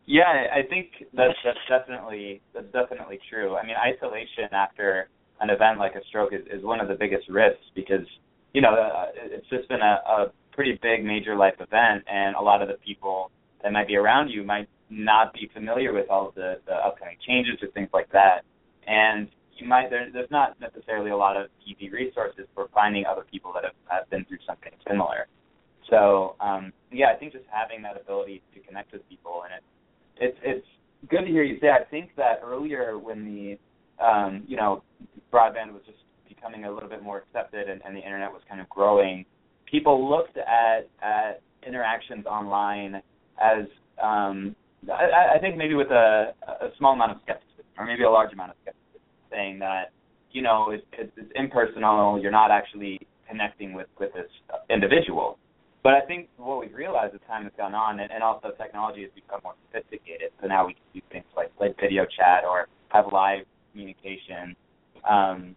Yeah, 0.06 0.24
I 0.24 0.62
think 0.68 0.88
that's 1.12 1.34
that's 1.44 1.58
definitely 1.68 2.40
that's 2.54 2.72
definitely 2.72 3.20
true. 3.28 3.56
I 3.56 3.66
mean, 3.66 3.76
isolation 3.76 4.48
after 4.52 5.10
an 5.40 5.50
event 5.50 5.78
like 5.78 5.94
a 5.94 6.04
stroke 6.08 6.32
is, 6.32 6.40
is 6.50 6.64
one 6.64 6.80
of 6.80 6.88
the 6.88 6.94
biggest 6.94 7.28
risks 7.28 7.62
because 7.74 8.06
you 8.54 8.62
know 8.62 8.70
uh, 8.74 9.06
it's 9.14 9.46
just 9.50 9.68
been 9.68 9.82
a, 9.82 10.00
a 10.08 10.32
pretty 10.52 10.78
big 10.82 11.04
major 11.04 11.36
life 11.36 11.54
event, 11.60 12.04
and 12.10 12.34
a 12.36 12.40
lot 12.40 12.62
of 12.62 12.68
the 12.68 12.74
people 12.84 13.30
that 13.62 13.70
might 13.70 13.86
be 13.86 13.96
around 13.96 14.30
you 14.30 14.42
might 14.42 14.68
not 14.90 15.34
be 15.34 15.50
familiar 15.52 15.92
with 15.92 16.08
all 16.08 16.28
of 16.28 16.34
the, 16.34 16.54
the 16.66 16.72
upcoming 16.72 17.16
changes 17.26 17.56
or 17.62 17.68
things 17.68 17.90
like 17.92 18.10
that. 18.12 18.40
And 18.86 19.28
you 19.61 19.68
might 19.68 19.90
there, 19.90 20.09
there's 20.12 20.30
not 20.30 20.61
necessarily 20.61 21.11
a 21.11 21.16
lot 21.16 21.36
of 21.36 21.48
easy 21.66 21.90
resources 21.90 22.46
for 22.54 22.68
finding 22.74 23.04
other 23.06 23.24
people 23.30 23.52
that 23.54 23.64
have, 23.64 23.74
have 23.88 24.11
been 24.11 24.24
through 24.24 24.38
something 24.46 24.72
similar. 24.88 25.26
So 25.90 26.36
um, 26.40 26.72
yeah, 26.92 27.06
I 27.14 27.18
think 27.18 27.32
just 27.32 27.44
having 27.50 27.82
that 27.82 28.00
ability 28.00 28.42
to 28.54 28.61
connect 28.61 28.92
with 28.92 29.09
people 29.09 29.42
and 29.44 29.54
it 29.54 29.64
it's 30.20 30.38
it's 30.42 30.66
good 31.09 31.22
to 31.22 31.30
hear 31.30 31.42
you 31.42 31.59
say. 31.61 31.68
I 31.68 31.84
think 31.84 32.11
that 32.16 32.40
earlier 32.44 32.98
when 32.98 33.24
the 33.24 34.04
um, 34.04 34.44
you 34.46 34.56
know 34.56 34.82
broadband 35.32 35.72
was 35.72 35.82
just 35.86 35.98
becoming 36.28 36.64
a 36.64 36.72
little 36.72 36.88
bit 36.88 37.02
more 37.02 37.18
accepted 37.18 37.68
and, 37.68 37.80
and 37.84 37.96
the 37.96 38.00
internet 38.00 38.30
was 38.30 38.42
kind 38.48 38.61
of 38.61 38.68
growing, 38.68 39.24
people 39.70 40.09
looked 40.09 40.36
at 40.36 40.88
at 41.02 41.42
interactions 41.66 42.26
online 42.26 42.96
as 43.40 43.66
um, 44.02 44.54
I, 44.92 45.36
I 45.36 45.38
think 45.40 45.56
maybe 45.56 45.74
with 45.74 45.90
a, 45.90 46.34
a 46.46 46.68
small 46.78 46.92
amount 46.92 47.12
of 47.12 47.18
skepticism, 47.24 47.64
or 47.78 47.86
maybe 47.86 48.04
a 48.04 48.11
large 48.11 48.32
amount 48.32 48.50
of 48.50 48.56
skepticism, 48.62 48.77
saying 49.30 49.58
that 49.60 49.92
you 50.32 50.42
know 50.42 50.70
it's, 50.70 50.84
it's, 50.92 51.12
it's 51.16 51.32
impersonal. 51.34 52.20
You're 52.20 52.32
not 52.32 52.50
actually 52.50 53.06
connecting 53.28 53.72
with 53.72 53.86
with 53.98 54.12
this 54.14 54.30
individual. 54.70 55.38
But 55.82 55.94
I 55.94 56.00
think 56.00 56.28
what 56.36 56.60
we've 56.60 56.74
realized 56.74 57.14
as 57.14 57.20
time 57.26 57.44
has 57.44 57.52
gone 57.56 57.74
on, 57.74 58.00
and, 58.00 58.10
and 58.10 58.22
also 58.22 58.50
technology 58.58 59.02
has 59.02 59.10
become 59.14 59.40
more 59.44 59.54
sophisticated. 59.66 60.30
So 60.40 60.48
now 60.48 60.66
we 60.66 60.74
can 60.74 60.82
do 60.94 61.00
things 61.10 61.24
like 61.36 61.52
like 61.60 61.78
video 61.80 62.04
chat 62.04 62.44
or 62.44 62.68
have 62.88 63.06
live 63.12 63.44
communication, 63.72 64.56
um, 65.08 65.54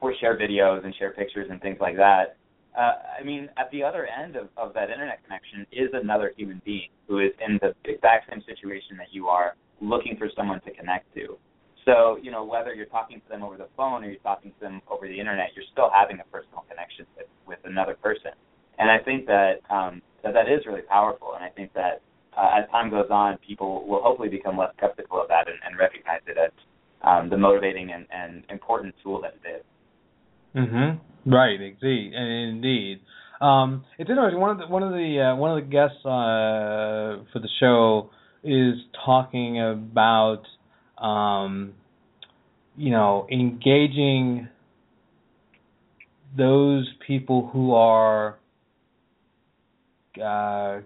or 0.00 0.14
share 0.20 0.38
videos 0.38 0.84
and 0.84 0.94
share 0.96 1.12
pictures 1.12 1.48
and 1.50 1.60
things 1.60 1.78
like 1.80 1.96
that 1.96 2.36
uh, 2.76 2.92
I 3.18 3.24
mean, 3.24 3.48
at 3.56 3.70
the 3.70 3.82
other 3.82 4.06
end 4.06 4.36
of, 4.36 4.48
of 4.56 4.74
that 4.74 4.90
internet 4.90 5.22
connection 5.24 5.66
is 5.72 5.88
another 5.92 6.32
human 6.36 6.62
being 6.64 6.88
who 7.08 7.18
is 7.18 7.32
in 7.46 7.58
the 7.60 7.74
exact 7.90 8.30
same 8.30 8.42
situation 8.46 8.96
that 8.98 9.08
you 9.10 9.28
are, 9.28 9.56
looking 9.80 10.16
for 10.16 10.28
someone 10.36 10.60
to 10.62 10.70
connect 10.72 11.12
to. 11.14 11.36
So, 11.84 12.18
you 12.22 12.30
know, 12.30 12.44
whether 12.44 12.74
you're 12.74 12.86
talking 12.86 13.20
to 13.20 13.28
them 13.28 13.42
over 13.42 13.56
the 13.56 13.68
phone 13.76 14.04
or 14.04 14.08
you're 14.08 14.20
talking 14.20 14.52
to 14.52 14.60
them 14.60 14.82
over 14.90 15.08
the 15.08 15.18
internet, 15.18 15.48
you're 15.54 15.64
still 15.72 15.90
having 15.92 16.20
a 16.20 16.24
personal 16.30 16.64
connection 16.68 17.06
with, 17.16 17.26
with 17.46 17.58
another 17.64 17.94
person. 17.94 18.32
And 18.78 18.90
I 18.90 18.98
think 18.98 19.26
that 19.26 19.60
um, 19.70 20.02
that, 20.22 20.34
that 20.34 20.48
is 20.48 20.66
really 20.66 20.82
powerful. 20.82 21.32
And 21.34 21.44
I 21.44 21.48
think 21.48 21.72
that 21.74 22.02
uh, 22.36 22.58
as 22.58 22.70
time 22.70 22.90
goes 22.90 23.08
on, 23.10 23.38
people 23.46 23.86
will 23.86 24.02
hopefully 24.02 24.28
become 24.28 24.56
less 24.56 24.72
skeptical 24.76 25.20
of 25.20 25.28
that 25.28 25.48
and, 25.48 25.56
and 25.66 25.78
recognize 25.78 26.20
it 26.26 26.36
as 26.38 26.52
um, 27.02 27.30
the 27.30 27.36
motivating 27.36 27.92
and, 27.92 28.06
and 28.10 28.44
important 28.50 28.94
tool 29.02 29.20
that 29.22 29.34
it 29.42 29.56
is. 29.56 29.64
Mm-hmm. 30.56 31.32
Right. 31.32 31.60
Indeed. 31.60 32.12
Indeed. 32.14 33.00
Um, 33.40 33.84
it's 33.98 34.10
interesting. 34.10 34.40
One 34.40 34.50
of 34.50 34.58
the 34.58 34.66
one 34.66 34.82
of 34.82 34.90
the 34.90 35.32
uh, 35.32 35.36
one 35.36 35.56
of 35.56 35.64
the 35.64 35.70
guests 35.70 35.96
uh, 36.04 37.24
for 37.32 37.40
the 37.40 37.48
show 37.58 38.10
is 38.44 38.74
talking 39.04 39.60
about 39.60 40.42
um, 41.00 41.74
you 42.76 42.90
know 42.90 43.26
engaging 43.30 44.48
those 46.36 46.88
people 47.06 47.50
who 47.52 47.74
are 47.74 48.38
uh, 50.16 50.80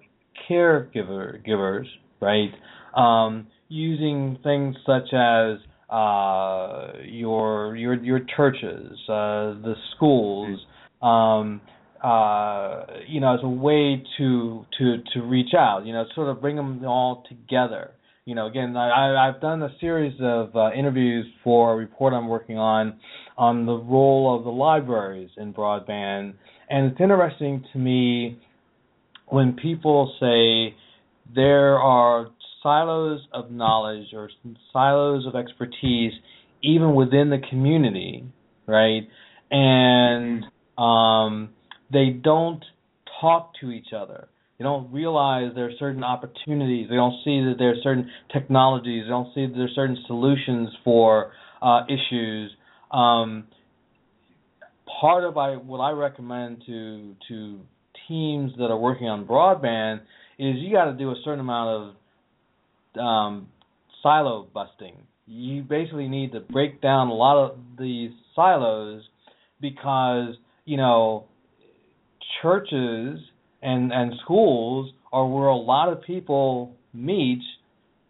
caregiver 0.49 1.45
givers, 1.45 1.87
right? 2.21 2.51
Um, 2.97 3.47
using 3.69 4.39
things 4.43 4.77
such 4.87 5.13
as 5.13 5.59
uh, 5.91 6.93
your 7.05 7.77
your 7.77 7.95
your 7.95 8.21
churches, 8.37 8.99
uh, 9.09 9.55
the 9.63 9.75
schools, 9.95 10.61
um, 11.03 11.61
uh, 12.03 12.85
you 13.09 13.21
know, 13.21 13.35
as 13.35 13.41
a 13.43 13.49
way 13.49 14.03
to 14.19 14.65
to 14.79 14.97
to 15.13 15.23
reach 15.23 15.55
out, 15.57 15.87
you 15.87 15.93
know, 15.93 16.05
sort 16.15 16.29
of 16.29 16.41
bring 16.41 16.57
them 16.57 16.85
all 16.85 17.25
together. 17.29 17.91
You 18.27 18.35
know, 18.35 18.47
again, 18.47 18.75
I, 18.75 19.29
I've 19.29 19.39
done 19.43 19.63
a 19.63 19.69
series 19.81 20.15
of 20.19 20.57
uh, 20.57 20.73
interviews 20.73 21.27
for 21.43 21.75
a 21.75 21.77
report 21.77 22.15
I'm 22.15 22.27
working 22.29 22.57
on 22.57 22.99
on 23.37 23.67
the 23.67 23.75
role 23.77 24.35
of 24.35 24.45
the 24.45 24.51
libraries 24.51 25.29
in 25.37 25.53
broadband, 25.53 26.33
and 26.71 26.91
it's 26.91 26.99
interesting 26.99 27.63
to 27.75 27.79
me 27.79 28.39
when 29.27 29.53
people 29.53 30.15
say 30.21 30.75
there 31.35 31.79
are 31.79 32.29
silos 32.63 33.21
of 33.35 33.51
knowledge 33.51 34.07
or 34.15 34.31
silos 34.73 35.27
of 35.27 35.37
expertise 35.37 36.13
even 36.63 36.95
within 36.95 37.29
the 37.29 37.43
community, 37.51 38.25
right? 38.67 39.03
And 39.51 40.45
um, 40.79 41.51
they 41.93 42.09
don't 42.09 42.65
talk 43.21 43.53
to 43.61 43.71
each 43.71 43.89
other. 43.95 44.29
They 44.65 44.71
don't 44.71 44.91
realize 44.91 45.53
there 45.55 45.67
are 45.67 45.77
certain 45.79 46.03
opportunities. 46.03 46.89
They 46.89 46.97
don't 46.97 47.17
see 47.23 47.39
that 47.45 47.57
there 47.59 47.73
are 47.73 47.83
certain 47.83 48.11
technologies. 48.33 49.05
They 49.05 49.11
don't 49.11 49.29
see 49.35 49.45
that 49.45 49.53
there 49.53 49.65
are 49.65 49.75
certain 49.75 49.99
solutions 50.07 50.71
for 50.83 51.33
uh, 51.61 51.83
issues. 51.87 52.51
Um, 52.91 53.45
part 55.03 55.25
of 55.25 55.37
I, 55.37 55.57
what 55.57 55.81
I 55.81 55.91
recommend 55.91 56.63
to 56.65 57.15
to 57.29 57.61
teams 58.09 58.53
that 58.57 58.71
are 58.71 58.79
working 58.79 59.07
on 59.07 59.27
broadband 59.27 60.01
is 60.39 60.57
you 60.57 60.73
got 60.73 60.87
to 60.87 60.95
do 60.95 61.11
a 61.11 61.17
certain 61.27 61.41
amount 61.41 61.95
of 62.97 62.99
um, 63.03 63.49
silo 64.03 64.49
busting. 64.55 64.97
You 65.27 65.63
basically 65.63 66.09
need 66.09 66.33
to 66.33 66.41
break 66.41 66.81
down 66.81 67.09
a 67.09 67.15
lot 67.15 67.37
of 67.37 67.59
these 67.79 68.13
silos 68.35 69.03
because 69.61 70.37
you 70.65 70.79
know 70.79 71.27
churches 72.41 73.19
and 73.65 73.93
and 73.93 74.13
schools 74.23 74.93
are 75.13 75.27
where 75.27 75.49
a 75.49 75.57
lot 75.57 75.89
of 75.93 76.03
people 76.03 76.77
meet, 76.93 77.43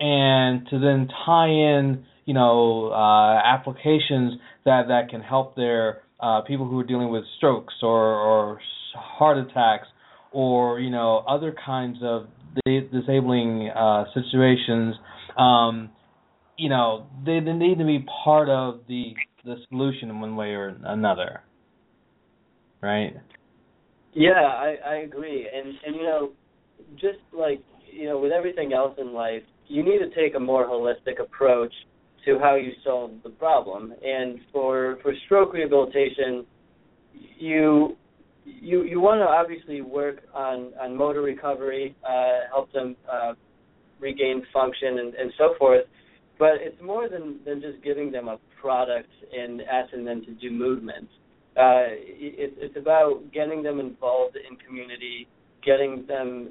and 0.01 0.67
to 0.69 0.79
then 0.79 1.09
tie 1.25 1.49
in 1.49 2.05
you 2.25 2.35
know 2.35 2.91
uh, 2.93 3.41
applications 3.45 4.41
that 4.65 4.89
that 4.89 5.09
can 5.11 5.21
help 5.21 5.57
their 5.57 6.03
uh, 6.21 6.43
people 6.43 6.69
who 6.69 6.79
are 6.81 6.85
dealing 6.85 7.11
with 7.11 7.25
strokes 7.37 7.75
or 7.83 8.15
or 8.15 8.61
heart 8.95 9.39
attacks 9.39 9.87
or 10.33 10.81
you 10.81 10.91
know 10.91 11.25
other 11.29 11.55
kinds 11.65 11.99
of 12.03 12.27
disabling 12.67 13.71
uh, 13.71 14.05
situations. 14.15 14.95
Um, 15.39 15.91
you 16.57 16.69
know 16.69 17.07
they, 17.25 17.41
they 17.41 17.53
need 17.53 17.79
to 17.79 17.85
be 17.85 18.05
part 18.25 18.49
of 18.49 18.81
the 18.89 19.15
the 19.45 19.57
solution 19.69 20.11
in 20.11 20.21
one 20.21 20.37
way 20.37 20.51
or 20.51 20.77
another, 20.85 21.43
right? 22.83 23.15
Yeah, 24.15 24.33
I 24.33 24.77
I 24.87 24.95
agree, 24.99 25.49
and 25.53 25.75
and 25.85 25.97
you 25.97 26.03
know, 26.03 26.31
just 26.95 27.19
like 27.37 27.61
you 27.93 28.07
know, 28.07 28.19
with 28.19 28.33
everything 28.33 28.73
else 28.73 28.95
in 28.99 29.13
life, 29.13 29.43
you 29.67 29.83
need 29.83 29.99
to 29.99 30.11
take 30.15 30.37
a 30.37 30.41
more 30.41 30.67
holistic 30.67 31.21
approach 31.21 31.73
to 32.25 32.39
how 32.39 32.55
you 32.55 32.73
solve 32.85 33.11
the 33.23 33.31
problem. 33.31 33.93
And 34.05 34.39
for 34.53 34.99
for 35.03 35.13
stroke 35.27 35.53
rehabilitation, 35.53 36.47
you 37.39 37.97
you 38.45 38.85
you 38.85 39.01
want 39.01 39.21
to 39.21 39.27
obviously 39.27 39.81
work 39.81 40.23
on 40.33 40.73
on 40.81 40.97
motor 40.97 41.23
recovery, 41.23 41.97
uh, 42.09 42.49
help 42.53 42.73
them 42.73 42.97
uh, 43.13 43.35
regain 44.01 44.45
function 44.53 44.99
and, 45.01 45.15
and 45.15 45.33
so 45.39 45.55
forth. 45.59 45.87
But 46.39 46.55
it's 46.61 46.81
more 46.81 47.09
than 47.09 47.41
than 47.45 47.61
just 47.61 47.83
giving 47.83 48.13
them 48.13 48.29
a 48.29 48.39
product 48.61 49.11
and 49.37 49.61
asking 49.63 50.05
them 50.05 50.25
to 50.25 50.33
do 50.35 50.51
movements 50.53 51.11
uh, 51.57 51.87
it, 51.89 52.55
it's 52.59 52.77
about 52.77 53.33
getting 53.33 53.63
them 53.63 53.79
involved 53.79 54.37
in 54.37 54.57
community, 54.57 55.29
getting 55.65 56.05
them, 56.07 56.49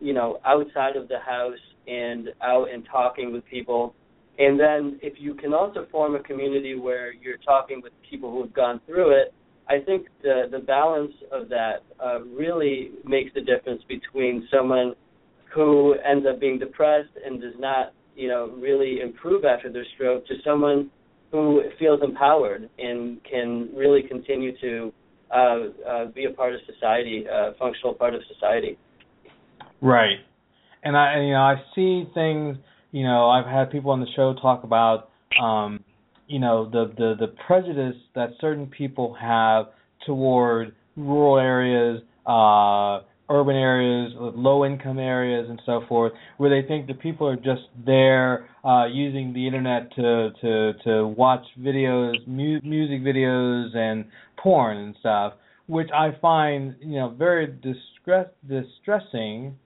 you 0.00 0.12
know, 0.12 0.38
outside 0.44 0.96
of 0.96 1.08
the 1.08 1.18
house 1.18 1.58
and 1.86 2.28
out 2.42 2.68
and 2.72 2.86
talking 2.90 3.32
with 3.32 3.44
people. 3.46 3.94
And 4.38 4.58
then 4.58 5.00
if 5.02 5.14
you 5.18 5.34
can 5.34 5.52
also 5.52 5.86
form 5.90 6.14
a 6.14 6.22
community 6.22 6.74
where 6.76 7.12
you're 7.12 7.38
talking 7.38 7.80
with 7.82 7.92
people 8.08 8.30
who 8.30 8.42
have 8.42 8.54
gone 8.54 8.80
through 8.86 9.10
it, 9.20 9.34
I 9.68 9.80
think 9.80 10.06
the 10.22 10.44
the 10.50 10.60
balance 10.60 11.12
of 11.30 11.48
that 11.50 11.82
uh, 12.02 12.20
really 12.22 12.92
makes 13.04 13.34
the 13.34 13.40
difference 13.40 13.82
between 13.88 14.48
someone 14.52 14.94
who 15.54 15.96
ends 16.08 16.26
up 16.28 16.40
being 16.40 16.58
depressed 16.58 17.10
and 17.24 17.40
does 17.40 17.54
not, 17.58 17.92
you 18.16 18.28
know, 18.28 18.54
really 18.58 19.00
improve 19.00 19.44
after 19.44 19.70
their 19.70 19.84
stroke 19.94 20.26
to 20.26 20.34
someone 20.44 20.90
who 21.30 21.62
feels 21.78 22.00
empowered 22.02 22.68
and 22.78 23.20
can 23.24 23.68
really 23.74 24.02
continue 24.02 24.56
to 24.60 24.92
uh, 25.30 25.58
uh, 25.86 26.04
be 26.06 26.24
a 26.24 26.30
part 26.30 26.54
of 26.54 26.60
society, 26.72 27.24
a 27.30 27.52
functional 27.58 27.94
part 27.94 28.14
of 28.14 28.22
society. 28.32 28.78
Right, 29.80 30.18
and 30.82 30.96
I 30.96 31.20
you 31.20 31.32
know 31.32 31.40
I 31.40 31.56
see 31.74 32.08
things. 32.14 32.56
You 32.90 33.04
know, 33.04 33.28
I've 33.28 33.46
had 33.46 33.70
people 33.70 33.90
on 33.90 34.00
the 34.00 34.06
show 34.16 34.34
talk 34.40 34.64
about 34.64 35.10
um, 35.40 35.84
you 36.26 36.38
know 36.38 36.68
the 36.68 36.92
the 36.96 37.14
the 37.20 37.34
prejudice 37.46 37.96
that 38.14 38.30
certain 38.40 38.66
people 38.66 39.14
have 39.20 39.66
toward 40.06 40.74
rural 40.96 41.38
areas, 41.38 42.02
uh, 42.26 43.00
urban 43.30 43.56
areas, 43.56 44.12
low 44.16 44.64
income 44.64 44.98
areas, 44.98 45.46
and 45.48 45.60
so 45.66 45.82
forth, 45.88 46.12
where 46.38 46.50
they 46.50 46.66
think 46.66 46.86
the 46.86 46.94
people 46.94 47.28
are 47.28 47.36
just 47.36 47.62
there 47.84 48.48
uh, 48.64 48.86
using 48.86 49.32
the 49.32 49.46
internet 49.46 49.94
to 49.96 50.30
to 50.40 50.72
to 50.84 51.06
watch 51.08 51.44
videos, 51.58 52.14
mu- 52.26 52.60
music 52.62 53.02
videos, 53.02 53.76
and 53.76 54.06
porn 54.36 54.78
and 54.78 54.94
stuff, 55.00 55.34
which 55.66 55.88
I 55.94 56.16
find 56.20 56.76
you 56.80 56.98
know 56.98 57.10
very 57.10 57.46
distress 57.46 58.28
distressing 58.48 59.56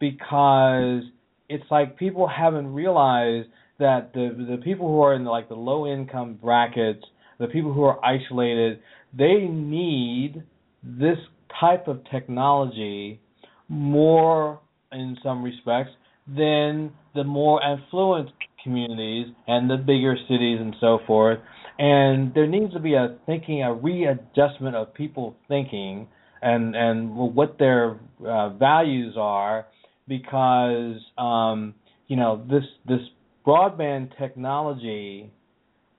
because 0.00 1.02
it's 1.48 1.64
like 1.70 1.96
people 1.96 2.28
haven't 2.28 2.72
realized 2.72 3.48
that 3.78 4.12
the 4.12 4.46
the 4.50 4.58
people 4.62 4.88
who 4.88 5.02
are 5.02 5.14
in 5.14 5.24
the, 5.24 5.30
like 5.30 5.48
the 5.48 5.54
low 5.54 5.86
income 5.86 6.38
brackets, 6.40 7.04
the 7.38 7.46
people 7.46 7.72
who 7.72 7.84
are 7.84 8.04
isolated, 8.04 8.80
they 9.16 9.40
need 9.40 10.42
this 10.82 11.18
type 11.60 11.88
of 11.88 12.00
technology 12.10 13.20
more 13.68 14.60
in 14.92 15.16
some 15.22 15.42
respects 15.42 15.90
than 16.26 16.92
the 17.14 17.24
more 17.24 17.62
affluent 17.62 18.30
communities 18.62 19.26
and 19.46 19.70
the 19.70 19.76
bigger 19.76 20.16
cities 20.28 20.58
and 20.60 20.74
so 20.80 20.98
forth. 21.06 21.38
And 21.78 22.34
there 22.34 22.46
needs 22.46 22.72
to 22.72 22.80
be 22.80 22.94
a 22.94 23.16
thinking, 23.26 23.62
a 23.62 23.72
readjustment 23.72 24.74
of 24.74 24.92
people 24.94 25.36
thinking 25.46 26.08
and 26.42 26.76
and 26.76 27.14
what 27.14 27.58
their 27.58 27.98
uh, 28.26 28.50
values 28.50 29.14
are, 29.18 29.66
because 30.06 30.96
um, 31.16 31.74
you 32.08 32.16
know 32.16 32.44
this 32.48 32.64
this 32.86 33.00
broadband 33.46 34.16
technology 34.18 35.30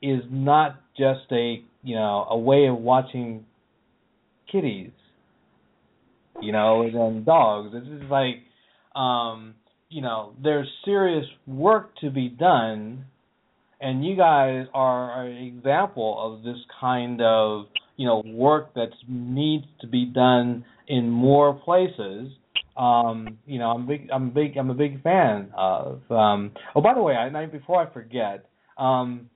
is 0.01 0.21
not 0.29 0.81
just 0.97 1.31
a 1.31 1.63
you 1.83 1.95
know 1.95 2.27
a 2.29 2.37
way 2.37 2.67
of 2.67 2.77
watching 2.77 3.45
kitties 4.51 4.91
you 6.41 6.51
know, 6.51 6.89
than 6.91 7.23
dogs. 7.23 7.71
It's 7.73 7.87
just 7.87 8.11
like, 8.11 8.43
um, 8.95 9.55
you 9.89 10.01
know, 10.01 10.33
there's 10.41 10.67
serious 10.85 11.25
work 11.47 11.95
to 12.01 12.09
be 12.09 12.29
done, 12.29 13.05
and 13.81 14.05
you 14.05 14.15
guys 14.15 14.67
are 14.73 15.25
an 15.25 15.37
example 15.37 16.17
of 16.19 16.43
this 16.43 16.61
kind 16.79 17.21
of, 17.21 17.65
you 17.97 18.05
know, 18.05 18.21
work 18.25 18.73
that 18.75 18.89
needs 19.07 19.65
to 19.81 19.87
be 19.87 20.05
done 20.05 20.65
in 20.87 21.09
more 21.09 21.53
places. 21.53 22.29
Um, 22.77 23.39
you 23.45 23.59
know, 23.59 23.71
I'm 23.71 23.85
big. 23.85 24.09
I'm 24.11 24.31
big. 24.31 24.57
I'm 24.57 24.69
a 24.69 24.73
big 24.73 25.03
fan 25.03 25.49
of. 25.55 26.01
Um, 26.09 26.51
oh, 26.75 26.81
by 26.81 26.93
the 26.93 27.01
way, 27.01 27.13
I, 27.13 27.45
before 27.47 27.85
I 27.85 27.93
forget, 27.93 28.45
um, 28.77 29.29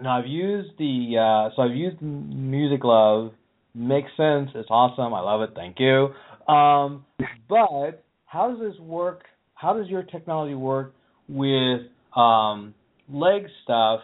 now 0.00 0.18
I've 0.18 0.26
used 0.26 0.72
the. 0.78 1.16
Uh, 1.18 1.56
so 1.56 1.62
I've 1.62 1.74
used 1.74 2.02
Music 2.02 2.82
Glove. 2.82 3.32
Makes 3.78 4.08
sense. 4.16 4.48
It's 4.54 4.70
awesome. 4.70 5.12
I 5.12 5.20
love 5.20 5.42
it. 5.42 5.50
Thank 5.54 5.78
you. 5.78 6.08
Um, 6.50 7.04
but 7.46 8.02
how 8.24 8.50
does 8.50 8.58
this 8.58 8.80
work? 8.80 9.24
How 9.54 9.76
does 9.76 9.86
your 9.88 10.02
technology 10.02 10.54
work 10.54 10.94
with 11.28 11.82
um, 12.16 12.74
leg 13.12 13.42
stuff? 13.64 14.00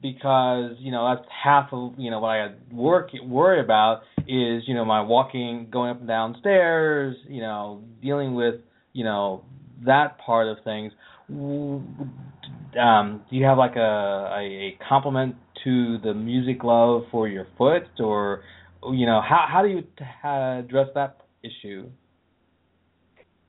Because 0.00 0.72
you 0.80 0.90
know 0.90 1.14
that's 1.14 1.28
half 1.44 1.68
of 1.70 1.92
you 1.98 2.10
know 2.10 2.18
what 2.18 2.30
I 2.30 2.48
work 2.72 3.10
worry 3.22 3.60
about 3.60 4.00
is 4.26 4.64
you 4.66 4.74
know 4.74 4.84
my 4.84 5.00
walking, 5.00 5.68
going 5.70 5.90
up 5.90 6.00
and 6.00 6.08
down 6.08 6.34
stairs, 6.40 7.14
you 7.28 7.42
know 7.42 7.80
dealing 8.02 8.34
with 8.34 8.56
you 8.92 9.04
know 9.04 9.44
that 9.86 10.18
part 10.18 10.48
of 10.48 10.56
things. 10.64 10.92
Um, 11.30 13.22
do 13.30 13.36
you 13.36 13.44
have 13.44 13.58
like 13.58 13.76
a, 13.76 13.80
a, 13.80 14.40
a 14.40 14.78
complement 14.88 15.36
to 15.62 15.98
the 15.98 16.12
music 16.12 16.58
glove 16.58 17.04
for 17.12 17.28
your 17.28 17.46
foot, 17.56 17.84
or 18.00 18.42
you 18.90 19.06
know 19.06 19.20
how 19.20 19.46
how 19.48 19.62
do 19.62 19.68
you 19.68 19.82
address 20.24 20.88
that 20.94 21.20
issue? 21.42 21.88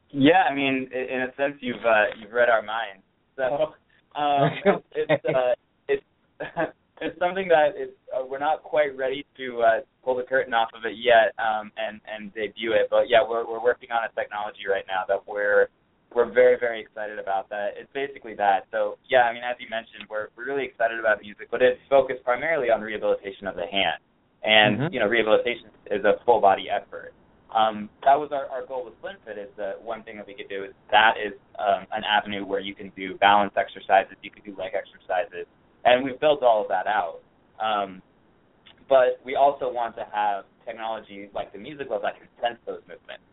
Yeah, 0.10 0.44
I 0.50 0.54
mean, 0.54 0.90
in 0.94 1.22
a 1.24 1.34
sense, 1.36 1.56
you've 1.60 1.84
uh, 1.84 2.14
you've 2.20 2.32
read 2.32 2.50
our 2.50 2.62
minds. 2.62 3.04
So 3.36 3.74
um, 4.16 4.84
it's 4.96 5.26
uh, 5.26 5.54
it's 5.88 6.04
it's 7.02 7.20
something 7.20 7.48
that 7.48 7.74
it's, 7.76 7.94
uh, 8.14 8.24
we're 8.26 8.40
not 8.40 8.62
quite 8.62 8.96
ready 8.96 9.26
to 9.38 9.62
uh, 9.62 9.80
pull 10.04 10.16
the 10.16 10.24
curtain 10.24 10.54
off 10.54 10.70
of 10.76 10.86
it 10.86 10.96
yet 10.98 11.34
um, 11.42 11.72
and 11.78 12.00
and 12.06 12.34
debut 12.34 12.74
it. 12.74 12.88
But 12.90 13.10
yeah, 13.10 13.26
we're 13.28 13.48
we're 13.48 13.64
working 13.64 13.90
on 13.92 14.04
a 14.06 14.14
technology 14.14 14.70
right 14.70 14.86
now 14.88 15.04
that 15.08 15.26
we're 15.28 15.68
we're 16.14 16.32
very 16.32 16.58
very 16.60 16.80
excited 16.80 17.18
about. 17.18 17.50
That 17.50 17.74
it's 17.76 17.90
basically 17.94 18.36
that. 18.36 18.70
So 18.72 18.98
yeah, 19.10 19.24
I 19.24 19.34
mean, 19.34 19.44
as 19.44 19.58
you 19.60 19.68
mentioned, 19.70 20.06
we're 20.10 20.28
we're 20.38 20.46
really 20.46 20.66
excited 20.66 21.00
about 21.00 21.22
music, 21.22 21.50
but 21.50 21.62
it's 21.62 21.82
focused 21.90 22.24
primarily 22.24 22.70
on 22.70 22.82
rehabilitation 22.82 23.48
of 23.48 23.56
the 23.56 23.66
hand. 23.66 23.98
And 24.44 24.78
mm-hmm. 24.78 24.94
you 24.94 25.00
know, 25.00 25.08
rehabilitation 25.08 25.72
is 25.92 26.04
a 26.06 26.24
full 26.26 26.42
body 26.42 26.66
effort. 26.70 27.14
Um, 27.54 27.90
that 28.04 28.18
was 28.18 28.30
our, 28.34 28.50
our 28.50 28.66
goal 28.66 28.84
with 28.84 28.98
FlintFit 28.98 29.38
is 29.38 29.50
that 29.58 29.82
one 29.82 30.02
thing 30.04 30.18
that 30.18 30.26
we 30.26 30.34
could 30.34 30.50
do 30.50 30.64
is 30.64 30.74
that 30.90 31.14
is 31.24 31.34
um, 31.60 31.86
an 31.92 32.02
avenue 32.04 32.46
where 32.46 32.60
you 32.60 32.74
can 32.74 32.92
do 32.98 33.16
balance 33.18 33.54
exercises, 33.56 34.18
you 34.24 34.32
can 34.32 34.44
do 34.44 34.58
leg 34.58 34.74
exercises, 34.74 35.46
and 35.86 36.04
we've 36.04 36.20
built 36.20 36.42
all 36.42 36.64
of 36.64 36.68
that 36.70 36.88
out. 36.88 37.22
Um, 37.62 38.02
but 38.90 39.22
we 39.24 39.36
also 39.36 39.72
want 39.72 39.96
to 39.98 40.06
have 40.12 40.46
technology 40.66 41.30
like 41.34 41.54
the 41.54 41.60
music 41.60 41.90
glove 41.90 42.02
that 42.02 42.18
can 42.18 42.28
sense 42.42 42.60
those 42.66 42.82
movements. 42.90 43.24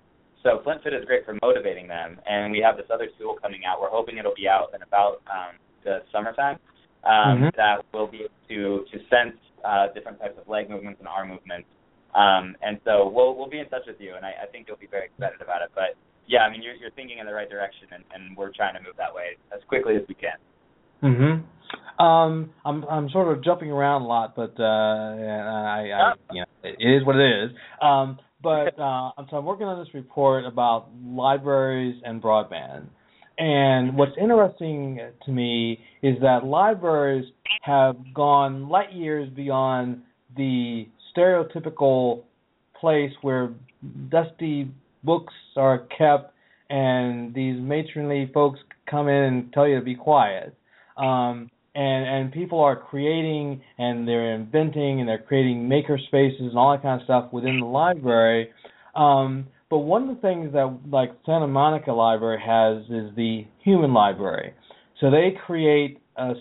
So 0.42 0.61
FlintFit 0.64 0.98
is 0.98 1.04
great 1.04 1.24
for 1.24 1.36
motivating 1.42 1.88
them, 1.88 2.20
and 2.28 2.52
we 2.52 2.61
have 2.61 2.76
this 2.76 2.86
other 2.92 3.08
tool 3.18 3.36
coming 3.40 3.62
out. 3.64 3.80
We're 3.80 3.90
hoping 3.90 4.18
it'll 4.18 4.36
be 4.36 4.48
out 4.48 4.68
in 4.74 4.82
about 4.82 5.20
um, 5.28 5.56
the 5.84 6.02
summertime. 6.12 6.58
Um, 7.04 7.48
mm-hmm. 7.48 7.56
That 7.56 7.84
will 7.92 8.06
be 8.06 8.28
able 8.28 8.40
to 8.48 8.84
to 8.92 8.98
sense 9.08 9.36
uh, 9.64 9.92
different 9.94 10.18
types 10.20 10.38
of 10.40 10.48
leg 10.48 10.70
movements 10.70 10.98
and 10.98 11.08
arm 11.08 11.28
movements. 11.28 11.68
Um, 12.14 12.56
and 12.62 12.80
so 12.84 13.08
we'll 13.08 13.36
we'll 13.36 13.48
be 13.48 13.61
in 13.61 13.68
touch 13.68 13.86
with 13.86 14.00
you, 14.00 14.14
and 14.16 14.24
I, 14.26 14.32
I 14.42 14.46
think 14.50 14.66
you'll 14.66 14.82
be 14.82 14.90
very 14.90 15.06
excited 15.06 15.40
about 15.40 15.62
it. 15.62 15.70
But 15.74 15.94
yeah, 16.26 16.40
I 16.40 16.50
mean 16.50 16.62
you're 16.62 16.74
you're 16.74 16.90
thinking 16.92 17.18
in 17.18 17.26
the 17.26 17.32
right 17.32 17.48
direction, 17.48 17.88
and, 17.92 18.04
and 18.14 18.36
we're 18.36 18.52
trying 18.52 18.74
to 18.74 18.80
move 18.80 18.96
that 18.98 19.14
way 19.14 19.38
as 19.54 19.61
quickly 19.68 19.94
as 19.96 20.02
we 20.08 20.14
can. 20.14 20.38
Mhm. 21.02 22.02
Um, 22.02 22.50
I'm 22.64 22.84
I'm 22.84 23.08
sort 23.11 23.36
of 23.36 23.44
jumping 23.44 23.70
around 23.70 24.02
a 24.02 24.06
lot, 24.06 24.34
but 24.34 24.54
uh, 24.58 24.64
I, 24.64 25.90
I 25.92 26.12
you 26.32 26.40
know 26.40 26.46
it 26.64 26.76
is 26.80 27.06
what 27.06 27.16
it 27.16 27.44
is. 27.44 27.50
Um, 27.80 28.18
but 28.42 28.78
uh, 28.78 29.11
so 29.30 29.36
I'm 29.36 29.44
working 29.44 29.66
on 29.66 29.78
this 29.84 29.92
report 29.94 30.44
about 30.46 30.88
libraries 31.04 32.00
and 32.04 32.22
broadband. 32.22 32.86
And 33.41 33.97
what's 33.97 34.12
interesting 34.20 35.01
to 35.24 35.32
me 35.32 35.80
is 36.03 36.16
that 36.20 36.45
libraries 36.45 37.24
have 37.62 37.97
gone 38.12 38.68
light 38.68 38.93
years 38.93 39.30
beyond 39.30 40.03
the 40.36 40.86
stereotypical 41.16 42.24
place 42.78 43.12
where 43.22 43.55
dusty 44.11 44.70
books 45.05 45.32
are 45.57 45.86
kept 45.97 46.34
and 46.68 47.32
these 47.32 47.59
matronly 47.59 48.30
folks 48.34 48.61
come 48.91 49.09
in 49.09 49.24
and 49.24 49.53
tell 49.55 49.66
you 49.66 49.76
to 49.76 49.84
be 49.84 49.95
quiet. 49.95 50.55
Um, 50.99 51.51
and 51.74 52.07
and 52.07 52.32
people 52.32 52.61
are 52.61 52.76
creating 52.76 53.62
and 53.78 54.07
they're 54.07 54.34
inventing 54.34 55.01
and 55.01 55.09
they're 55.09 55.22
creating 55.26 55.66
maker 55.66 55.99
spaces 56.09 56.41
and 56.41 56.59
all 56.59 56.72
that 56.72 56.82
kind 56.82 57.01
of 57.01 57.05
stuff 57.05 57.32
within 57.32 57.61
the 57.61 57.66
library. 57.66 58.51
Um, 58.95 59.47
but 59.71 59.79
one 59.79 60.09
of 60.09 60.16
the 60.16 60.21
things 60.21 60.53
that 60.53 60.79
like 60.91 61.12
Santa 61.25 61.47
Monica 61.47 61.93
Library 61.93 62.41
has 62.45 62.83
is 62.91 63.14
the 63.16 63.47
human 63.64 63.95
library. 63.95 64.53
So 65.01 65.11
they 65.11 65.35
create 65.47 66.01
a 66.16 66.33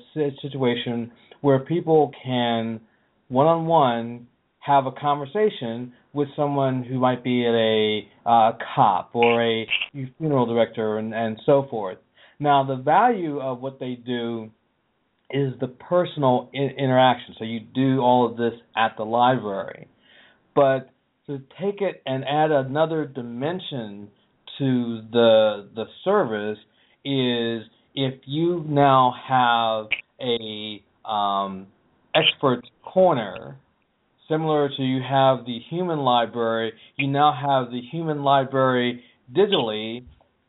situation 0.42 1.12
where 1.42 1.60
people 1.60 2.12
can 2.26 2.82
one 3.30 3.46
on 3.46 3.68
one 3.68 4.28
have 4.60 4.86
a 4.88 4.92
conversation 4.92 5.94
with 6.12 6.28
someone 6.36 6.84
who 6.84 7.00
might 7.00 7.24
be 7.24 7.46
a 7.46 8.30
uh, 8.30 8.52
cop 8.76 9.12
or 9.14 9.42
a 9.42 9.68
funeral 10.18 10.46
director 10.48 10.98
and, 10.98 11.14
and 11.14 11.40
so 11.46 11.68
forth. 11.70 12.00
Now 12.40 12.66
the 12.66 12.76
value 12.76 13.40
of 13.40 13.62
what 13.62 13.80
they 13.80 13.94
do 13.94 14.50
is 15.30 15.54
the 15.62 15.68
personal 15.68 16.50
I- 16.54 16.74
interaction. 16.78 17.36
So 17.38 17.46
you 17.46 17.60
do 17.60 18.00
all 18.00 18.30
of 18.30 18.38
this 18.38 18.60
at 18.76 18.98
the 18.98 19.04
library, 19.04 19.88
but 20.56 20.90
to 21.30 21.38
take 21.62 21.80
it 21.82 22.02
and 22.08 22.26
add 22.26 22.50
another 22.50 23.06
dimension 23.06 24.10
to 24.58 25.02
the 25.12 25.70
the 25.76 25.86
service 26.04 26.58
is 27.06 27.62
if 27.94 28.16
you 28.26 28.66
now 28.68 29.14
have 29.28 29.86
a 30.20 30.84
um, 31.08 31.68
expert 32.16 32.62
corner 32.84 33.58
similar 34.28 34.70
to 34.76 34.82
you 34.82 35.02
have 35.08 35.46
the 35.46 35.60
human 35.70 36.00
library 36.00 36.74
you 36.98 37.08
now 37.08 37.32
have 37.32 37.72
the 37.72 37.82
human 37.92 38.24
library 38.24 39.04
digitally 39.32 40.04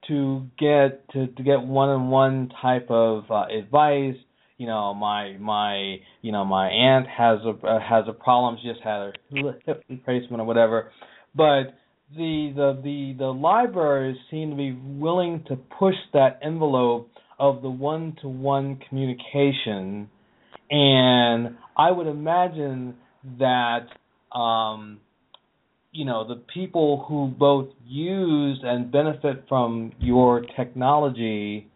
to 0.08 0.46
get 0.58 1.06
to, 1.10 1.26
to 1.26 1.42
get 1.42 1.60
one-on-one 1.60 2.50
type 2.62 2.86
of 2.88 3.30
uh, 3.30 3.44
advice 3.54 4.16
you 4.60 4.66
know 4.66 4.92
my 4.92 5.38
my 5.38 5.96
you 6.20 6.32
know 6.32 6.44
my 6.44 6.68
aunt 6.68 7.06
has 7.08 7.38
a 7.46 7.66
uh, 7.66 7.80
has 7.80 8.04
a 8.06 8.12
problem. 8.12 8.58
She 8.62 8.68
just 8.68 8.82
had 8.82 9.00
a 9.00 9.12
hip 9.64 9.82
replacement 9.88 10.42
or 10.42 10.44
whatever. 10.44 10.92
But 11.34 11.78
the 12.14 12.52
the 12.54 12.78
the 12.84 13.14
the 13.18 13.32
libraries 13.32 14.18
seem 14.30 14.50
to 14.50 14.56
be 14.56 14.72
willing 14.72 15.44
to 15.48 15.56
push 15.56 15.94
that 16.12 16.40
envelope 16.42 17.10
of 17.38 17.62
the 17.62 17.70
one 17.70 18.18
to 18.20 18.28
one 18.28 18.78
communication. 18.86 20.10
And 20.70 21.56
i 21.76 21.90
would 21.90 22.06
imagine 22.06 22.96
that 23.38 23.86
um 24.36 25.00
you 25.90 26.04
know 26.04 26.28
the 26.28 26.42
people 26.52 27.06
who 27.08 27.28
both 27.28 27.68
use 27.86 28.60
and 28.62 28.92
benefit 28.92 29.46
from 29.48 29.92
your 30.00 30.42
technology 30.54 31.69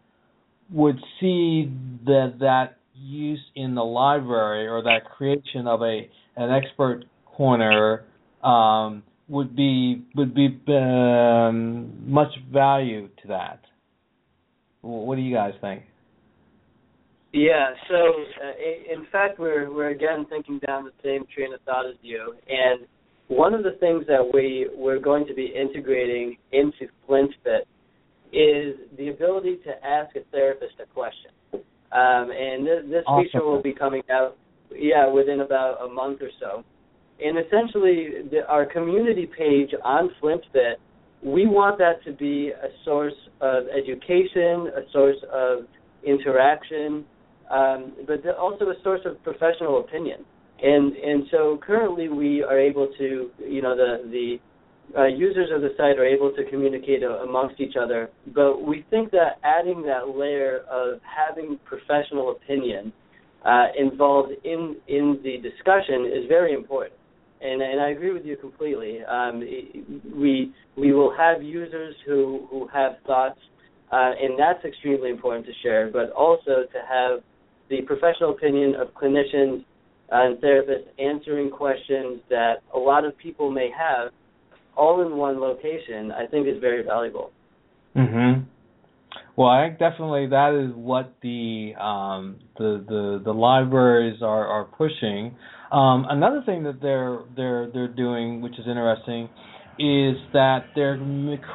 would 0.70 0.98
see 1.20 1.70
that 2.04 2.36
that 2.40 2.78
use 2.94 3.40
in 3.54 3.74
the 3.74 3.84
library 3.84 4.66
or 4.66 4.82
that 4.82 5.04
creation 5.04 5.66
of 5.66 5.82
a 5.82 6.08
an 6.36 6.50
expert 6.50 7.04
corner 7.26 8.04
um, 8.42 9.02
would 9.28 9.54
be 9.56 10.02
would 10.14 10.34
be 10.34 10.58
um, 10.68 12.10
much 12.10 12.32
value 12.52 13.08
to 13.22 13.28
that. 13.28 13.60
What 14.80 15.16
do 15.16 15.22
you 15.22 15.34
guys 15.34 15.54
think? 15.60 15.82
Yeah, 17.32 17.70
so 17.88 17.96
uh, 17.96 18.92
in 18.92 19.06
fact, 19.10 19.38
we're 19.38 19.72
we're 19.72 19.90
again 19.90 20.26
thinking 20.28 20.60
down 20.66 20.84
the 20.84 20.92
same 21.02 21.24
train 21.34 21.52
of 21.52 21.60
thought 21.62 21.86
as 21.86 21.96
you, 22.02 22.34
and 22.48 22.86
one 23.28 23.54
of 23.54 23.64
the 23.64 23.72
things 23.80 24.04
that 24.06 24.30
we 24.32 24.68
we're 24.74 25.00
going 25.00 25.26
to 25.26 25.34
be 25.34 25.46
integrating 25.46 26.36
into 26.52 26.86
FlintFit 27.08 27.62
is 28.34 28.76
the 28.98 29.08
ability 29.08 29.58
to 29.64 29.86
ask 29.86 30.14
a 30.16 30.20
therapist 30.32 30.74
a 30.82 30.86
question. 30.86 31.30
Um, 31.52 32.30
and 32.30 32.66
this, 32.66 32.82
this 32.90 33.04
awesome. 33.06 33.24
feature 33.24 33.44
will 33.44 33.62
be 33.62 33.72
coming 33.72 34.02
out, 34.10 34.36
yeah, 34.74 35.08
within 35.08 35.40
about 35.40 35.78
a 35.84 35.88
month 35.88 36.20
or 36.20 36.30
so. 36.40 36.64
And 37.24 37.38
essentially, 37.38 38.28
the, 38.30 38.44
our 38.48 38.66
community 38.66 39.26
page 39.26 39.70
on 39.84 40.10
FlintFit, 40.20 40.74
we 41.22 41.46
want 41.46 41.78
that 41.78 42.04
to 42.04 42.12
be 42.12 42.50
a 42.50 42.68
source 42.84 43.14
of 43.40 43.64
education, 43.68 44.72
a 44.74 44.82
source 44.92 45.16
of 45.32 45.60
interaction, 46.04 47.04
um, 47.50 47.92
but 48.06 48.26
also 48.36 48.66
a 48.66 48.74
source 48.82 49.00
of 49.04 49.22
professional 49.22 49.80
opinion. 49.80 50.24
And 50.62 50.96
and 50.96 51.24
so 51.30 51.58
currently 51.64 52.08
we 52.08 52.42
are 52.42 52.58
able 52.58 52.88
to, 52.98 53.30
you 53.38 53.62
know, 53.62 53.76
the 53.76 54.08
the 54.10 54.38
uh, 54.96 55.06
users 55.06 55.50
of 55.54 55.60
the 55.62 55.70
site 55.76 55.98
are 55.98 56.06
able 56.06 56.32
to 56.32 56.44
communicate 56.50 57.02
amongst 57.02 57.60
each 57.60 57.74
other. 57.80 58.10
But 58.34 58.62
we 58.62 58.84
think 58.90 59.10
that 59.12 59.38
adding 59.42 59.82
that 59.82 60.16
layer 60.16 60.64
of 60.70 61.00
having 61.02 61.58
professional 61.64 62.32
opinion 62.32 62.92
uh, 63.44 63.66
involved 63.78 64.32
in 64.44 64.76
in 64.88 65.20
the 65.22 65.36
discussion 65.38 66.06
is 66.06 66.26
very 66.28 66.54
important. 66.54 66.94
And, 67.40 67.60
and 67.60 67.78
I 67.80 67.90
agree 67.90 68.12
with 68.12 68.24
you 68.24 68.36
completely. 68.36 69.04
Um, 69.04 69.40
we 70.16 70.52
we 70.76 70.92
will 70.92 71.14
have 71.16 71.42
users 71.42 71.94
who 72.06 72.46
who 72.50 72.68
have 72.72 72.92
thoughts, 73.06 73.38
uh, 73.92 74.12
and 74.20 74.38
that's 74.38 74.64
extremely 74.64 75.10
important 75.10 75.44
to 75.46 75.52
share. 75.62 75.90
But 75.92 76.10
also 76.12 76.64
to 76.72 76.78
have 76.88 77.20
the 77.68 77.82
professional 77.82 78.30
opinion 78.30 78.74
of 78.76 78.94
clinicians 78.94 79.64
and 80.10 80.38
therapists 80.38 80.88
answering 80.98 81.50
questions 81.50 82.20
that 82.30 82.62
a 82.74 82.78
lot 82.78 83.04
of 83.04 83.16
people 83.18 83.50
may 83.50 83.70
have 83.76 84.12
all 84.76 85.02
in 85.06 85.16
one 85.16 85.40
location, 85.40 86.12
I 86.12 86.26
think 86.26 86.46
is 86.46 86.60
very 86.60 86.82
valuable. 86.82 87.30
Mhm. 87.96 88.44
Well, 89.36 89.48
I 89.48 89.66
think 89.66 89.78
definitely 89.78 90.28
that 90.28 90.54
is 90.54 90.74
what 90.74 91.14
the 91.20 91.74
um, 91.78 92.36
the, 92.56 92.84
the 92.86 93.20
the 93.24 93.32
libraries 93.34 94.22
are 94.22 94.46
are 94.46 94.64
pushing. 94.64 95.36
Um, 95.72 96.06
another 96.08 96.42
thing 96.46 96.62
that 96.64 96.80
they're 96.80 97.18
they're 97.36 97.68
they're 97.72 97.88
doing, 97.88 98.40
which 98.40 98.58
is 98.58 98.66
interesting, 98.66 99.28
is 99.78 100.16
that 100.32 100.66
they're 100.74 100.98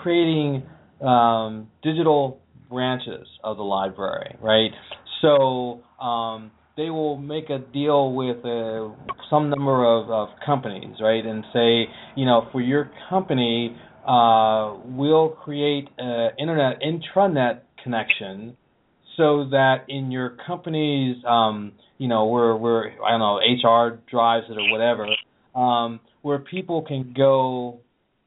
creating 0.01 0.63
um, 1.01 1.70
digital 1.82 2.39
branches 2.70 3.28
of 3.43 3.57
the 3.57 3.63
library, 3.63 4.36
right? 4.41 4.72
So 5.22 5.82
um, 6.03 6.51
they 6.80 6.89
will 6.89 7.17
make 7.17 7.49
a 7.49 7.59
deal 7.59 8.13
with 8.13 8.38
uh, 8.45 8.88
some 9.30 9.49
number 9.49 9.84
of, 9.84 10.09
of 10.09 10.30
companies, 10.45 10.95
right, 11.01 11.25
and 11.25 11.43
say, 11.51 11.91
you 12.15 12.25
know, 12.25 12.47
for 12.53 12.61
your 12.61 12.89
company, 13.09 13.75
uh, 14.07 14.75
we'll 14.86 15.27
create 15.43 15.89
an 15.97 16.32
internet 16.39 16.82
intranet 16.82 17.59
connection 17.84 18.55
so 19.17 19.49
that 19.51 19.80
in 19.89 20.09
your 20.09 20.38
company's, 20.47 21.17
um, 21.27 21.73
you 21.97 22.07
know, 22.07 22.27
where 22.27 22.55
where 22.55 22.93
I 23.05 23.11
don't 23.11 23.19
know 23.19 23.39
HR 23.39 23.99
drives 24.09 24.45
it 24.49 24.57
or 24.57 24.71
whatever, 24.71 25.07
um, 25.53 25.99
where 26.21 26.39
people 26.39 26.86
can 26.88 27.13
go 27.15 27.82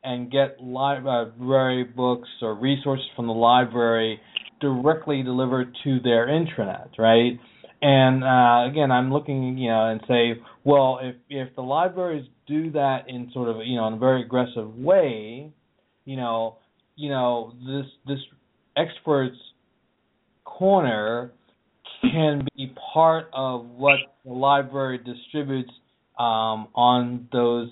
and 0.05 0.31
get 0.31 0.63
library 0.63 1.85
books 1.85 2.29
or 2.43 2.55
resources 2.55 3.07
from 3.17 3.29
the 3.29 3.33
library 3.33 4.21
directly 4.61 5.23
delivered 5.23 5.75
to 5.85 6.01
their 6.01 6.27
intranet, 6.27 6.99
right? 6.99 7.39
And 7.83 8.23
uh, 8.23 8.71
again, 8.71 8.93
I'm 8.93 9.13
looking, 9.13 9.59
you 9.59 9.69
know, 9.69 9.89
and 9.89 10.01
say, 10.07 10.41
well, 10.63 11.01
if 11.03 11.17
if 11.29 11.55
the 11.57 11.63
libraries 11.63 12.27
do 12.47 12.71
that 12.73 13.09
in 13.09 13.31
sort 13.33 13.49
of, 13.49 13.57
you 13.67 13.77
know, 13.77 13.89
in 13.89 13.95
a 13.95 13.99
very 13.99 14.23
aggressive 14.23 14.77
way, 14.77 15.53
you 16.05 16.17
know, 16.17 16.59
you 16.95 17.11
know, 17.11 17.55
this 17.67 17.87
this 18.07 18.19
experts 18.77 19.37
corner 20.45 21.33
can 22.03 22.47
be 22.57 22.73
part 22.93 23.27
of 23.33 23.67
what 23.67 23.99
the 24.25 24.33
library 24.33 24.99
distributes 24.99 25.71
um, 26.19 26.69
on 26.75 27.29
those 27.33 27.69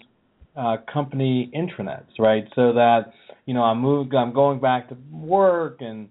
uh, 0.56 0.76
company 0.92 1.50
intranets, 1.54 2.18
right? 2.18 2.44
So 2.56 2.72
that 2.72 3.12
you 3.46 3.54
know 3.54 3.62
I'm 3.62 3.78
moving, 3.78 4.16
I'm 4.16 4.32
going 4.32 4.60
back 4.60 4.88
to 4.88 4.96
work, 5.12 5.78
and 5.80 6.08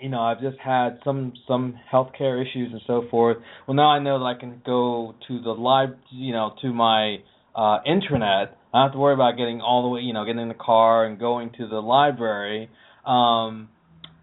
you 0.00 0.08
know 0.08 0.20
I've 0.20 0.40
just 0.40 0.58
had 0.58 0.98
some 1.04 1.32
some 1.46 1.78
healthcare 1.92 2.40
issues 2.40 2.72
and 2.72 2.80
so 2.86 3.04
forth. 3.10 3.38
Well, 3.66 3.74
now 3.74 3.90
I 3.90 3.98
know 3.98 4.18
that 4.18 4.24
I 4.24 4.34
can 4.38 4.60
go 4.64 5.14
to 5.28 5.40
the 5.40 5.50
live, 5.50 5.90
you 6.10 6.32
know, 6.32 6.54
to 6.62 6.72
my 6.72 7.18
uh, 7.54 7.78
intranet. 7.86 8.48
I 8.72 8.78
don't 8.78 8.82
have 8.86 8.92
to 8.92 8.98
worry 8.98 9.14
about 9.14 9.36
getting 9.36 9.60
all 9.60 9.82
the 9.82 9.88
way, 9.88 10.00
you 10.00 10.12
know, 10.12 10.24
getting 10.24 10.42
in 10.42 10.48
the 10.48 10.54
car 10.54 11.04
and 11.04 11.18
going 11.18 11.52
to 11.58 11.68
the 11.68 11.80
library. 11.80 12.68
Um, 13.06 13.68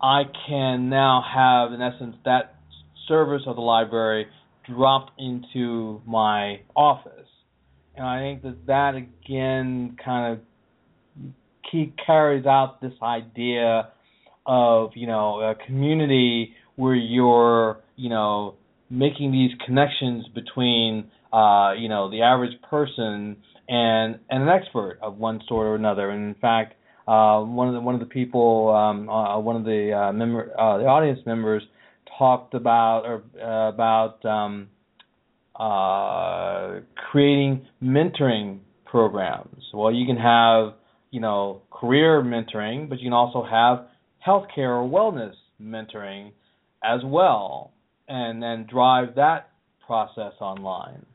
I 0.02 0.24
can 0.48 0.90
now 0.90 1.24
have, 1.24 1.74
in 1.74 1.82
essence, 1.82 2.18
that 2.26 2.56
service 3.08 3.44
of 3.46 3.56
the 3.56 3.62
library 3.62 4.28
dropped 4.68 5.12
into 5.20 6.02
my 6.06 6.62
office. 6.76 7.28
And 7.96 8.06
I 8.06 8.20
think 8.20 8.44
that 8.44 8.66
that 8.68 8.96
again 8.96 9.98
kind 10.04 10.34
of 10.34 11.32
key 11.72 11.94
carries 12.06 12.46
out 12.46 12.82
this 12.82 12.94
idea 13.02 13.90
of 14.46 14.92
you 14.96 15.08
know 15.08 15.40
a 15.42 15.56
community 15.66 16.54
where 16.76 16.96
you're 16.96 17.80
you 17.96 18.10
know 18.10 18.56
making 18.90 19.32
these 19.32 19.52
connections 19.66 20.26
between 20.34 21.10
uh, 21.34 21.74
you 21.78 21.90
know 21.90 22.10
the 22.10 22.22
average 22.22 22.60
person 22.70 23.38
and 23.68 24.20
and 24.30 24.44
an 24.44 24.50
expert 24.50 25.00
of 25.02 25.18
one 25.18 25.42
sort 25.48 25.66
or 25.66 25.76
another. 25.76 26.10
And 26.10 26.36
in 26.36 26.36
fact, 26.42 26.74
uh, 27.08 27.42
one 27.42 27.68
of 27.68 27.74
the 27.74 27.80
one 27.80 27.96
of 27.96 28.02
the 28.02 28.08
people, 28.08 28.70
um, 28.70 29.10
uh, 29.10 29.40
one 29.40 29.56
of 29.56 29.64
the 29.64 29.94
uh, 29.94 30.14
member, 30.14 30.52
uh, 30.60 30.78
the 30.78 30.86
audience 30.86 31.20
members 31.26 31.64
talked 32.18 32.54
about 32.54 33.04
or 33.06 33.24
uh, 33.42 33.70
about 33.70 34.24
um, 34.26 34.68
uh, 35.56 36.82
creating 37.12 37.66
mentoring 37.82 38.60
programs. 38.86 39.64
Well, 39.74 39.94
you 39.94 40.06
can 40.06 40.18
have 40.18 40.74
you 41.12 41.22
know 41.22 41.62
career 41.72 42.22
mentoring, 42.22 42.90
but 42.90 43.00
you 43.00 43.06
can 43.06 43.14
also 43.14 43.44
have 43.50 43.88
healthcare 44.26 44.82
or 44.82 44.88
wellness 44.88 45.34
mentoring 45.62 46.32
as 46.84 47.02
well, 47.04 47.72
and 48.08 48.42
then 48.42 48.68
drive 48.70 49.16
that 49.16 49.50
process 49.86 50.34
online. 50.40 51.06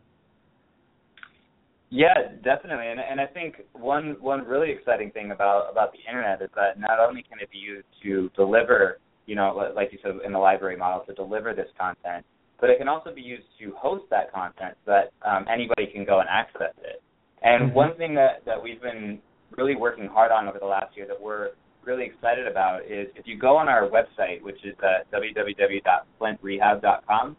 Yeah, 1.91 2.15
definitely, 2.43 2.89
and 2.89 3.01
and 3.01 3.21
I 3.21 3.27
think 3.27 3.63
one 3.73 4.17
one 4.21 4.45
really 4.45 4.71
exciting 4.71 5.13
thing 5.13 5.31
about 5.31 5.71
about 5.71 5.93
the 5.93 5.99
internet 6.09 6.43
is 6.43 6.51
that 6.57 6.81
not 6.81 6.99
only 6.99 7.23
can 7.23 7.39
it 7.41 7.51
be 7.51 7.59
used 7.59 7.87
to 8.03 8.29
deliver, 8.35 8.99
you 9.27 9.37
know, 9.37 9.73
like 9.75 9.93
you 9.93 9.99
said 10.03 10.15
in 10.25 10.33
the 10.33 10.39
library 10.39 10.77
model, 10.77 11.05
to 11.07 11.15
deliver 11.15 11.55
this 11.55 11.69
content, 11.79 12.27
but 12.61 12.71
it 12.71 12.79
can 12.79 12.89
also 12.89 13.15
be 13.15 13.21
used 13.21 13.47
to 13.61 13.73
host 13.79 14.05
that 14.11 14.33
content 14.33 14.77
so 14.85 14.93
that 14.93 15.29
um, 15.29 15.47
anybody 15.53 15.87
can 15.87 16.05
go 16.05 16.19
and 16.19 16.29
access 16.29 16.75
it. 16.83 17.01
And 17.43 17.67
mm-hmm. 17.69 17.77
one 17.77 17.97
thing 17.97 18.15
that 18.17 18.45
that 18.47 18.61
we've 18.61 18.83
been 18.83 19.21
really 19.57 19.77
working 19.77 20.09
hard 20.09 20.33
on 20.33 20.49
over 20.49 20.59
the 20.59 20.67
last 20.67 20.97
year 20.97 21.07
that 21.07 21.21
we're 21.21 21.51
really 21.87 22.05
excited 22.05 22.47
about 22.47 22.84
is 22.84 23.09
if 23.14 23.26
you 23.26 23.39
go 23.39 23.57
on 23.57 23.68
our 23.68 23.89
website, 23.89 24.43
which 24.43 24.62
is 24.64 24.74
uh, 24.82 25.05
www.flintrehab.com. 25.14 27.37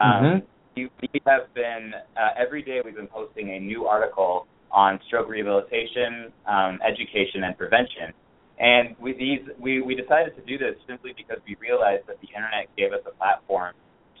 mm-hmm 0.00 0.38
we 0.86 1.20
have 1.26 1.52
been 1.54 1.92
uh, 2.16 2.30
every 2.38 2.62
day 2.62 2.80
we've 2.84 2.94
been 2.94 3.08
posting 3.08 3.50
a 3.50 3.58
new 3.58 3.86
article 3.86 4.46
on 4.70 5.00
stroke 5.06 5.28
rehabilitation, 5.28 6.32
um, 6.46 6.78
education, 6.86 7.44
and 7.44 7.56
prevention. 7.56 8.12
And 8.58 8.94
we 9.00 9.12
these 9.14 9.48
we, 9.58 9.82
we 9.82 9.94
decided 9.94 10.36
to 10.36 10.42
do 10.42 10.58
this 10.58 10.74
simply 10.86 11.12
because 11.16 11.38
we 11.46 11.56
realized 11.60 12.06
that 12.08 12.20
the 12.20 12.28
internet 12.28 12.68
gave 12.76 12.92
us 12.92 13.00
a 13.06 13.16
platform 13.16 13.74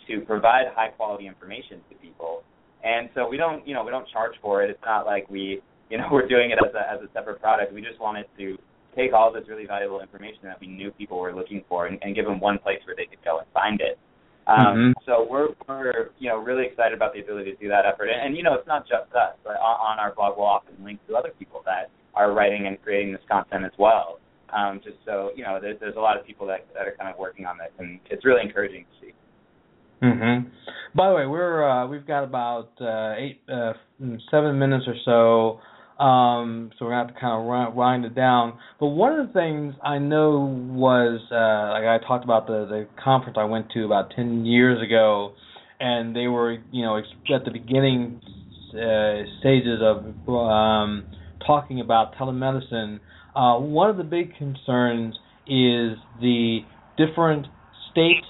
to 0.08 0.20
provide 0.22 0.66
high 0.74 0.88
quality 0.88 1.26
information 1.26 1.80
to 1.90 1.96
people. 1.96 2.42
And 2.82 3.10
so 3.14 3.28
we 3.28 3.36
don't 3.36 3.66
you 3.66 3.74
know 3.74 3.84
we 3.84 3.90
don't 3.90 4.08
charge 4.08 4.34
for 4.40 4.62
it. 4.62 4.70
It's 4.70 4.84
not 4.84 5.06
like 5.06 5.28
we 5.28 5.60
you 5.90 5.98
know 5.98 6.08
we're 6.12 6.28
doing 6.28 6.50
it 6.50 6.58
as 6.64 6.74
a 6.74 6.90
as 6.90 7.00
a 7.02 7.12
separate 7.12 7.40
product. 7.40 7.72
We 7.72 7.82
just 7.82 8.00
wanted 8.00 8.26
to 8.38 8.56
take 8.98 9.12
all 9.14 9.32
this 9.32 9.44
really 9.48 9.66
valuable 9.66 10.00
information 10.00 10.40
that 10.42 10.60
we 10.60 10.66
knew 10.66 10.90
people 10.90 11.18
were 11.18 11.34
looking 11.34 11.62
for 11.68 11.86
and, 11.86 11.98
and 12.02 12.16
give 12.16 12.24
them 12.24 12.40
one 12.40 12.58
place 12.58 12.80
where 12.84 12.96
they 12.96 13.06
could 13.06 13.22
go 13.24 13.38
and 13.38 13.46
find 13.54 13.80
it. 13.80 13.98
Um, 14.48 14.56
mm-hmm. 14.58 14.92
So 15.06 15.26
we're 15.28 15.48
we're 15.68 16.10
you 16.18 16.28
know 16.28 16.38
really 16.38 16.66
excited 16.66 16.96
about 16.96 17.12
the 17.14 17.20
ability 17.20 17.52
to 17.52 17.58
do 17.58 17.68
that 17.68 17.84
effort, 17.86 18.08
and, 18.08 18.26
and 18.26 18.36
you 18.36 18.42
know 18.42 18.54
it's 18.54 18.66
not 18.66 18.82
just 18.88 19.14
us. 19.14 19.36
But 19.44 19.60
on, 19.60 19.76
on 19.92 19.98
our 19.98 20.14
blog, 20.14 20.36
we'll 20.36 20.46
often 20.46 20.74
link 20.82 20.98
to 21.06 21.14
other 21.14 21.30
people 21.38 21.62
that 21.66 21.90
are 22.14 22.32
writing 22.32 22.66
and 22.66 22.80
creating 22.82 23.12
this 23.12 23.20
content 23.30 23.64
as 23.64 23.72
well. 23.78 24.18
Um, 24.56 24.80
just 24.82 24.96
so 25.04 25.30
you 25.36 25.44
know, 25.44 25.58
there's 25.60 25.78
there's 25.80 25.96
a 25.96 26.00
lot 26.00 26.18
of 26.18 26.26
people 26.26 26.46
that 26.46 26.66
that 26.74 26.88
are 26.88 26.96
kind 26.98 27.12
of 27.12 27.18
working 27.18 27.44
on 27.44 27.58
this, 27.58 27.70
and 27.78 28.00
it's 28.10 28.24
really 28.24 28.40
encouraging 28.42 28.84
to 28.84 29.06
see. 29.06 29.12
Mhm. 30.02 30.50
By 30.94 31.10
the 31.10 31.14
way, 31.14 31.26
we're 31.26 31.68
uh, 31.68 31.86
we've 31.86 32.06
got 32.06 32.24
about 32.24 32.70
uh, 32.80 33.14
eight, 33.18 33.42
uh, 33.52 33.74
seven 34.30 34.58
minutes 34.58 34.86
or 34.88 34.94
so 35.04 35.60
um, 35.98 36.70
so 36.78 36.84
we're 36.84 36.92
gonna 36.92 37.06
have 37.06 37.14
to 37.14 37.20
kind 37.20 37.68
of 37.68 37.74
wind 37.74 38.04
it 38.04 38.14
down. 38.14 38.58
But 38.78 38.88
one 38.88 39.18
of 39.18 39.26
the 39.26 39.32
things 39.32 39.74
I 39.82 39.98
know 39.98 40.38
was 40.70 41.20
uh, 41.32 41.72
like 41.72 41.84
I 41.84 41.98
talked 42.06 42.24
about 42.24 42.46
the 42.46 42.66
the 42.66 42.86
conference 43.02 43.36
I 43.38 43.44
went 43.44 43.70
to 43.72 43.84
about 43.84 44.12
ten 44.14 44.46
years 44.46 44.80
ago, 44.80 45.32
and 45.80 46.14
they 46.14 46.28
were 46.28 46.58
you 46.70 46.82
know 46.82 46.98
at 46.98 47.44
the 47.44 47.50
beginning 47.50 48.20
uh, 48.74 49.22
stages 49.40 49.80
of 49.82 50.28
um, 50.28 51.04
talking 51.44 51.80
about 51.80 52.14
telemedicine. 52.14 53.00
Uh, 53.34 53.58
one 53.58 53.90
of 53.90 53.96
the 53.96 54.04
big 54.04 54.36
concerns 54.36 55.14
is 55.46 55.96
the 56.20 56.60
different 56.96 57.46
state 57.90 58.24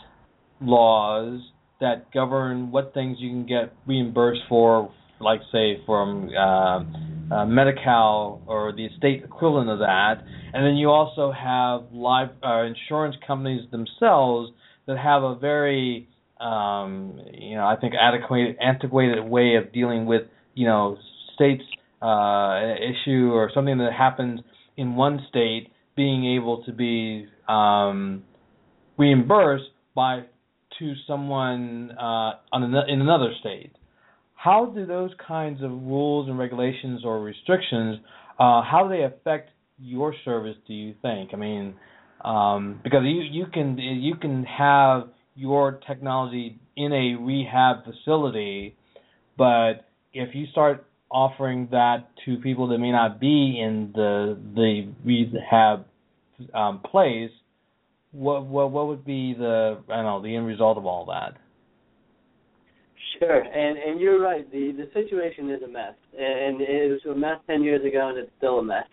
laws 0.61 1.41
that 1.81 2.11
govern 2.13 2.71
what 2.71 2.93
things 2.95 3.19
you 3.21 3.29
can 3.31 3.47
get 3.47 3.73
reimbursed 3.87 4.41
for 4.49 4.91
like 5.21 5.41
say 5.53 5.83
from 5.87 6.31
uh, 6.37 7.35
uh, 7.35 7.47
Medi-Cal 7.47 8.43
or 8.47 8.73
the 8.73 8.89
state 8.97 9.23
equivalent 9.25 9.71
of 9.71 9.79
that, 9.81 10.23
and 10.53 10.65
then 10.65 10.77
you 10.77 10.89
also 10.91 11.33
have 11.33 11.93
live 11.93 12.31
uh, 12.43 12.63
insurance 12.63 13.17
companies 13.27 13.69
themselves 13.71 14.51
that 14.87 14.99
have 14.99 15.23
a 15.23 15.35
very 15.35 16.09
um, 16.41 17.21
you 17.33 17.57
know 17.57 17.67
I 17.67 17.77
think 17.81 17.95
adequate 18.01 18.57
antiquated 18.61 19.25
way 19.25 19.57
of 19.57 19.73
dealing 19.73 20.07
with 20.07 20.23
you 20.55 20.67
know 20.67 20.97
states 21.35 21.65
uh, 22.01 22.75
issue 22.79 23.31
or 23.33 23.51
something 23.55 23.79
that 23.79 23.93
happens 23.93 24.41
in 24.77 24.95
one 24.95 25.25
state 25.29 25.69
being 25.97 26.37
able 26.37 26.63
to 26.65 26.73
be 26.73 27.27
um, 27.49 28.23
reimbursed 28.97 29.71
by 29.95 30.23
to 30.79 30.95
someone 31.07 31.91
uh, 31.99 32.35
on 32.53 32.63
an, 32.63 32.75
in 32.89 33.01
another 33.01 33.33
state 33.41 33.73
how 34.39 34.67
do 34.67 34.87
those 34.87 35.11
kinds 35.27 35.65
of 35.65 35.71
rules 35.71 36.29
and 36.29 36.39
regulations 36.39 37.03
or 37.05 37.21
restrictions 37.21 37.99
uh, 38.39 38.63
how 38.63 38.89
do 38.89 38.97
they 38.97 39.03
affect 39.03 39.51
your 39.81 40.15
service 40.25 40.55
do 40.67 40.73
you 40.73 40.95
think? 41.03 41.31
I 41.33 41.37
mean 41.37 41.75
um, 42.25 42.81
because 42.83 43.03
you 43.05 43.21
you 43.21 43.47
can 43.53 43.77
you 43.79 44.15
can 44.17 44.45
have 44.45 45.09
your 45.35 45.81
technology 45.87 46.59
in 46.77 46.93
a 46.93 47.15
rehab 47.21 47.85
facility 47.85 48.77
but 49.37 49.87
if 50.13 50.35
you 50.35 50.47
start 50.53 50.87
offering 51.11 51.69
that 51.71 52.09
to 52.25 52.37
people 52.37 52.69
that 52.69 52.79
may 52.79 52.93
not 52.93 53.21
be 53.21 53.61
in 53.61 53.91
the 53.95 54.39
the 54.55 54.89
rehab 55.05 55.85
um, 56.55 56.81
place 56.81 57.31
what 58.13 58.47
what 58.47 58.71
what 58.71 58.87
would 58.89 59.05
be 59.05 59.35
the 59.35 59.79
I 59.89 59.97
don't 59.97 60.05
know 60.05 60.23
the 60.23 60.35
end 60.37 60.47
result 60.47 60.79
of 60.79 60.87
all 60.87 61.07
that 61.07 61.37
Sure, 63.19 63.43
and 63.43 63.79
and 63.79 64.01
you're 64.01 64.21
right. 64.21 64.51
The 64.51 64.73
the 64.73 64.89
situation 64.93 65.51
is 65.51 65.63
a 65.63 65.69
mess, 65.69 65.95
and 66.13 66.61
it 66.61 66.91
was 66.91 67.17
a 67.17 67.19
mess 67.19 67.39
ten 67.47 67.63
years 67.63 67.85
ago, 67.85 68.09
and 68.09 68.19
it's 68.19 68.31
still 68.39 68.59
a 68.59 68.65
mess. 68.65 68.85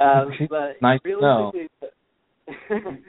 Um, 0.00 0.30
but 0.48 0.80
nice 0.80 1.00
realistically, 1.04 1.68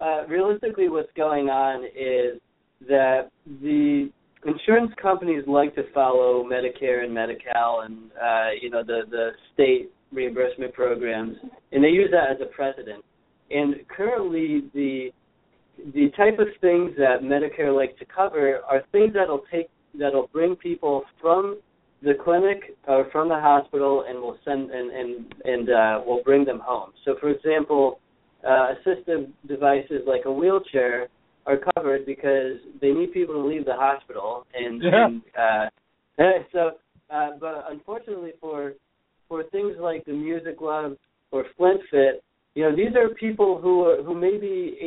uh, 0.00 0.26
realistically, 0.28 0.88
what's 0.88 1.12
going 1.16 1.48
on 1.48 1.84
is 1.84 2.40
that 2.88 3.30
the 3.62 4.10
insurance 4.44 4.92
companies 5.00 5.44
like 5.46 5.74
to 5.76 5.82
follow 5.94 6.44
Medicare 6.44 7.04
and 7.04 7.14
Medi-Cal 7.14 7.82
and 7.86 8.10
uh, 8.20 8.50
you 8.60 8.70
know 8.70 8.82
the 8.84 9.02
the 9.10 9.30
state 9.52 9.90
reimbursement 10.12 10.72
programs, 10.74 11.36
and 11.72 11.82
they 11.82 11.88
use 11.88 12.10
that 12.10 12.30
as 12.30 12.40
a 12.40 12.46
precedent. 12.54 13.04
And 13.50 13.76
currently, 13.88 14.64
the 14.74 15.10
the 15.92 16.10
type 16.16 16.38
of 16.38 16.46
things 16.60 16.92
that 16.98 17.22
Medicare 17.22 17.74
likes 17.74 17.98
to 17.98 18.04
cover 18.04 18.60
are 18.68 18.82
things 18.92 19.12
that'll 19.14 19.44
take 19.50 19.68
that'll 19.98 20.28
bring 20.28 20.56
people 20.56 21.04
from 21.20 21.58
the 22.02 22.14
clinic 22.22 22.76
or 22.86 23.08
from 23.10 23.28
the 23.28 23.34
hospital 23.34 24.04
and 24.08 24.20
will 24.20 24.38
send 24.44 24.70
and 24.70 24.90
and 24.90 25.34
and 25.44 25.70
uh, 25.70 26.00
will 26.06 26.22
bring 26.24 26.44
them 26.44 26.60
home. 26.60 26.90
So, 27.04 27.16
for 27.20 27.30
example, 27.30 28.00
uh, 28.46 28.74
assistive 28.74 29.30
devices 29.48 30.02
like 30.06 30.22
a 30.26 30.32
wheelchair 30.32 31.08
are 31.46 31.58
covered 31.74 32.06
because 32.06 32.56
they 32.80 32.90
need 32.92 33.12
people 33.12 33.34
to 33.34 33.46
leave 33.46 33.64
the 33.64 33.74
hospital, 33.74 34.46
and, 34.54 34.82
yeah. 34.82 35.06
and 35.06 35.22
uh, 36.18 36.42
so. 36.52 36.70
Uh, 37.10 37.30
but 37.38 37.66
unfortunately, 37.70 38.32
for 38.40 38.72
for 39.28 39.44
things 39.44 39.74
like 39.78 40.04
the 40.06 40.12
Music 40.12 40.58
Glove 40.58 40.96
or 41.30 41.44
Flint 41.56 41.80
Fit, 41.90 42.24
you 42.54 42.62
know, 42.62 42.74
these 42.74 42.96
are 42.96 43.10
people 43.14 43.60
who 43.60 43.84
are, 43.84 44.02
who 44.02 44.14
may 44.14 44.38
be 44.38 44.78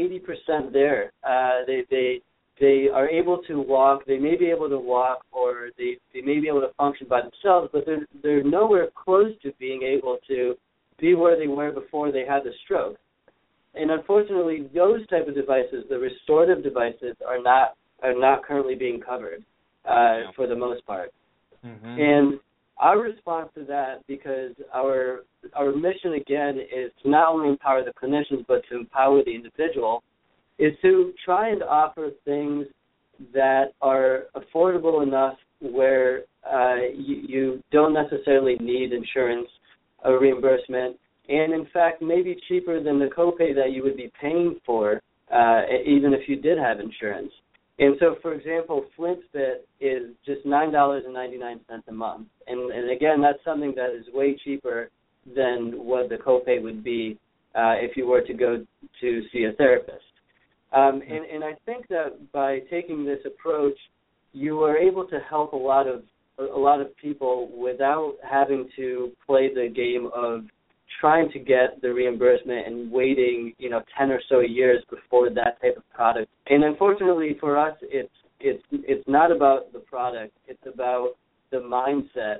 80% 0.49 0.73
there. 0.73 1.11
Uh, 1.23 1.65
they 1.67 1.83
they 1.89 2.21
they 2.59 2.87
are 2.93 3.07
able 3.07 3.41
to 3.47 3.61
walk. 3.61 4.05
They 4.05 4.17
may 4.17 4.35
be 4.35 4.45
able 4.45 4.69
to 4.69 4.79
walk, 4.79 5.19
or 5.31 5.69
they 5.77 5.97
they 6.13 6.21
may 6.21 6.39
be 6.39 6.47
able 6.47 6.61
to 6.61 6.73
function 6.77 7.07
by 7.07 7.21
themselves, 7.21 7.69
but 7.71 7.85
they're 7.85 8.05
they're 8.23 8.43
nowhere 8.43 8.87
close 8.95 9.31
to 9.43 9.51
being 9.59 9.83
able 9.83 10.17
to 10.27 10.55
be 10.99 11.13
where 11.13 11.37
they 11.37 11.47
were 11.47 11.71
before 11.71 12.11
they 12.11 12.25
had 12.27 12.43
the 12.43 12.51
stroke. 12.63 12.97
And 13.75 13.91
unfortunately, 13.91 14.69
those 14.73 15.05
type 15.07 15.27
of 15.27 15.35
devices, 15.35 15.85
the 15.89 15.99
restorative 15.99 16.63
devices, 16.63 17.15
are 17.27 17.41
not 17.41 17.75
are 18.01 18.17
not 18.17 18.43
currently 18.43 18.75
being 18.75 18.99
covered 18.99 19.43
uh, 19.85 20.31
for 20.35 20.47
the 20.47 20.55
most 20.55 20.85
part. 20.85 21.11
Mm-hmm. 21.65 21.99
And 21.99 22.39
our 22.79 22.99
response 22.99 23.49
to 23.55 23.63
that, 23.65 24.05
because 24.07 24.51
our 24.73 25.21
our 25.55 25.71
mission 25.75 26.13
again 26.13 26.57
is 26.57 26.91
to 27.03 27.09
not 27.09 27.29
only 27.29 27.49
empower 27.49 27.83
the 27.83 27.91
clinicians 27.91 28.45
but 28.47 28.61
to 28.69 28.77
empower 28.77 29.23
the 29.23 29.33
individual, 29.33 30.03
is 30.59 30.73
to 30.81 31.13
try 31.23 31.49
and 31.49 31.63
offer 31.63 32.09
things 32.25 32.65
that 33.33 33.73
are 33.81 34.23
affordable 34.35 35.03
enough 35.03 35.35
where 35.59 36.23
uh, 36.51 36.75
you, 36.95 37.15
you 37.27 37.63
don't 37.71 37.93
necessarily 37.93 38.55
need 38.59 38.93
insurance 38.93 39.47
or 40.03 40.19
reimbursement, 40.19 40.97
and 41.29 41.53
in 41.53 41.67
fact 41.73 42.01
maybe 42.01 42.37
cheaper 42.47 42.81
than 42.81 42.99
the 42.99 43.07
copay 43.07 43.53
that 43.55 43.71
you 43.71 43.83
would 43.83 43.97
be 43.97 44.11
paying 44.21 44.55
for 44.65 45.01
uh, 45.33 45.61
even 45.85 46.13
if 46.13 46.27
you 46.29 46.37
did 46.39 46.57
have 46.57 46.79
insurance. 46.79 47.31
And 47.79 47.95
so, 47.99 48.15
for 48.21 48.33
example, 48.33 48.85
FlintFit 48.97 49.57
is 49.79 50.13
just 50.25 50.45
nine 50.45 50.71
dollars 50.71 51.03
and 51.05 51.13
ninety 51.13 51.37
nine 51.37 51.59
cents 51.69 51.83
a 51.87 51.91
month, 51.91 52.27
and 52.47 52.71
and 52.71 52.89
again, 52.89 53.21
that's 53.21 53.43
something 53.45 53.73
that 53.75 53.95
is 53.95 54.05
way 54.13 54.35
cheaper 54.43 54.89
than 55.35 55.73
what 55.73 56.09
the 56.09 56.15
copay 56.15 56.61
would 56.61 56.83
be 56.83 57.19
uh, 57.53 57.75
if 57.77 57.95
you 57.95 58.07
were 58.07 58.21
to 58.21 58.33
go 58.33 58.65
to 59.01 59.21
see 59.31 59.43
a 59.43 59.53
therapist. 59.53 60.06
Um, 60.73 61.01
and 61.01 61.25
and 61.25 61.43
I 61.43 61.53
think 61.65 61.87
that 61.87 62.31
by 62.31 62.59
taking 62.69 63.05
this 63.05 63.19
approach, 63.25 63.77
you 64.33 64.59
are 64.63 64.77
able 64.77 65.05
to 65.07 65.19
help 65.29 65.53
a 65.53 65.57
lot 65.57 65.87
of 65.87 66.03
a 66.39 66.57
lot 66.57 66.81
of 66.81 66.95
people 66.97 67.49
without 67.57 68.15
having 68.29 68.69
to 68.75 69.11
play 69.25 69.53
the 69.53 69.69
game 69.73 70.09
of 70.13 70.43
trying 70.99 71.31
to 71.31 71.39
get 71.39 71.81
the 71.81 71.93
reimbursement 71.93 72.67
and 72.67 72.91
waiting, 72.91 73.53
you 73.57 73.69
know, 73.69 73.81
ten 73.97 74.11
or 74.11 74.21
so 74.29 74.39
years 74.39 74.83
before 74.89 75.29
that 75.29 75.61
type 75.61 75.77
of 75.77 75.89
product. 75.93 76.29
And 76.47 76.63
unfortunately 76.63 77.37
for 77.39 77.57
us, 77.57 77.77
it's 77.81 78.11
it's 78.39 78.63
it's 78.71 79.07
not 79.07 79.31
about 79.31 79.73
the 79.73 79.79
product. 79.79 80.33
It's 80.47 80.61
about 80.71 81.11
the 81.51 81.57
mindset 81.57 82.37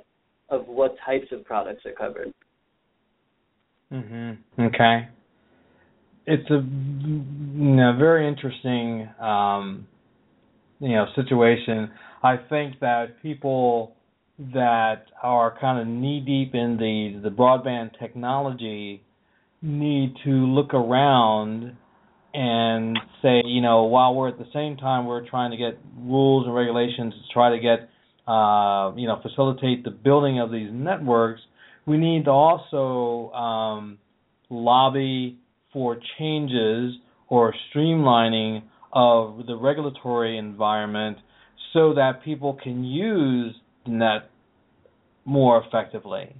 of 0.50 0.66
what 0.66 0.96
types 1.04 1.26
of 1.32 1.44
products 1.44 1.84
are 1.86 1.92
covered. 1.92 2.32
Mhm. 3.92 4.38
Okay. 4.58 5.08
It's 6.30 6.50
a 6.50 6.56
you 6.60 7.74
know, 7.76 7.96
very 7.98 8.28
interesting 8.28 9.08
um, 9.18 9.86
you 10.78 10.90
know 10.90 11.06
situation. 11.16 11.90
I 12.22 12.36
think 12.36 12.80
that 12.80 13.22
people 13.22 13.94
that 14.52 15.06
are 15.22 15.58
kind 15.58 15.80
of 15.80 15.86
knee 15.86 16.20
deep 16.20 16.54
in 16.54 16.76
the 16.76 17.18
the 17.22 17.34
broadband 17.34 17.98
technology 17.98 19.02
need 19.62 20.16
to 20.24 20.30
look 20.30 20.74
around 20.74 21.76
and 22.34 22.98
say, 23.22 23.40
you 23.46 23.62
know, 23.62 23.84
while 23.84 24.14
we're 24.14 24.28
at 24.28 24.38
the 24.38 24.46
same 24.52 24.76
time 24.76 25.06
we're 25.06 25.26
trying 25.26 25.50
to 25.50 25.56
get 25.56 25.78
rules 25.98 26.46
and 26.46 26.54
regulations 26.54 27.14
to 27.14 27.32
try 27.32 27.50
to 27.50 27.58
get 27.58 27.88
uh, 28.30 28.92
you 28.96 29.06
know 29.06 29.18
facilitate 29.22 29.82
the 29.82 29.90
building 29.90 30.40
of 30.40 30.52
these 30.52 30.68
networks, 30.70 31.40
we 31.86 31.96
need 31.96 32.26
to 32.26 32.30
also 32.30 33.32
um, 33.34 33.98
lobby 34.50 35.38
for 35.72 35.98
changes 36.18 36.94
or 37.28 37.54
streamlining 37.74 38.62
of 38.92 39.46
the 39.46 39.56
regulatory 39.56 40.38
environment 40.38 41.18
so 41.72 41.94
that 41.94 42.22
people 42.24 42.58
can 42.62 42.84
use 42.84 43.54
the 43.84 43.92
net 43.92 44.30
more 45.24 45.62
effectively. 45.64 46.34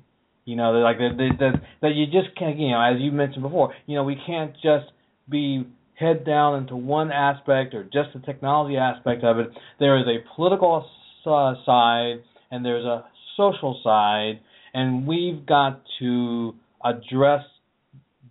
You 0.44 0.56
know, 0.56 0.72
like 0.72 0.96
that 0.96 1.60
that 1.82 1.94
you 1.94 2.06
just 2.06 2.34
can't, 2.38 2.58
you 2.58 2.70
know, 2.70 2.80
as 2.80 3.00
you 3.00 3.12
mentioned 3.12 3.42
before, 3.42 3.74
you 3.86 3.96
know, 3.96 4.04
we 4.04 4.16
can't 4.26 4.54
just 4.54 4.86
be 5.28 5.66
head 5.94 6.24
down 6.24 6.62
into 6.62 6.74
one 6.74 7.12
aspect 7.12 7.74
or 7.74 7.84
just 7.84 8.08
the 8.14 8.20
technology 8.20 8.78
aspect 8.78 9.24
of 9.24 9.38
it. 9.38 9.48
There 9.78 9.98
is 9.98 10.06
a 10.06 10.24
political 10.36 10.86
uh, 11.26 11.54
side 11.66 12.22
and 12.50 12.64
there's 12.64 12.84
a 12.84 13.04
social 13.36 13.78
side, 13.84 14.40
and 14.72 15.06
we've 15.06 15.44
got 15.44 15.82
to 15.98 16.54
address 16.82 17.42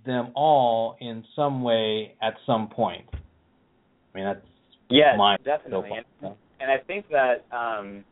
them 0.07 0.31
all 0.35 0.97
in 0.99 1.23
some 1.35 1.61
way 1.61 2.15
at 2.21 2.33
some 2.45 2.69
point. 2.69 3.05
I 3.13 4.17
mean, 4.17 4.25
that's 4.25 4.41
yeah, 4.89 5.15
my 5.17 5.37
definitely. 5.43 5.89
And, 6.21 6.33
and 6.59 6.71
I 6.71 6.77
think 6.87 7.05
that 7.09 7.45
um, 7.55 8.03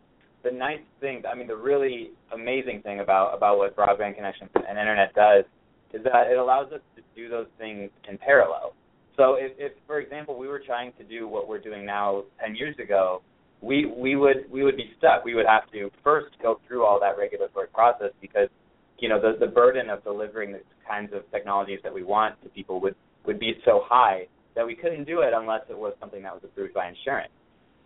the 0.44 0.52
nice 0.52 0.82
thing, 1.00 1.24
I 1.32 1.36
mean, 1.36 1.48
the 1.48 1.56
really 1.56 2.12
amazing 2.34 2.82
thing 2.84 3.00
about 3.00 3.36
about 3.36 3.58
what 3.58 3.76
broadband 3.76 4.16
connections 4.16 4.52
and 4.56 4.78
internet 4.78 5.16
does 5.16 5.46
is 5.94 6.04
that 6.04 6.28
it 6.30 6.38
allows 6.38 6.72
us 6.72 6.82
to 6.96 7.02
do 7.16 7.30
those 7.30 7.48
things 7.58 7.90
in 8.10 8.18
parallel. 8.18 8.74
So 9.18 9.36
if, 9.36 9.54
if 9.58 9.72
for 9.88 10.00
example, 10.00 10.38
we 10.38 10.48
were 10.48 10.62
trying 10.64 10.92
to 10.98 11.04
do 11.04 11.28
what 11.28 11.48
we're 11.48 11.62
doing 11.62 11.86
now 11.86 12.24
10 12.46 12.56
years 12.56 12.76
ago, 12.78 13.22
we 13.62 13.86
we 13.86 14.16
would 14.16 14.52
we 14.52 14.64
would 14.64 14.76
be 14.76 14.92
stuck. 14.98 15.24
We 15.24 15.34
would 15.34 15.46
have 15.48 15.72
to 15.72 15.90
first 16.04 16.36
go 16.42 16.60
through 16.68 16.86
all 16.86 17.00
that 17.00 17.18
regulatory 17.18 17.68
process 17.74 18.12
because 18.22 18.50
you 19.00 19.10
know 19.10 19.20
the 19.20 19.38
the 19.40 19.52
burden 19.52 19.90
of 19.90 20.04
delivering 20.04 20.52
the 20.52 20.62
kinds 20.88 21.12
of 21.14 21.30
technologies 21.32 21.80
that 21.84 21.94
we 21.94 22.04
want 22.04 22.42
to 22.44 22.50
people 22.50 22.80
would 22.82 22.96
would 23.26 23.40
be 23.40 23.54
so 23.66 23.82
high 23.86 24.28
that 24.56 24.66
we 24.66 24.76
couldn't 24.76 25.06
do 25.06 25.22
it 25.22 25.34
unless 25.36 25.62
it 25.70 25.78
was 25.78 25.94
something 26.00 26.24
that 26.24 26.34
was 26.34 26.42
approved 26.44 26.74
by 26.74 26.88
insurance. 26.88 27.32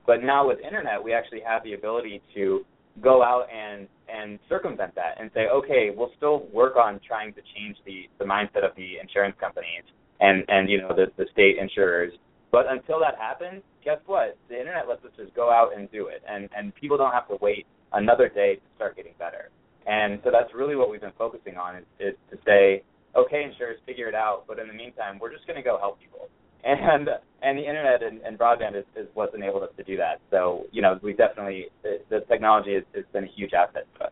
But 0.06 0.24
now 0.24 0.48
with 0.48 0.60
internet, 0.60 1.04
we 1.04 1.14
actually 1.14 1.42
have 1.46 1.64
the 1.64 1.74
ability 1.74 2.22
to 2.36 2.66
go 3.02 3.24
out 3.24 3.48
and 3.54 3.88
and 4.08 4.40
circumvent 4.50 4.96
that 4.96 5.16
and 5.20 5.30
say, 5.34 5.48
okay, 5.48 5.92
we'll 5.96 6.12
still 6.18 6.48
work 6.52 6.76
on 6.76 7.00
trying 7.08 7.34
to 7.34 7.42
change 7.56 7.78
the 7.86 8.04
the 8.18 8.26
mindset 8.26 8.66
of 8.66 8.76
the 8.76 9.00
insurance 9.02 9.36
companies 9.40 9.84
and 10.20 10.44
and 10.48 10.70
you 10.70 10.82
know 10.82 10.96
the 10.96 11.08
the 11.18 11.26
state 11.32 11.58
insurers. 11.60 12.14
But 12.52 12.66
until 12.68 13.00
that 13.00 13.16
happens, 13.18 13.62
guess 13.86 14.00
what? 14.08 14.38
The 14.50 14.60
internet 14.60 14.88
lets 14.88 15.06
us 15.06 15.12
just 15.16 15.36
go 15.36 15.52
out 15.52 15.78
and 15.78 15.92
do 15.92 16.08
it, 16.08 16.24
and 16.28 16.50
and 16.56 16.74
people 16.76 16.98
don't 16.98 17.12
have 17.14 17.28
to 17.30 17.38
wait 17.42 17.66
another 17.94 18.30
day 18.30 18.56
to 18.56 18.62
start 18.76 18.96
getting 18.96 19.14
better. 19.20 19.50
And 19.90 20.20
so 20.24 20.30
that's 20.32 20.54
really 20.54 20.76
what 20.76 20.92
we've 20.92 21.02
been 21.02 21.18
focusing 21.18 21.58
on 21.58 21.78
is, 21.78 21.86
is 22.00 22.16
to 22.30 22.38
say, 22.46 22.84
okay, 23.18 23.44
insurers, 23.44 23.80
figure 23.88 24.08
it 24.08 24.14
out, 24.14 24.44
but 24.48 24.60
in 24.60 24.68
the 24.68 24.74
meantime, 24.74 25.18
we're 25.20 25.34
just 25.34 25.48
going 25.48 25.58
to 25.58 25.64
go 25.64 25.80
help 25.80 26.00
people. 26.00 26.30
And 26.64 27.10
and 27.42 27.58
the 27.58 27.64
internet 27.64 28.04
and, 28.04 28.22
and 28.22 28.38
broadband 28.38 28.78
is, 28.78 28.84
is 28.96 29.08
what's 29.14 29.34
enabled 29.34 29.64
us 29.64 29.70
to 29.78 29.84
do 29.84 29.96
that. 29.98 30.20
So 30.30 30.66
you 30.72 30.82
know, 30.82 31.00
we 31.02 31.14
definitely 31.14 31.68
the, 31.84 32.00
the 32.10 32.20
technology 32.28 32.76
has, 32.76 32.84
has 32.94 33.06
been 33.14 33.24
a 33.24 33.32
huge 33.34 33.52
asset 33.54 33.88
to 33.98 34.06
us. 34.06 34.12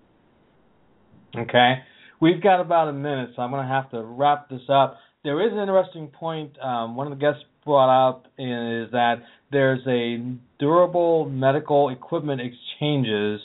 Okay, 1.37 1.73
we've 2.21 2.41
got 2.41 2.61
about 2.61 2.87
a 2.87 2.93
minute, 2.93 3.31
so 3.35 3.41
I'm 3.41 3.51
going 3.51 3.67
to 3.67 3.71
have 3.71 3.91
to 3.91 4.01
wrap 4.01 4.49
this 4.49 4.61
up. 4.69 4.97
There 5.25 5.45
is 5.45 5.51
an 5.51 5.59
interesting 5.59 6.07
point. 6.07 6.57
Um, 6.63 6.95
one 6.95 7.11
of 7.11 7.19
the 7.19 7.21
guests 7.21 7.43
brought 7.65 7.91
up 7.91 8.27
is 8.39 8.89
that 8.91 9.15
there's 9.51 9.85
a 9.85 10.17
durable 10.57 11.29
medical 11.29 11.89
equipment 11.89 12.39
exchanges 12.39 13.41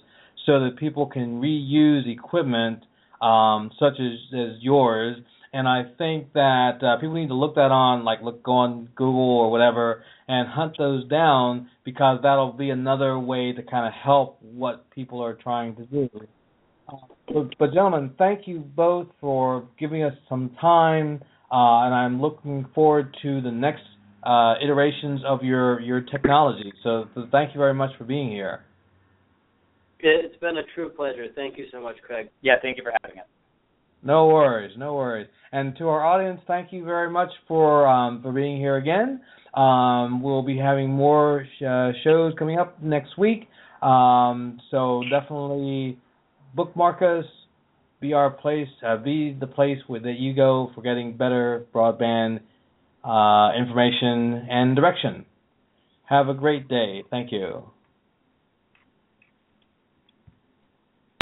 so 0.46 0.60
that 0.60 0.76
people 0.76 1.06
can 1.06 1.40
reuse 1.40 2.06
equipment 2.06 2.84
um, 3.20 3.70
such 3.78 3.94
as, 4.00 4.18
as 4.34 4.56
yours. 4.60 5.16
And 5.54 5.68
I 5.68 5.82
think 5.98 6.32
that 6.32 6.78
uh, 6.82 6.96
people 6.98 7.14
need 7.14 7.28
to 7.28 7.34
look 7.34 7.56
that 7.56 7.70
on, 7.70 8.04
like 8.04 8.22
look 8.22 8.42
go 8.42 8.52
on 8.52 8.88
Google 8.96 9.38
or 9.38 9.50
whatever, 9.50 10.02
and 10.26 10.48
hunt 10.48 10.76
those 10.78 11.06
down 11.08 11.68
because 11.84 12.20
that'll 12.22 12.54
be 12.54 12.70
another 12.70 13.18
way 13.18 13.52
to 13.52 13.62
kind 13.62 13.86
of 13.86 13.92
help 13.92 14.38
what 14.40 14.90
people 14.90 15.22
are 15.22 15.34
trying 15.34 15.76
to 15.76 15.84
do. 15.84 16.08
But, 17.28 17.58
but, 17.58 17.72
gentlemen, 17.72 18.12
thank 18.18 18.46
you 18.46 18.60
both 18.60 19.06
for 19.20 19.68
giving 19.78 20.02
us 20.02 20.14
some 20.28 20.56
time, 20.60 21.22
uh, 21.50 21.84
and 21.84 21.94
I'm 21.94 22.20
looking 22.20 22.66
forward 22.74 23.16
to 23.22 23.40
the 23.40 23.50
next 23.50 23.82
uh, 24.24 24.54
iterations 24.62 25.20
of 25.26 25.42
your 25.42 25.80
your 25.80 26.00
technology. 26.00 26.72
So, 26.82 27.08
so 27.14 27.26
thank 27.30 27.54
you 27.54 27.58
very 27.58 27.74
much 27.74 27.90
for 27.96 28.04
being 28.04 28.30
here. 28.30 28.64
It's 30.02 30.36
been 30.38 30.56
a 30.58 30.62
true 30.74 30.90
pleasure. 30.90 31.26
Thank 31.34 31.56
you 31.56 31.66
so 31.70 31.80
much, 31.80 31.96
Craig. 32.04 32.28
Yeah, 32.40 32.54
thank 32.60 32.76
you 32.76 32.82
for 32.82 32.92
having 33.02 33.18
us. 33.18 33.26
No 34.02 34.26
worries, 34.26 34.72
no 34.76 34.94
worries. 34.94 35.28
And 35.52 35.76
to 35.76 35.88
our 35.88 36.04
audience, 36.04 36.40
thank 36.46 36.72
you 36.72 36.84
very 36.84 37.10
much 37.10 37.30
for 37.46 37.86
um, 37.86 38.20
for 38.22 38.32
being 38.32 38.56
here 38.56 38.76
again. 38.76 39.20
Um, 39.54 40.22
we'll 40.22 40.42
be 40.42 40.58
having 40.58 40.90
more 40.90 41.46
sh- 41.58 41.62
uh, 41.62 41.92
shows 42.02 42.32
coming 42.38 42.58
up 42.58 42.82
next 42.82 43.16
week. 43.16 43.48
Um, 43.80 44.60
so 44.70 45.02
definitely 45.10 45.98
bookmark 46.54 47.02
us. 47.02 47.24
Be 48.00 48.12
our 48.12 48.30
place. 48.30 48.68
Uh, 48.84 48.96
be 48.96 49.36
the 49.38 49.46
place 49.46 49.78
where 49.86 50.00
that 50.00 50.18
you 50.18 50.34
go 50.34 50.72
for 50.74 50.82
getting 50.82 51.16
better 51.16 51.66
broadband 51.72 52.40
uh, 53.04 53.56
information 53.56 54.48
and 54.50 54.74
direction. 54.74 55.26
Have 56.08 56.28
a 56.28 56.34
great 56.34 56.66
day. 56.66 57.04
Thank 57.10 57.30
you. 57.30 57.70